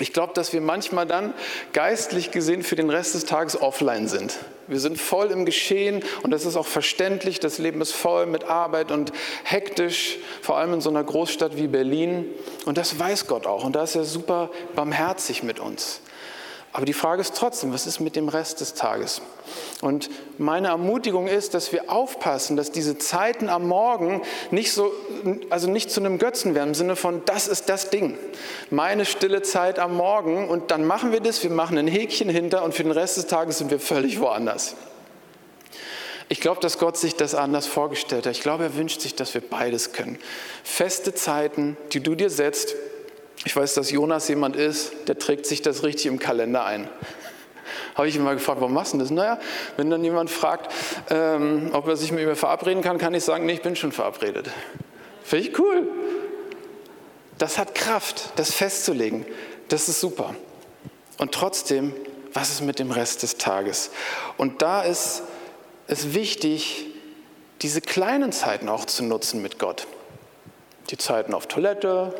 Ich 0.00 0.12
glaube, 0.12 0.32
dass 0.32 0.52
wir 0.52 0.60
manchmal 0.60 1.06
dann 1.06 1.34
geistlich 1.72 2.30
gesehen 2.30 2.62
für 2.62 2.76
den 2.76 2.88
Rest 2.88 3.14
des 3.14 3.24
Tages 3.24 3.60
offline 3.60 4.06
sind. 4.06 4.38
Wir 4.68 4.80
sind 4.80 5.00
voll 5.00 5.30
im 5.30 5.44
Geschehen 5.44 6.04
und 6.22 6.30
das 6.30 6.44
ist 6.44 6.56
auch 6.56 6.66
verständlich. 6.66 7.40
Das 7.40 7.58
Leben 7.58 7.80
ist 7.80 7.92
voll 7.92 8.26
mit 8.26 8.44
Arbeit 8.44 8.92
und 8.92 9.12
hektisch, 9.44 10.18
vor 10.42 10.58
allem 10.58 10.74
in 10.74 10.80
so 10.80 10.90
einer 10.90 11.02
Großstadt 11.02 11.56
wie 11.56 11.66
Berlin. 11.66 12.26
Und 12.64 12.78
das 12.78 12.98
weiß 12.98 13.26
Gott 13.26 13.46
auch 13.46 13.64
und 13.64 13.74
da 13.74 13.82
ist 13.82 13.96
er 13.96 14.04
super 14.04 14.50
barmherzig 14.76 15.42
mit 15.42 15.58
uns. 15.58 16.00
Aber 16.72 16.84
die 16.84 16.92
Frage 16.92 17.22
ist 17.22 17.34
trotzdem, 17.34 17.72
was 17.72 17.86
ist 17.86 17.98
mit 17.98 18.14
dem 18.14 18.28
Rest 18.28 18.60
des 18.60 18.74
Tages? 18.74 19.22
Und 19.80 20.10
meine 20.36 20.68
Ermutigung 20.68 21.26
ist, 21.26 21.54
dass 21.54 21.72
wir 21.72 21.90
aufpassen, 21.90 22.56
dass 22.56 22.70
diese 22.70 22.98
Zeiten 22.98 23.48
am 23.48 23.66
Morgen 23.66 24.20
nicht 24.50 24.72
so, 24.72 24.92
also 25.48 25.70
nicht 25.70 25.90
zu 25.90 26.00
einem 26.00 26.18
Götzen 26.18 26.54
werden, 26.54 26.68
im 26.68 26.74
Sinne 26.74 26.94
von, 26.94 27.22
das 27.24 27.48
ist 27.48 27.70
das 27.70 27.88
Ding. 27.88 28.18
Meine 28.70 29.06
stille 29.06 29.42
Zeit 29.42 29.78
am 29.78 29.96
Morgen 29.96 30.48
und 30.48 30.70
dann 30.70 30.84
machen 30.84 31.10
wir 31.10 31.20
das, 31.20 31.42
wir 31.42 31.50
machen 31.50 31.78
ein 31.78 31.88
Häkchen 31.88 32.28
hinter 32.28 32.62
und 32.62 32.74
für 32.74 32.82
den 32.82 32.92
Rest 32.92 33.16
des 33.16 33.26
Tages 33.26 33.58
sind 33.58 33.70
wir 33.70 33.80
völlig 33.80 34.20
woanders. 34.20 34.76
Ich 36.30 36.40
glaube, 36.40 36.60
dass 36.60 36.78
Gott 36.78 36.98
sich 36.98 37.14
das 37.14 37.34
anders 37.34 37.66
vorgestellt 37.66 38.26
hat. 38.26 38.32
Ich 38.32 38.42
glaube, 38.42 38.64
er 38.64 38.76
wünscht 38.76 39.00
sich, 39.00 39.14
dass 39.14 39.32
wir 39.32 39.40
beides 39.40 39.92
können. 39.92 40.18
Feste 40.62 41.14
Zeiten, 41.14 41.78
die 41.92 42.00
du 42.00 42.14
dir 42.14 42.28
setzt, 42.28 42.74
ich 43.44 43.54
weiß, 43.54 43.74
dass 43.74 43.90
Jonas 43.90 44.28
jemand 44.28 44.56
ist, 44.56 44.92
der 45.06 45.18
trägt 45.18 45.46
sich 45.46 45.62
das 45.62 45.82
richtig 45.82 46.06
im 46.06 46.18
Kalender 46.18 46.64
ein. 46.64 46.88
Habe 47.94 48.08
ich 48.08 48.16
ihn 48.16 48.22
mal 48.22 48.34
gefragt, 48.34 48.60
warum 48.60 48.74
machst 48.74 48.94
du 48.94 48.98
das? 48.98 49.10
Naja, 49.10 49.38
wenn 49.76 49.90
dann 49.90 50.02
jemand 50.02 50.30
fragt, 50.30 50.72
ähm, 51.10 51.70
ob 51.72 51.86
er 51.88 51.96
sich 51.96 52.12
mit 52.12 52.24
mir 52.24 52.36
verabreden 52.36 52.82
kann, 52.82 52.98
kann 52.98 53.14
ich 53.14 53.24
sagen, 53.24 53.46
nee, 53.46 53.54
ich 53.54 53.62
bin 53.62 53.76
schon 53.76 53.92
verabredet. 53.92 54.50
Finde 55.22 55.48
ich 55.48 55.58
cool. 55.58 55.88
Das 57.38 57.58
hat 57.58 57.74
Kraft, 57.74 58.32
das 58.36 58.52
festzulegen. 58.52 59.24
Das 59.68 59.88
ist 59.88 60.00
super. 60.00 60.34
Und 61.18 61.32
trotzdem, 61.32 61.92
was 62.32 62.50
ist 62.50 62.62
mit 62.62 62.78
dem 62.78 62.90
Rest 62.90 63.22
des 63.22 63.36
Tages? 63.36 63.90
Und 64.36 64.62
da 64.62 64.82
ist 64.82 65.22
es 65.86 66.14
wichtig, 66.14 66.86
diese 67.62 67.80
kleinen 67.80 68.32
Zeiten 68.32 68.68
auch 68.68 68.84
zu 68.84 69.04
nutzen 69.04 69.42
mit 69.42 69.58
Gott. 69.58 69.86
Die 70.90 70.96
Zeiten 70.96 71.34
auf 71.34 71.46
Toilette, 71.46 72.14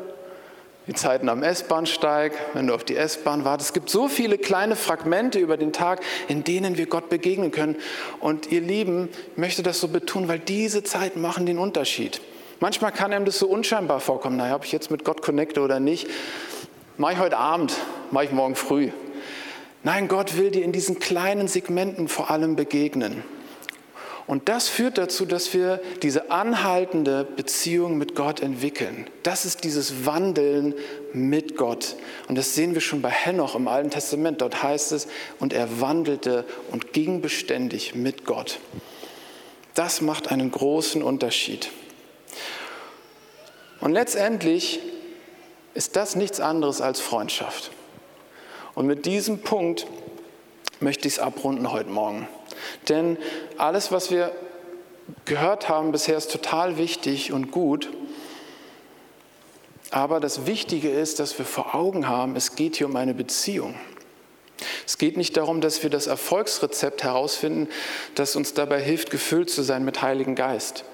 die 0.89 0.95
Zeiten 0.95 1.29
am 1.29 1.43
S-Bahnsteig, 1.43 2.33
wenn 2.55 2.67
du 2.67 2.75
auf 2.75 2.83
die 2.83 2.97
S-Bahn 2.97 3.45
wartest. 3.45 3.71
Es 3.71 3.75
gibt 3.75 3.91
so 3.91 4.09
viele 4.09 4.39
kleine 4.39 4.75
Fragmente 4.75 5.39
über 5.39 5.59
den 5.59 5.73
Tag, 5.73 6.01
in 6.29 6.45
denen 6.45 6.79
wir 6.79 6.87
Gott 6.87 7.11
begegnen 7.11 7.51
können. 7.51 7.77
Und 8.21 8.51
ihr 8.51 8.63
Lieben, 8.63 9.11
ich 9.33 9.37
möchte 9.37 9.63
das 9.63 9.81
so 9.81 9.89
betonen, 9.89 10.29
weil 10.29 10.39
diese 10.39 10.83
Zeiten 10.83 11.21
machen 11.21 11.45
den 11.45 11.59
Unterschied. 11.59 12.23
Manchmal 12.59 12.91
kann 12.91 13.13
einem 13.13 13.27
das 13.27 13.39
so 13.39 13.47
unscheinbar 13.47 14.01
vorkommen. 14.01 14.39
Naja, 14.39 14.57
ob 14.57 14.65
ich 14.65 14.73
jetzt 14.73 14.91
mit 14.91 15.05
Gott 15.05 15.21
connecte 15.21 15.61
oder 15.61 15.79
nicht, 15.79 16.09
mache 16.97 17.13
ich 17.13 17.19
heute 17.19 17.37
Abend, 17.37 17.77
mache 18.11 18.25
ich 18.25 18.33
morgen 18.33 18.57
früh. 18.57 18.91
Nein, 19.85 20.09
Gott 20.09 20.39
will 20.39 20.51
dir 20.51 20.65
in 20.65 20.73
diesen 20.73 20.99
kleinen 20.99 21.49
Segmenten 21.49 22.09
vor 22.09 22.31
allem 22.31 22.57
begegnen. 22.57 23.23
Und 24.29 24.51
das 24.51 24.69
führt 24.69 24.99
dazu, 24.99 25.25
dass 25.25 25.55
wir 25.55 25.81
diese 26.03 26.31
anhaltende 26.31 27.25
Beziehung 27.25 27.97
mit 27.97 28.15
Gott 28.15 28.41
entwickeln. 28.41 29.07
Das 29.23 29.47
ist 29.47 29.65
dieses 29.65 30.05
Wandeln 30.05 30.75
mit 31.15 31.57
Gott. 31.57 31.97
Und 32.29 32.37
das 32.37 32.55
sehen 32.55 32.75
wir 32.75 32.83
schon 32.83 33.01
bei 33.01 33.09
Henoch 33.09 33.55
im 33.55 33.69
Alten 33.69 33.89
Testament. 33.89 34.43
Dort 34.43 34.63
heißt 34.63 34.93
es, 34.93 35.09
und 35.41 35.55
er 35.55 35.81
wandelte 35.81 36.45
und 36.71 36.93
ging 36.93 37.23
beständig 37.23 37.95
mit 37.95 38.27
Gott. 38.27 38.61
Das 39.75 40.03
macht 40.03 40.31
einen 40.31 40.51
großen 40.51 41.03
Unterschied. 41.03 41.71
Und 43.81 43.93
letztendlich 43.93 44.81
ist 45.73 45.97
das 45.97 46.17
nichts 46.17 46.39
anderes 46.39 46.83
als 46.83 47.01
Freundschaft. 47.01 47.71
Und 48.75 48.87
mit 48.87 49.07
diesem 49.07 49.39
Punkt 49.39 49.87
möchte 50.81 51.09
ich 51.09 51.15
es 51.15 51.19
abrunden 51.19 51.73
heute 51.73 51.89
Morgen. 51.89 52.29
Denn 52.89 53.19
alles, 53.57 53.93
was 53.93 54.11
wir 54.11 54.33
gehört 55.25 55.69
haben 55.69 55.93
bisher, 55.93 56.17
ist 56.17 56.31
total 56.31 56.79
wichtig 56.79 57.33
und 57.33 57.51
gut. 57.51 57.89
Aber 59.91 60.21
das 60.21 60.47
Wichtige 60.47 60.91
ist, 60.91 61.19
dass 61.19 61.39
wir 61.39 61.47
vor 61.47 61.75
Augen 61.75 62.09
haben, 62.09 62.37
es 62.37 62.57
geht 62.57 62.77
hier 62.77 62.87
um 62.87 62.97
eine 62.97 63.15
Beziehung. 63.15 63.75
Es 64.87 64.99
geht 64.99 65.17
nicht 65.17 65.37
darum, 65.37 65.61
dass 65.61 65.83
wir 65.83 65.91
das 65.91 66.07
Erfolgsrezept 66.07 67.05
herausfinden, 67.05 67.69
das 68.15 68.37
uns 68.37 68.55
dabei 68.55 68.83
hilft, 68.83 69.11
gefüllt 69.11 69.51
zu 69.51 69.63
sein 69.63 69.85
mit 69.85 70.03
Heiligen 70.03 70.35
Geist. 70.35 70.85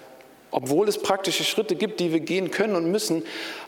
Obwohl 0.50 0.88
es 0.88 0.98
praktische 0.98 1.42
Schritte 1.42 1.74
gibt, 1.74 1.98
die 1.98 2.12
wir 2.12 2.20
gehen 2.20 2.50
können 2.50 2.76
und 2.76 2.90
müssen, 2.90 3.24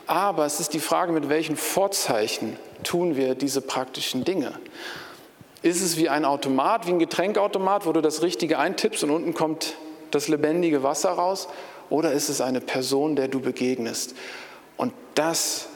aber 0.07 0.47
es 0.47 0.61
ist 0.61 0.75
die 0.75 0.81
Frage, 0.81 1.13
mit 1.13 1.29
welchen 1.29 1.57
Vorzeichen 1.57 2.57
tun 2.85 3.17
wir 3.17 3.35
diese 3.35 3.61
praktischen 3.61 4.25
Dinge. 4.25 4.53
Ist 5.67 5.83
es 5.83 5.97
wie 5.97 6.09
ein 6.09 6.25
Automat, 6.25 6.87
wie 6.87 6.93
ein 6.93 7.01
Getränkautomat, 7.01 7.87
wo 7.87 7.93
du 7.93 8.01
das 8.01 8.23
Richtige 8.23 8.61
eintippst 8.61 9.03
und 9.03 9.11
unten 9.11 9.35
kommt 9.35 9.75
das 10.13 10.29
lebendige 10.29 10.85
Wasser 10.85 11.11
raus? 11.11 11.49
Oder 11.91 12.13
ist 12.13 12.29
es 12.29 12.41
eine 12.41 12.61
Person, 12.61 13.17
der 13.17 13.27
du 13.27 13.41
begegnest? 13.41 14.15
Und 14.77 14.93
das 15.17 15.67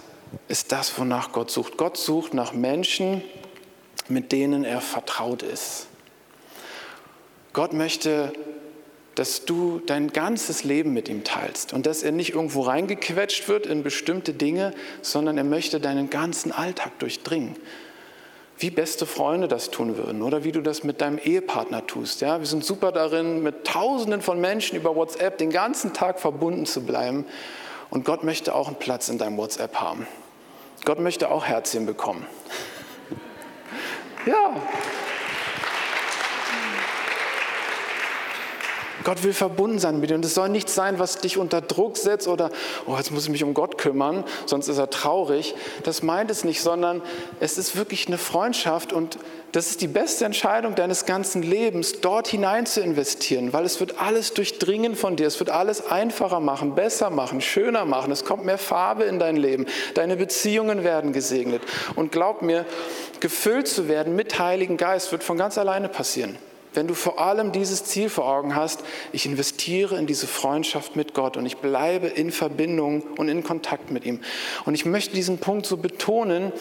ist 0.46 0.70
das, 0.70 0.96
wonach 0.96 1.32
Gott 1.32 1.50
sucht. 1.50 1.76
Gott 1.76 1.96
sucht 1.96 2.34
nach 2.34 2.52
Menschen, 2.52 3.24
mit 4.06 4.30
denen 4.30 4.62
er 4.62 4.80
vertraut 4.80 5.42
ist. 5.42 5.88
Gott 7.52 7.72
möchte, 7.72 8.32
dass 9.16 9.44
du 9.44 9.82
dein 9.84 10.12
ganzes 10.12 10.62
Leben 10.62 10.92
mit 10.92 11.08
ihm 11.08 11.24
teilst 11.24 11.72
und 11.72 11.84
dass 11.86 12.04
er 12.04 12.12
nicht 12.12 12.34
irgendwo 12.34 12.60
reingequetscht 12.60 13.48
wird 13.48 13.66
in 13.66 13.82
bestimmte 13.82 14.34
Dinge, 14.34 14.72
sondern 15.02 15.36
er 15.36 15.42
möchte 15.42 15.80
deinen 15.80 16.10
ganzen 16.10 16.52
Alltag 16.52 16.96
durchdringen 17.00 17.56
wie 18.60 18.70
beste 18.70 19.06
Freunde 19.06 19.48
das 19.48 19.70
tun 19.70 19.96
würden 19.96 20.22
oder 20.22 20.44
wie 20.44 20.52
du 20.52 20.60
das 20.60 20.84
mit 20.84 21.00
deinem 21.00 21.18
Ehepartner 21.18 21.86
tust. 21.86 22.20
Ja? 22.20 22.38
Wir 22.38 22.46
sind 22.46 22.64
super 22.64 22.92
darin, 22.92 23.42
mit 23.42 23.66
Tausenden 23.66 24.20
von 24.20 24.38
Menschen 24.40 24.76
über 24.76 24.94
WhatsApp 24.94 25.38
den 25.38 25.50
ganzen 25.50 25.94
Tag 25.94 26.20
verbunden 26.20 26.66
zu 26.66 26.84
bleiben. 26.84 27.24
Und 27.88 28.04
Gott 28.04 28.22
möchte 28.22 28.54
auch 28.54 28.68
einen 28.68 28.76
Platz 28.76 29.08
in 29.08 29.18
deinem 29.18 29.38
WhatsApp 29.38 29.76
haben. 29.76 30.06
Gott 30.84 31.00
möchte 31.00 31.30
auch 31.30 31.46
Herzchen 31.46 31.86
bekommen. 31.86 32.26
ja. 34.26 34.54
Gott 39.04 39.22
will 39.22 39.32
verbunden 39.32 39.78
sein 39.78 40.00
mit 40.00 40.10
dir. 40.10 40.14
Und 40.14 40.24
es 40.24 40.34
soll 40.34 40.48
nichts 40.48 40.74
sein, 40.74 40.98
was 40.98 41.18
dich 41.18 41.38
unter 41.38 41.60
Druck 41.60 41.96
setzt 41.96 42.28
oder, 42.28 42.50
oh, 42.86 42.96
jetzt 42.96 43.10
muss 43.10 43.24
ich 43.24 43.30
mich 43.30 43.44
um 43.44 43.54
Gott 43.54 43.78
kümmern, 43.78 44.24
sonst 44.46 44.68
ist 44.68 44.78
er 44.78 44.90
traurig. 44.90 45.54
Das 45.84 46.02
meint 46.02 46.30
es 46.30 46.44
nicht, 46.44 46.60
sondern 46.60 47.02
es 47.40 47.58
ist 47.58 47.76
wirklich 47.76 48.06
eine 48.06 48.18
Freundschaft 48.18 48.92
und 48.92 49.18
das 49.52 49.70
ist 49.70 49.80
die 49.80 49.88
beste 49.88 50.24
Entscheidung 50.24 50.76
deines 50.76 51.06
ganzen 51.06 51.42
Lebens, 51.42 52.00
dort 52.00 52.28
hinein 52.28 52.66
zu 52.66 52.80
investieren, 52.80 53.52
weil 53.52 53.64
es 53.64 53.80
wird 53.80 54.00
alles 54.00 54.32
durchdringen 54.32 54.94
von 54.94 55.16
dir. 55.16 55.26
Es 55.26 55.40
wird 55.40 55.50
alles 55.50 55.90
einfacher 55.90 56.38
machen, 56.38 56.76
besser 56.76 57.10
machen, 57.10 57.40
schöner 57.40 57.84
machen. 57.84 58.12
Es 58.12 58.24
kommt 58.24 58.44
mehr 58.44 58.58
Farbe 58.58 59.04
in 59.04 59.18
dein 59.18 59.36
Leben. 59.36 59.66
Deine 59.94 60.16
Beziehungen 60.16 60.84
werden 60.84 61.12
gesegnet. 61.12 61.62
Und 61.96 62.12
glaub 62.12 62.42
mir, 62.42 62.64
gefüllt 63.18 63.66
zu 63.66 63.88
werden 63.88 64.14
mit 64.14 64.38
Heiligen 64.38 64.76
Geist 64.76 65.10
wird 65.10 65.24
von 65.24 65.36
ganz 65.36 65.58
alleine 65.58 65.88
passieren. 65.88 66.38
Wenn 66.72 66.86
du 66.86 66.94
vor 66.94 67.20
allem 67.20 67.50
dieses 67.50 67.84
Ziel 67.84 68.08
vor 68.08 68.26
Augen 68.26 68.54
hast, 68.54 68.80
ich 69.12 69.26
investiere 69.26 69.96
in 69.96 70.06
diese 70.06 70.26
Freundschaft 70.26 70.94
mit 70.94 71.14
Gott 71.14 71.36
und 71.36 71.44
ich 71.44 71.56
bleibe 71.56 72.06
in 72.06 72.30
Verbindung 72.30 73.02
und 73.16 73.28
in 73.28 73.42
Kontakt 73.42 73.90
mit 73.90 74.04
ihm. 74.06 74.20
Und 74.64 74.74
ich 74.74 74.84
möchte 74.84 75.14
diesen 75.14 75.38
Punkt 75.38 75.66
so 75.66 75.76
betonen, 75.76 76.52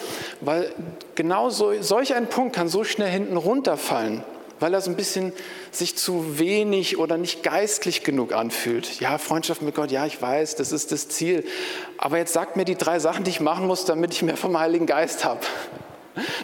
weil 0.41 0.73
genau 1.13 1.49
so, 1.49 1.79
solch 1.81 2.15
ein 2.15 2.27
Punkt 2.27 2.55
kann 2.55 2.69
so 2.69 2.83
schnell 2.83 3.09
hinten 3.09 3.37
runterfallen, 3.37 4.23
weil 4.59 4.73
er 4.73 4.81
so 4.81 4.89
ein 4.89 4.95
bisschen 4.95 5.31
sich 5.69 5.95
zu 5.95 6.39
wenig 6.39 6.97
oder 6.97 7.17
nicht 7.17 7.43
geistlich 7.43 8.03
genug 8.03 8.33
anfühlt. 8.33 8.99
Ja, 8.99 9.19
Freundschaft 9.19 9.61
mit 9.61 9.75
Gott, 9.75 9.91
ja, 9.91 10.07
ich 10.07 10.19
weiß, 10.19 10.55
das 10.55 10.71
ist 10.71 10.91
das 10.91 11.07
Ziel. 11.09 11.45
Aber 11.99 12.17
jetzt 12.17 12.33
sagt 12.33 12.55
mir 12.55 12.65
die 12.65 12.75
drei 12.75 12.97
Sachen, 12.97 13.25
die 13.25 13.29
ich 13.29 13.41
machen 13.41 13.67
muss, 13.67 13.85
damit 13.85 14.11
ich 14.13 14.23
mehr 14.23 14.37
vom 14.37 14.57
Heiligen 14.59 14.87
Geist 14.87 15.23
habe 15.23 15.41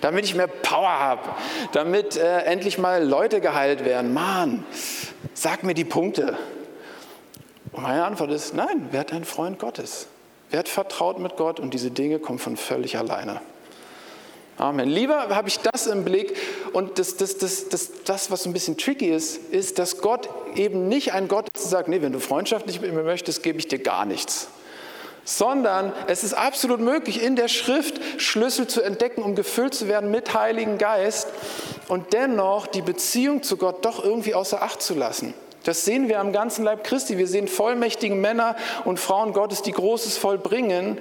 damit 0.02 0.26
ich 0.26 0.36
mehr 0.36 0.48
Power 0.48 1.00
habe, 1.00 1.30
damit 1.72 2.18
äh, 2.18 2.42
endlich 2.44 2.78
mal 2.78 3.04
Leute 3.04 3.42
geheilt 3.42 3.86
werden. 3.86 4.14
Mann, 4.14 4.66
sag 5.34 5.64
mir 5.64 5.74
die 5.74 5.86
Punkte. 5.86 6.38
Und 7.72 7.84
meine 7.84 8.06
Antwort 8.06 8.32
ist, 8.32 8.54
nein, 8.54 8.90
werd 8.92 9.12
ein 9.14 9.26
Freund 9.26 9.60
Gottes. 9.60 10.08
Werd 10.50 10.70
vertraut 10.70 11.20
mit 11.20 11.36
Gott 11.38 11.60
und 11.60 11.74
diese 11.74 11.92
Dinge 11.92 12.20
kommen 12.20 12.40
von 12.40 12.56
völlig 12.56 12.98
alleine. 12.98 13.42
Amen. 14.58 14.88
Lieber 14.88 15.36
habe 15.36 15.50
ich 15.50 15.60
das 15.60 15.86
im 15.86 16.06
Blick 16.06 16.34
und 16.72 16.98
das, 16.98 17.18
das, 17.18 17.38
das, 17.38 17.68
das, 17.68 18.04
das, 18.06 18.32
was 18.32 18.46
ein 18.46 18.54
bisschen 18.54 18.78
tricky 18.78 19.08
ist, 19.08 19.38
ist, 19.52 19.80
dass 19.80 19.98
Gott 19.98 20.30
eben 20.56 20.88
nicht 20.88 21.12
ein 21.12 21.28
Gott 21.28 21.48
ist, 21.54 21.66
der 21.66 21.72
sagt, 21.72 21.90
nee, 21.90 22.02
wenn 22.02 22.14
du 22.14 22.20
Freundschaft 22.20 22.66
nicht 22.66 22.82
mit 22.82 22.94
mir 22.94 23.04
möchtest, 23.04 23.44
gebe 23.44 23.60
ich 23.60 23.68
dir 23.68 23.80
gar 23.80 24.06
nichts 24.06 24.48
sondern 25.26 25.92
es 26.08 26.24
ist 26.24 26.34
absolut 26.34 26.80
möglich, 26.80 27.22
in 27.22 27.36
der 27.36 27.48
Schrift 27.50 28.00
Schlüssel 28.22 28.68
zu 28.68 28.82
entdecken, 28.82 29.22
um 29.24 29.36
gefüllt 29.36 29.74
zu 29.74 29.88
werden 29.88 30.12
mit 30.12 30.34
Heiligen 30.34 30.78
Geist 30.78 31.28
und 31.88 32.14
dennoch 32.14 32.68
die 32.68 32.82
Beziehung 32.82 33.44
zu 33.44 33.58
Gott 33.58 33.84
doch 33.84 34.04
irgendwie 34.04 34.36
außer 34.36 34.62
Acht 34.62 34.82
zu 34.82 34.94
lassen. 34.94 35.34
Das 35.64 35.84
sehen 35.84 36.08
wir 36.08 36.20
am 36.20 36.32
ganzen 36.32 36.64
Leib 36.64 36.84
Christi. 36.84 37.18
Wir 37.18 37.28
sehen 37.28 37.48
vollmächtige 37.48 38.14
Männer 38.14 38.56
und 38.86 39.00
Frauen 39.00 39.34
Gottes, 39.34 39.64
die 39.64 39.72
Großes 39.72 40.16
vollbringen 40.16 41.00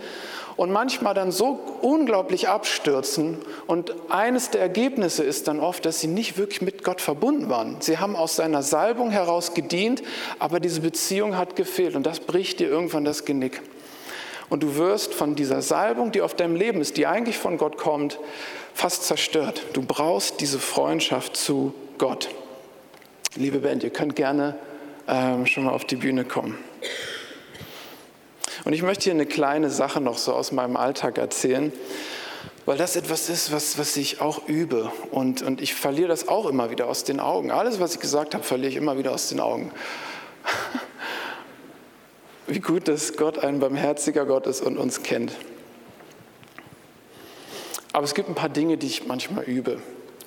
und 0.57 0.71
manchmal 0.73 1.13
dann 1.13 1.33
so 1.33 1.61
unglaublich 1.83 2.49
abstürzen. 2.49 3.39
Und 3.67 3.95
eines 4.09 4.51
der 4.51 4.63
Ergebnisse 4.63 5.23
ist 5.23 5.49
dann 5.49 5.61
oft, 5.61 5.85
dass 5.85 6.01
sie 6.01 6.07
nicht 6.07 6.39
wirklich 6.39 6.63
mit 6.63 6.83
Gott 6.83 7.03
verbunden 7.03 7.51
waren. 7.51 7.77
Sie 7.81 7.99
haben 7.99 8.17
aus 8.17 8.37
seiner 8.37 8.63
Salbung 8.63 9.11
heraus 9.11 9.53
gedient, 9.53 10.03
aber 10.39 10.61
diese 10.61 10.81
Beziehung 10.81 11.37
hat 11.37 11.57
gefehlt 11.57 11.95
und 11.95 12.05
das 12.05 12.21
bricht 12.21 12.61
dir 12.61 12.69
irgendwann 12.69 13.05
das 13.05 13.27
Genick. 13.27 13.61
Und 14.49 14.63
du 14.63 14.77
wirst 14.77 15.15
von 15.15 15.35
dieser 15.35 15.63
Salbung, 15.63 16.13
die 16.13 16.23
auf 16.23 16.35
deinem 16.35 16.57
Leben 16.57 16.81
ist, 16.81 16.97
die 16.97 17.07
eigentlich 17.07 17.39
von 17.39 17.57
Gott 17.59 17.77
kommt, 17.77 18.19
fast 18.75 19.05
zerstört. 19.05 19.63
Du 19.73 19.83
brauchst 19.83 20.41
diese 20.41 20.59
Freundschaft 20.59 21.37
zu 21.37 21.75
Gott. 21.99 22.29
Liebe 23.37 23.61
Band, 23.61 23.83
ihr 23.83 23.91
könnt 23.91 24.17
gerne 24.17 24.57
ähm, 25.09 25.47
schon 25.47 25.65
mal 25.65 25.73
auf 25.73 25.85
die 25.85 25.97
Bühne 25.97 26.25
kommen. 26.25 26.59
Und 28.65 28.73
ich 28.73 28.83
möchte 28.83 29.05
hier 29.05 29.13
eine 29.13 29.27
kleine 29.27 29.71
Sache 29.71 30.01
noch 30.01 30.19
so 30.19 30.33
aus 30.33 30.53
meinem 30.53 30.77
Alltag 30.77 31.19
erzählen, 31.19 31.73
weil 32.65 32.79
das 32.79 32.97
etwas 32.97 33.29
ist, 33.29 33.53
was, 33.53 33.79
was 33.79 33.97
ich 33.97 34.21
auch 34.21 34.49
übe. 34.49 34.91
Und, 35.11 35.43
und 35.43 35.61
ich 35.61 35.75
verliere 35.75 36.09
das 36.09 36.29
auch 36.29 36.47
immer 36.47 36.71
wieder 36.71 36.87
aus 36.87 37.05
den 37.05 37.21
Augen. 37.21 37.51
Alles, 37.51 37.79
was 37.81 37.95
ich 37.95 38.01
gesagt 38.01 38.35
habe, 38.35 38.43
verliere 38.43 38.71
ich 38.71 38.77
immer 38.77 38.97
wieder 38.97 39.13
aus 39.13 39.29
den 39.29 39.41
Augen. 39.41 39.71
Wie 42.47 42.61
gut, 42.61 42.89
dass 42.89 43.17
Gott 43.17 43.39
ein 43.39 43.59
barmherziger 43.59 44.27
Gott 44.27 44.47
ist 44.47 44.61
und 44.61 44.77
uns 44.77 45.03
kennt. 45.03 45.33
Aber 47.93 48.05
es 48.05 48.15
gibt 48.15 48.29
ein 48.29 48.35
paar 48.35 48.51
Dinge, 48.51 48.77
die 48.77 48.87
ich 48.87 49.07
manchmal 49.07 49.45
übe, 49.45 49.79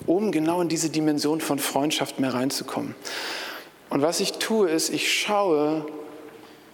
um 0.08 0.32
genau 0.32 0.62
in 0.62 0.70
diese 0.70 0.90
Dimension 0.90 1.42
von 1.42 1.60
Freundschaft 1.60 2.20
mehr 2.20 2.34
reinzukommen. 2.34 2.96
Und 3.90 4.02
was 4.02 4.20
ich 4.20 4.34
tue, 4.34 4.70
ist, 4.70 4.90
ich 4.90 5.14
schaue, 5.14 5.86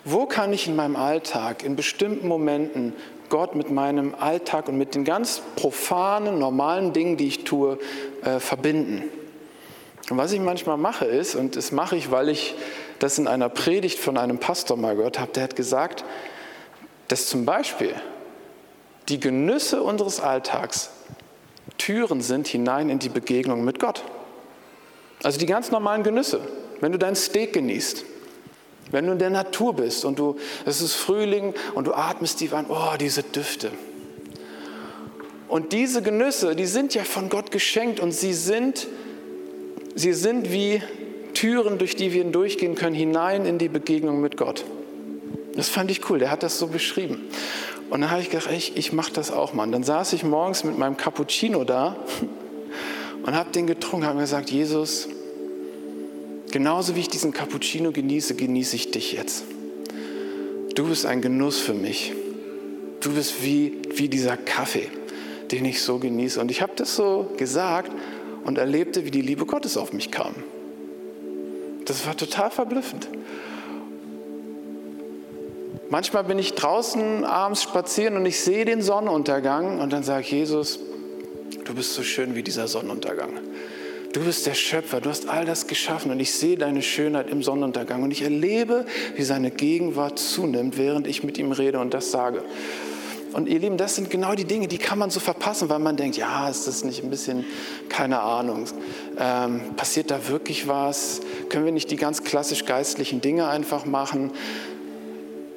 wo 0.06 0.26
kann 0.28 0.54
ich 0.54 0.68
in 0.68 0.76
meinem 0.76 0.96
Alltag, 0.96 1.64
in 1.64 1.76
bestimmten 1.76 2.28
Momenten 2.28 2.94
Gott 3.30 3.56
mit 3.56 3.70
meinem 3.70 4.16
Alltag 4.16 4.70
und 4.70 4.78
mit 4.78 4.96
den 4.96 5.04
ganz 5.04 5.41
profanen, 5.56 6.39
normalen 6.39 6.94
Dingen, 6.94 7.18
die 7.18 7.28
ich 7.28 7.44
tue, 7.44 7.80
äh, 8.24 8.39
verbinden. 8.39 9.04
Und 10.10 10.18
was 10.18 10.32
ich 10.32 10.39
manchmal 10.39 10.78
mache 10.78 11.06
ist, 11.06 11.36
und 11.36 11.56
das 11.56 11.72
mache 11.72 11.96
ich, 11.96 12.12
weil 12.12 12.30
ich 12.30 12.56
das 13.04 13.18
in 13.18 13.28
einer 13.28 13.49
Predigt 13.49 13.99
von 13.99 14.18
einem 14.18 14.38
Pastor 14.38 14.78
mal 14.78 14.95
gehört 14.95 15.20
habe, 15.20 15.34
der 15.34 15.43
hat 15.43 15.58
gesagt, 15.58 16.06
dass 17.10 17.28
zum 17.28 17.43
Beispiel 17.43 17.93
die 19.10 19.20
Genüsse 19.20 19.84
unseres 19.84 20.22
Alltags 20.22 20.89
Türen 21.78 22.22
sind 22.22 22.47
hinein 22.47 22.89
in 22.89 22.99
die 22.99 23.10
Begegnung 23.10 23.66
mit 23.66 23.78
Gott. 23.78 24.06
Also 25.22 25.38
die 25.38 25.45
ganz 25.45 25.70
normalen 25.70 26.04
Genüsse. 26.04 26.39
Wenn 26.80 26.93
du 26.93 26.97
dein 26.97 27.18
Steak 27.18 27.51
genießt, 27.51 28.06
wenn 28.91 29.06
du 29.06 29.12
in 29.12 29.20
der 29.20 29.32
Natur 29.32 29.76
bist 29.76 30.06
und 30.06 30.18
du, 30.18 30.38
es 30.66 30.80
ist 30.80 30.93
Frühling 30.93 31.54
und 31.74 31.88
du 31.88 31.93
atmest 31.93 32.39
die 32.39 32.51
an, 32.51 32.68
oh, 32.70 32.95
diese 32.97 33.24
Düfte. 33.24 33.72
Und 35.49 35.74
diese 35.74 36.01
Genüsse, 36.01 36.56
die 36.56 36.66
sind 36.66 36.93
ja 36.93 37.04
von 37.04 37.28
Gott 37.28 37.51
geschenkt 37.51 37.99
und 37.99 38.14
sie 38.14 38.34
sind, 38.34 38.88
sie 39.93 40.14
sind 40.14 40.54
wie 40.54 40.82
Türen, 41.34 41.78
durch 41.78 41.96
die 41.96 42.14
wir 42.14 42.24
hindurchgehen 42.24 42.76
können, 42.76 42.96
hinein 42.96 43.46
in 43.46 43.58
die 43.58 43.70
Begegnung 43.70 44.22
mit 44.22 44.38
Gott. 44.38 44.66
Das 45.56 45.70
fand 45.70 45.92
ich 45.92 46.10
cool, 46.10 46.20
der 46.20 46.32
hat 46.32 46.44
das 46.44 46.58
so 46.58 46.68
beschrieben. 46.68 47.22
Und 47.90 48.02
dann 48.02 48.12
habe 48.12 48.22
ich 48.22 48.30
gedacht, 48.30 48.50
ich, 48.52 48.76
ich 48.76 48.92
mache 48.94 49.14
das 49.14 49.32
auch 49.32 49.54
mal. 49.54 49.64
Und 49.64 49.72
dann 49.72 49.84
saß 49.84 50.14
ich 50.14 50.24
morgens 50.24 50.64
mit 50.64 50.78
meinem 50.78 50.98
Cappuccino 50.98 51.64
da 51.64 51.96
und 53.26 53.36
habe 53.36 53.52
den 53.52 53.68
getrunken, 53.68 54.06
habe 54.06 54.16
mir 54.16 54.24
gesagt, 54.24 54.50
Jesus, 54.50 55.10
Genauso 56.54 56.96
wie 56.96 57.00
ich 57.00 57.10
diesen 57.10 57.34
Cappuccino 57.34 57.92
genieße, 57.92 58.36
genieße 58.36 58.76
ich 58.76 58.92
dich 58.92 59.14
jetzt. 59.14 59.44
Du 60.76 60.88
bist 60.88 61.04
ein 61.08 61.20
Genuss 61.20 61.58
für 61.58 61.74
mich. 61.74 62.14
Du 63.00 63.16
bist 63.16 63.44
wie, 63.44 63.80
wie 63.96 64.08
dieser 64.08 64.38
Kaffee, 64.38 64.88
den 65.52 65.66
ich 65.66 65.82
so 65.82 65.98
genieße. 65.98 66.40
Und 66.40 66.52
ich 66.52 66.62
habe 66.62 66.74
das 66.76 66.96
so 66.96 67.34
gesagt 67.38 67.92
und 68.46 68.60
erlebte, 68.60 69.04
wie 69.04 69.10
die 69.10 69.24
Liebe 69.24 69.48
Gottes 69.48 69.78
auf 69.78 69.94
mich 69.94 70.12
kam. 70.12 70.36
Das 71.86 72.06
war 72.06 72.16
total 72.16 72.50
verblüffend. 72.50 73.08
Manchmal 75.90 76.24
bin 76.24 76.40
ich 76.40 76.54
draußen 76.54 77.24
abends 77.24 77.62
spazieren 77.62 78.18
und 78.18 78.26
ich 78.26 78.40
sehe 78.40 78.66
den 78.66 78.82
Sonnenuntergang 78.82 79.80
und 79.80 79.94
dann 79.94 80.04
sage 80.04 80.22
ich, 80.22 80.32
Jesus, 80.32 80.80
du 81.66 81.76
bist 81.76 81.94
so 81.94 82.02
schön 82.02 82.36
wie 82.36 82.42
dieser 82.42 82.68
Sonnenuntergang. 82.68 83.30
Du 84.12 84.24
bist 84.24 84.46
der 84.46 84.54
Schöpfer, 84.54 85.02
du 85.02 85.10
hast 85.10 85.28
all 85.28 85.46
das 85.46 85.68
geschaffen 85.68 86.12
und 86.12 86.20
ich 86.20 86.34
sehe 86.34 86.58
deine 86.58 86.82
Schönheit 86.82 87.30
im 87.30 87.44
Sonnenuntergang 87.44 88.04
und 88.04 88.12
ich 88.12 88.22
erlebe, 88.22 88.86
wie 89.16 89.24
seine 89.24 89.52
Gegenwart 89.52 90.20
zunimmt, 90.20 90.78
während 90.78 91.08
ich 91.08 91.24
mit 91.24 91.38
ihm 91.38 91.52
rede 91.52 91.80
und 91.80 91.94
das 91.94 92.12
sage. 92.12 92.44
Und 93.34 93.50
ihr 93.50 93.60
Lieben, 93.60 93.78
das 93.78 93.96
sind 93.96 94.12
genau 94.12 94.36
die 94.36 94.46
Dinge, 94.46 94.68
die 94.68 94.78
kann 94.78 95.00
man 95.00 95.10
so 95.10 95.20
verpassen, 95.20 95.68
weil 95.68 95.80
man 95.80 95.98
denkt, 95.98 96.18
ja, 96.18 96.48
ist 96.48 96.68
das 96.68 96.84
nicht 96.84 97.04
ein 97.04 97.10
bisschen, 97.10 97.46
keine 97.90 98.20
Ahnung, 98.20 98.66
ähm, 99.18 99.76
passiert 99.76 100.12
da 100.12 100.28
wirklich 100.28 100.68
was? 100.68 101.22
Können 101.50 101.66
wir 101.66 101.72
nicht 101.72 101.90
die 101.90 101.96
ganz 101.96 102.24
klassisch 102.24 102.66
geistlichen 102.66 103.22
Dinge 103.22 103.48
einfach 103.48 103.86
machen? 103.86 104.32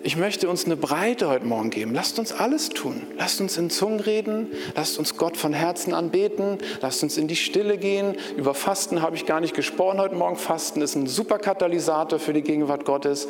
Ich 0.02 0.16
möchte 0.16 0.48
uns 0.48 0.66
eine 0.66 0.76
Breite 0.76 1.28
heute 1.28 1.44
Morgen 1.46 1.70
geben. 1.70 1.92
Lasst 1.92 2.20
uns 2.20 2.32
alles 2.32 2.68
tun. 2.68 3.02
Lasst 3.18 3.40
uns 3.40 3.58
in 3.58 3.70
Zungen 3.70 3.98
reden. 3.98 4.52
Lasst 4.76 5.00
uns 5.00 5.16
Gott 5.16 5.36
von 5.36 5.52
Herzen 5.52 5.92
anbeten. 5.92 6.58
Lasst 6.80 7.02
uns 7.02 7.18
in 7.18 7.26
die 7.26 7.34
Stille 7.34 7.76
gehen. 7.76 8.14
Über 8.36 8.54
Fasten 8.54 9.02
habe 9.02 9.16
ich 9.16 9.26
gar 9.26 9.40
nicht 9.40 9.52
gesprochen 9.52 9.98
heute 9.98 10.14
Morgen. 10.14 10.36
Fasten 10.36 10.80
ist 10.80 10.94
ein 10.94 11.08
super 11.08 11.40
Katalysator 11.40 12.20
für 12.20 12.32
die 12.32 12.42
Gegenwart 12.42 12.84
Gottes. 12.84 13.26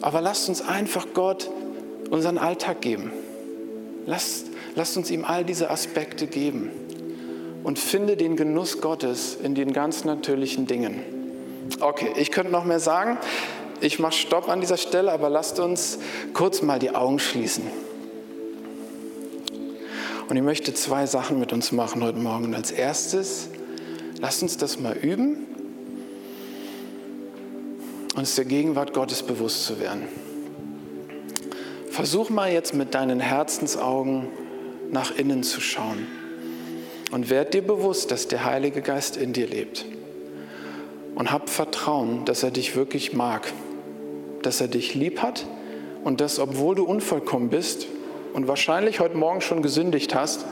Aber 0.00 0.22
lasst 0.22 0.48
uns 0.48 0.66
einfach 0.66 1.08
Gott 1.12 1.50
unseren 2.08 2.38
Alltag 2.38 2.80
geben. 2.80 3.12
Lasst, 4.08 4.46
lasst 4.74 4.96
uns 4.96 5.10
ihm 5.10 5.26
all 5.26 5.44
diese 5.44 5.70
Aspekte 5.70 6.26
geben. 6.26 6.70
Und 7.62 7.78
finde 7.78 8.16
den 8.16 8.36
Genuss 8.36 8.80
Gottes 8.80 9.36
in 9.42 9.54
den 9.54 9.74
ganz 9.74 10.06
natürlichen 10.06 10.66
Dingen. 10.66 11.02
Okay, 11.80 12.14
ich 12.16 12.30
könnte 12.30 12.50
noch 12.50 12.64
mehr 12.64 12.80
sagen. 12.80 13.18
Ich 13.82 13.98
mache 13.98 14.14
Stopp 14.14 14.48
an 14.48 14.62
dieser 14.62 14.78
Stelle, 14.78 15.12
aber 15.12 15.28
lasst 15.28 15.60
uns 15.60 15.98
kurz 16.32 16.62
mal 16.62 16.78
die 16.78 16.94
Augen 16.94 17.18
schließen. 17.18 17.64
Und 20.30 20.36
ich 20.36 20.42
möchte 20.42 20.72
zwei 20.72 21.04
Sachen 21.04 21.38
mit 21.38 21.52
uns 21.52 21.70
machen 21.70 22.02
heute 22.02 22.18
Morgen. 22.18 22.54
als 22.54 22.70
erstes, 22.70 23.50
lasst 24.22 24.42
uns 24.42 24.56
das 24.56 24.80
mal 24.80 24.96
üben, 24.96 25.46
uns 28.16 28.36
der 28.36 28.46
Gegenwart 28.46 28.94
Gottes 28.94 29.22
bewusst 29.22 29.66
zu 29.66 29.78
werden. 29.78 30.08
Versuch 31.98 32.30
mal 32.30 32.52
jetzt 32.52 32.74
mit 32.74 32.94
deinen 32.94 33.18
Herzensaugen 33.18 34.28
nach 34.92 35.10
innen 35.16 35.42
zu 35.42 35.60
schauen 35.60 36.06
und 37.10 37.28
werd 37.28 37.54
dir 37.54 37.62
bewusst, 37.62 38.12
dass 38.12 38.28
der 38.28 38.44
Heilige 38.44 38.82
Geist 38.82 39.16
in 39.16 39.32
dir 39.32 39.48
lebt. 39.48 39.84
Und 41.16 41.32
hab 41.32 41.50
Vertrauen, 41.50 42.24
dass 42.24 42.44
er 42.44 42.52
dich 42.52 42.76
wirklich 42.76 43.14
mag 43.14 43.52
dass 44.42 44.60
er 44.60 44.68
dich 44.68 44.94
lieb 44.94 45.22
hat 45.22 45.44
und 46.04 46.20
dass, 46.20 46.38
obwohl 46.38 46.76
du 46.76 46.84
unvollkommen 46.84 47.48
bist 47.48 47.88
und 48.32 48.46
wahrscheinlich 48.46 49.00
heute 49.00 49.16
Morgen 49.16 49.40
schon 49.40 49.62
gesündigt 49.62 50.14
hast, 50.14 50.46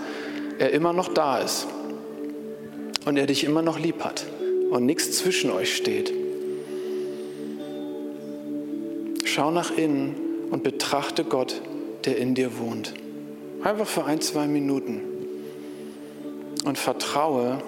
er 0.58 0.72
immer 0.72 0.92
noch 0.92 1.14
da 1.14 1.38
ist 1.38 1.68
und 3.04 3.16
er 3.16 3.26
dich 3.26 3.44
immer 3.44 3.62
noch 3.62 3.78
lieb 3.78 4.02
hat 4.02 4.26
und 4.70 4.84
nichts 4.84 5.12
zwischen 5.12 5.52
euch 5.52 5.76
steht. 5.76 6.12
Schau 9.24 9.52
nach 9.52 9.70
innen 9.70 10.25
und 10.50 10.62
betrachte 10.62 11.24
Gott, 11.24 11.60
der 12.04 12.18
in 12.18 12.34
dir 12.34 12.58
wohnt. 12.58 12.94
Einfach 13.62 13.86
für 13.86 14.04
ein, 14.04 14.20
zwei 14.20 14.46
Minuten. 14.46 15.00
Und 16.64 16.78
vertraue, 16.78 17.58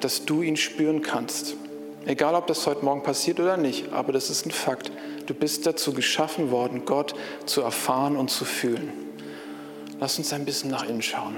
dass 0.00 0.24
du 0.24 0.42
ihn 0.42 0.56
spüren 0.56 1.02
kannst. 1.02 1.56
Egal, 2.04 2.34
ob 2.34 2.46
das 2.46 2.66
heute 2.66 2.84
Morgen 2.84 3.02
passiert 3.02 3.40
oder 3.40 3.56
nicht, 3.56 3.92
aber 3.92 4.12
das 4.12 4.30
ist 4.30 4.46
ein 4.46 4.50
Fakt. 4.50 4.92
Du 5.26 5.34
bist 5.34 5.66
dazu 5.66 5.92
geschaffen 5.92 6.50
worden, 6.50 6.84
Gott 6.84 7.14
zu 7.46 7.62
erfahren 7.62 8.16
und 8.16 8.30
zu 8.30 8.44
fühlen. 8.44 8.92
Lass 9.98 10.18
uns 10.18 10.32
ein 10.32 10.44
bisschen 10.44 10.70
nach 10.70 10.88
innen 10.88 11.02
schauen. 11.02 11.36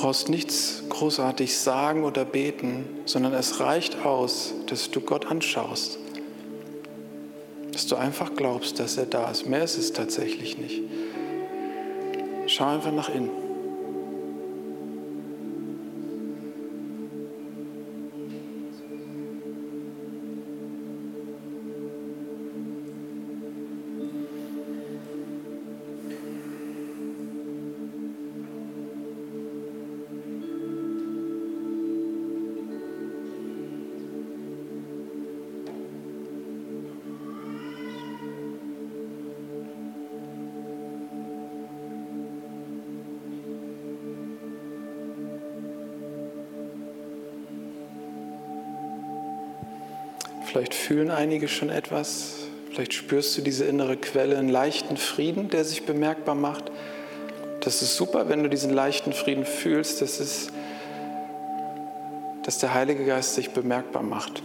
Brauchst 0.00 0.28
nichts 0.28 0.84
großartig 0.90 1.58
sagen 1.58 2.04
oder 2.04 2.24
beten, 2.24 2.84
sondern 3.04 3.34
es 3.34 3.58
reicht 3.58 4.04
aus, 4.04 4.54
dass 4.68 4.92
du 4.92 5.00
Gott 5.00 5.26
anschaust. 5.26 5.98
Dass 7.72 7.86
du 7.88 7.96
einfach 7.96 8.34
glaubst, 8.36 8.78
dass 8.78 8.96
er 8.96 9.06
da 9.06 9.28
ist. 9.28 9.46
Mehr 9.46 9.64
ist 9.64 9.76
es 9.76 9.92
tatsächlich 9.92 10.56
nicht. 10.56 10.82
Schau 12.46 12.66
einfach 12.66 12.92
nach 12.92 13.08
innen. 13.08 13.47
Fühlen 50.88 51.10
einige 51.10 51.48
schon 51.48 51.68
etwas. 51.68 52.36
Vielleicht 52.70 52.94
spürst 52.94 53.36
du 53.36 53.42
diese 53.42 53.66
innere 53.66 53.98
Quelle, 53.98 54.38
einen 54.38 54.48
leichten 54.48 54.96
Frieden, 54.96 55.50
der 55.50 55.62
sich 55.66 55.84
bemerkbar 55.84 56.34
macht. 56.34 56.72
Das 57.60 57.82
ist 57.82 57.94
super, 57.94 58.30
wenn 58.30 58.42
du 58.42 58.48
diesen 58.48 58.72
leichten 58.72 59.12
Frieden 59.12 59.44
fühlst. 59.44 60.00
Das 60.00 60.18
ist, 60.18 60.50
dass 62.42 62.56
der 62.56 62.72
Heilige 62.72 63.04
Geist 63.04 63.34
sich 63.34 63.50
bemerkbar 63.50 64.02
macht. 64.02 64.42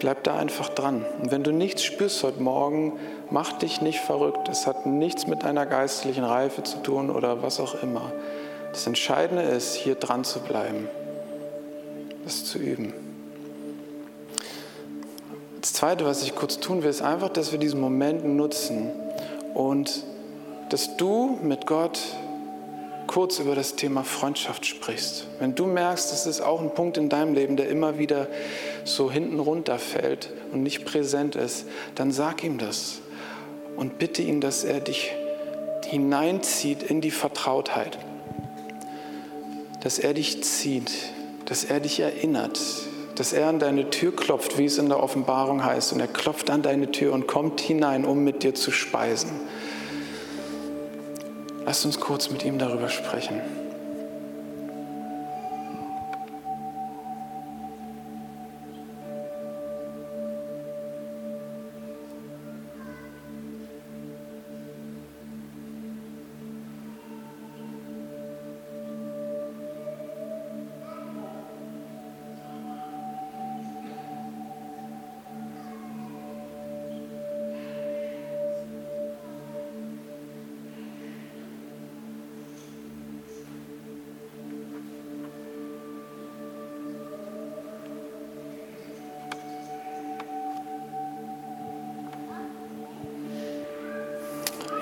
Bleib 0.00 0.24
da 0.24 0.36
einfach 0.36 0.70
dran. 0.70 1.06
Und 1.22 1.30
wenn 1.30 1.44
du 1.44 1.52
nichts 1.52 1.84
spürst 1.84 2.24
heute 2.24 2.42
Morgen, 2.42 2.98
mach 3.30 3.52
dich 3.52 3.80
nicht 3.80 4.00
verrückt. 4.00 4.48
Das 4.48 4.66
hat 4.66 4.84
nichts 4.84 5.28
mit 5.28 5.44
deiner 5.44 5.64
geistlichen 5.64 6.24
Reife 6.24 6.64
zu 6.64 6.78
tun 6.78 7.10
oder 7.10 7.40
was 7.40 7.60
auch 7.60 7.80
immer. 7.84 8.10
Das 8.72 8.84
Entscheidende 8.88 9.44
ist, 9.44 9.74
hier 9.74 9.94
dran 9.94 10.24
zu 10.24 10.40
bleiben, 10.40 10.88
das 12.24 12.44
zu 12.44 12.58
üben. 12.58 13.03
Das 15.64 15.72
Zweite, 15.72 16.04
was 16.04 16.22
ich 16.22 16.34
kurz 16.34 16.60
tun 16.60 16.82
will, 16.82 16.90
ist 16.90 17.00
einfach, 17.00 17.30
dass 17.30 17.50
wir 17.50 17.58
diesen 17.58 17.80
Moment 17.80 18.22
nutzen 18.22 18.90
und 19.54 20.04
dass 20.68 20.98
du 20.98 21.38
mit 21.42 21.66
Gott 21.66 21.98
kurz 23.06 23.38
über 23.38 23.54
das 23.54 23.74
Thema 23.74 24.04
Freundschaft 24.04 24.66
sprichst. 24.66 25.26
Wenn 25.38 25.54
du 25.54 25.64
merkst, 25.64 26.12
das 26.12 26.26
ist 26.26 26.42
auch 26.42 26.60
ein 26.60 26.74
Punkt 26.74 26.98
in 26.98 27.08
deinem 27.08 27.32
Leben, 27.32 27.56
der 27.56 27.70
immer 27.70 27.96
wieder 27.96 28.28
so 28.84 29.10
hinten 29.10 29.40
runterfällt 29.40 30.34
und 30.52 30.62
nicht 30.62 30.84
präsent 30.84 31.34
ist, 31.34 31.64
dann 31.94 32.12
sag 32.12 32.44
ihm 32.44 32.58
das 32.58 32.98
und 33.74 33.96
bitte 33.96 34.20
ihn, 34.20 34.42
dass 34.42 34.64
er 34.64 34.80
dich 34.80 35.14
hineinzieht 35.86 36.82
in 36.82 37.00
die 37.00 37.10
Vertrautheit, 37.10 37.96
dass 39.82 39.98
er 39.98 40.12
dich 40.12 40.44
zieht, 40.44 40.92
dass 41.46 41.64
er 41.64 41.80
dich 41.80 42.00
erinnert, 42.00 42.60
dass 43.16 43.32
er 43.32 43.48
an 43.48 43.58
deine 43.58 43.90
Tür 43.90 44.14
klopft, 44.14 44.58
wie 44.58 44.64
es 44.64 44.78
in 44.78 44.88
der 44.88 45.02
Offenbarung 45.02 45.64
heißt. 45.64 45.92
Und 45.92 46.00
er 46.00 46.08
klopft 46.08 46.50
an 46.50 46.62
deine 46.62 46.90
Tür 46.90 47.12
und 47.12 47.26
kommt 47.26 47.60
hinein, 47.60 48.04
um 48.04 48.24
mit 48.24 48.42
dir 48.42 48.54
zu 48.54 48.70
speisen. 48.70 49.30
Lass 51.64 51.84
uns 51.84 52.00
kurz 52.00 52.30
mit 52.30 52.44
ihm 52.44 52.58
darüber 52.58 52.88
sprechen. 52.88 53.40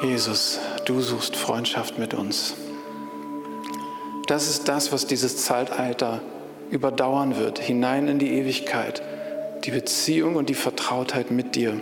Jesus, 0.02 0.58
du 0.84 1.00
suchst 1.00 1.36
Freundschaft 1.36 1.96
mit 1.96 2.12
uns. 2.12 2.54
Das 4.26 4.50
ist 4.50 4.68
das, 4.68 4.90
was 4.90 5.06
dieses 5.06 5.36
Zeitalter 5.36 6.20
überdauern 6.70 7.36
wird, 7.36 7.60
hinein 7.60 8.08
in 8.08 8.18
die 8.18 8.32
Ewigkeit, 8.32 9.00
die 9.64 9.70
Beziehung 9.70 10.34
und 10.34 10.48
die 10.48 10.54
Vertrautheit 10.54 11.30
mit 11.30 11.54
dir. 11.54 11.80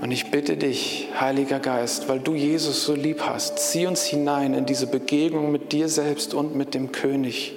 Und 0.00 0.10
ich 0.10 0.32
bitte 0.32 0.56
dich, 0.56 1.08
Heiliger 1.20 1.60
Geist, 1.60 2.08
weil 2.08 2.18
du 2.18 2.34
Jesus 2.34 2.84
so 2.84 2.96
lieb 2.96 3.22
hast, 3.24 3.60
zieh 3.60 3.86
uns 3.86 4.02
hinein 4.02 4.54
in 4.54 4.66
diese 4.66 4.88
Begegnung 4.88 5.52
mit 5.52 5.70
dir 5.70 5.88
selbst 5.88 6.34
und 6.34 6.56
mit 6.56 6.74
dem 6.74 6.90
König. 6.90 7.54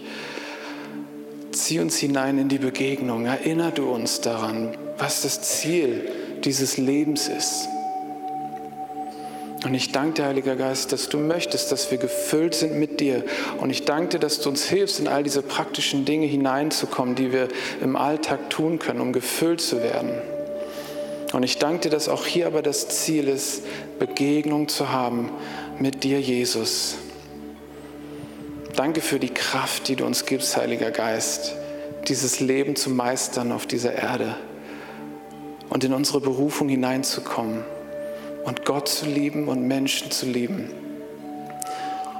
Zieh 1.52 1.80
uns 1.80 1.98
hinein 1.98 2.38
in 2.38 2.50
die 2.50 2.60
Begegnung. 2.60 3.26
Erinner 3.26 3.72
du 3.72 3.89
uns 3.89 4.22
daran, 4.22 4.78
was 5.00 5.24
das 5.24 5.41
Ziel 5.41 6.12
dieses 6.43 6.78
Lebens 6.78 7.28
ist. 7.28 7.70
Und 9.66 9.74
ich 9.74 9.91
danke 9.91 10.22
dir, 10.22 10.26
Heiliger 10.28 10.55
Geist, 10.55 10.91
dass 10.91 11.09
du 11.09 11.18
möchtest, 11.18 11.72
dass 11.72 11.89
wir 11.89 11.97
gefüllt 11.97 12.53
sind 12.53 12.76
mit 12.76 12.99
dir. 12.99 13.24
Und 13.57 13.72
ich 13.72 13.84
danke 13.84 14.09
dir, 14.09 14.20
dass 14.20 14.39
du 14.39 14.49
uns 14.49 14.66
hilfst, 14.66 14.99
in 14.99 15.07
all 15.07 15.24
diese 15.24 15.41
praktischen 15.41 16.05
Dinge 16.05 16.28
hineinzukommen, 16.28 17.16
die 17.16 17.34
wir 17.34 17.47
im 17.82 17.95
Alltag 17.95 18.51
tun 18.51 18.78
können, 18.78 19.01
um 19.01 19.11
gefüllt 19.11 19.61
zu 19.61 19.82
werden. 19.82 20.11
Und 21.34 21.41
ich 21.41 21.57
danke 21.57 21.80
dir, 21.80 21.89
dass 21.89 22.09
auch 22.09 22.28
hier 22.28 22.45
aber 22.45 22.61
das 22.61 22.89
Ziel 22.89 23.28
ist, 23.28 23.63
Begegnung 23.97 24.68
zu 24.68 24.89
haben 24.89 25.32
mit 25.80 26.03
dir, 26.03 26.22
Jesus. 26.22 26.97
Danke 28.76 29.01
für 29.01 29.18
die 29.18 29.34
Kraft, 29.34 29.88
die 29.88 29.95
du 29.95 30.05
uns 30.05 30.28
gibst, 30.28 30.55
Heiliger 30.55 30.91
Geist, 30.91 31.55
dieses 32.07 32.39
Leben 32.39 32.76
zu 32.76 32.91
meistern 32.91 33.51
auf 33.51 33.66
dieser 33.66 33.93
Erde 33.93 34.36
und 35.70 35.84
in 35.84 35.91
unsere 35.91 36.22
Berufung 36.22 36.70
hineinzukommen 36.70 37.63
und 38.46 38.64
Gott 38.66 38.88
zu 38.88 39.06
lieben 39.06 39.48
und 39.48 39.68
Menschen 39.68 40.12
zu 40.12 40.26
lieben. 40.26 40.70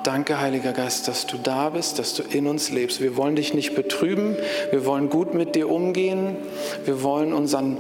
Danke, 0.04 0.40
Heiliger 0.40 0.72
Geist, 0.72 1.08
dass 1.08 1.26
du 1.26 1.38
da 1.38 1.70
bist, 1.70 1.98
dass 1.98 2.14
du 2.14 2.22
in 2.22 2.46
uns 2.46 2.70
lebst. 2.70 3.02
Wir 3.02 3.18
wollen 3.18 3.36
dich 3.36 3.56
nicht 3.56 3.74
betrüben, 3.74 4.36
wir 4.70 4.86
wollen 4.86 5.10
gut 5.10 5.34
mit 5.34 5.56
dir 5.56 5.70
umgehen, 5.70 6.38
wir 6.86 7.02
wollen 7.02 7.34
unseren 7.34 7.78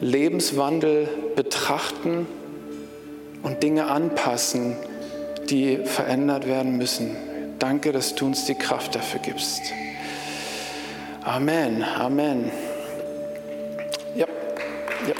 Lebenswandel 0.00 1.08
betrachten 1.34 2.26
und 3.42 3.62
Dinge 3.62 3.86
anpassen, 3.86 4.76
die 5.50 5.78
verändert 5.78 6.46
werden 6.46 6.76
müssen. 6.76 7.16
Danke, 7.58 7.90
dass 7.90 8.14
du 8.14 8.26
uns 8.26 8.44
die 8.44 8.54
Kraft 8.54 8.94
dafür 8.94 9.20
gibst. 9.20 9.62
Amen, 11.24 11.82
Amen. 11.82 12.52
Ja, 14.14 14.26
ja. 15.08 15.14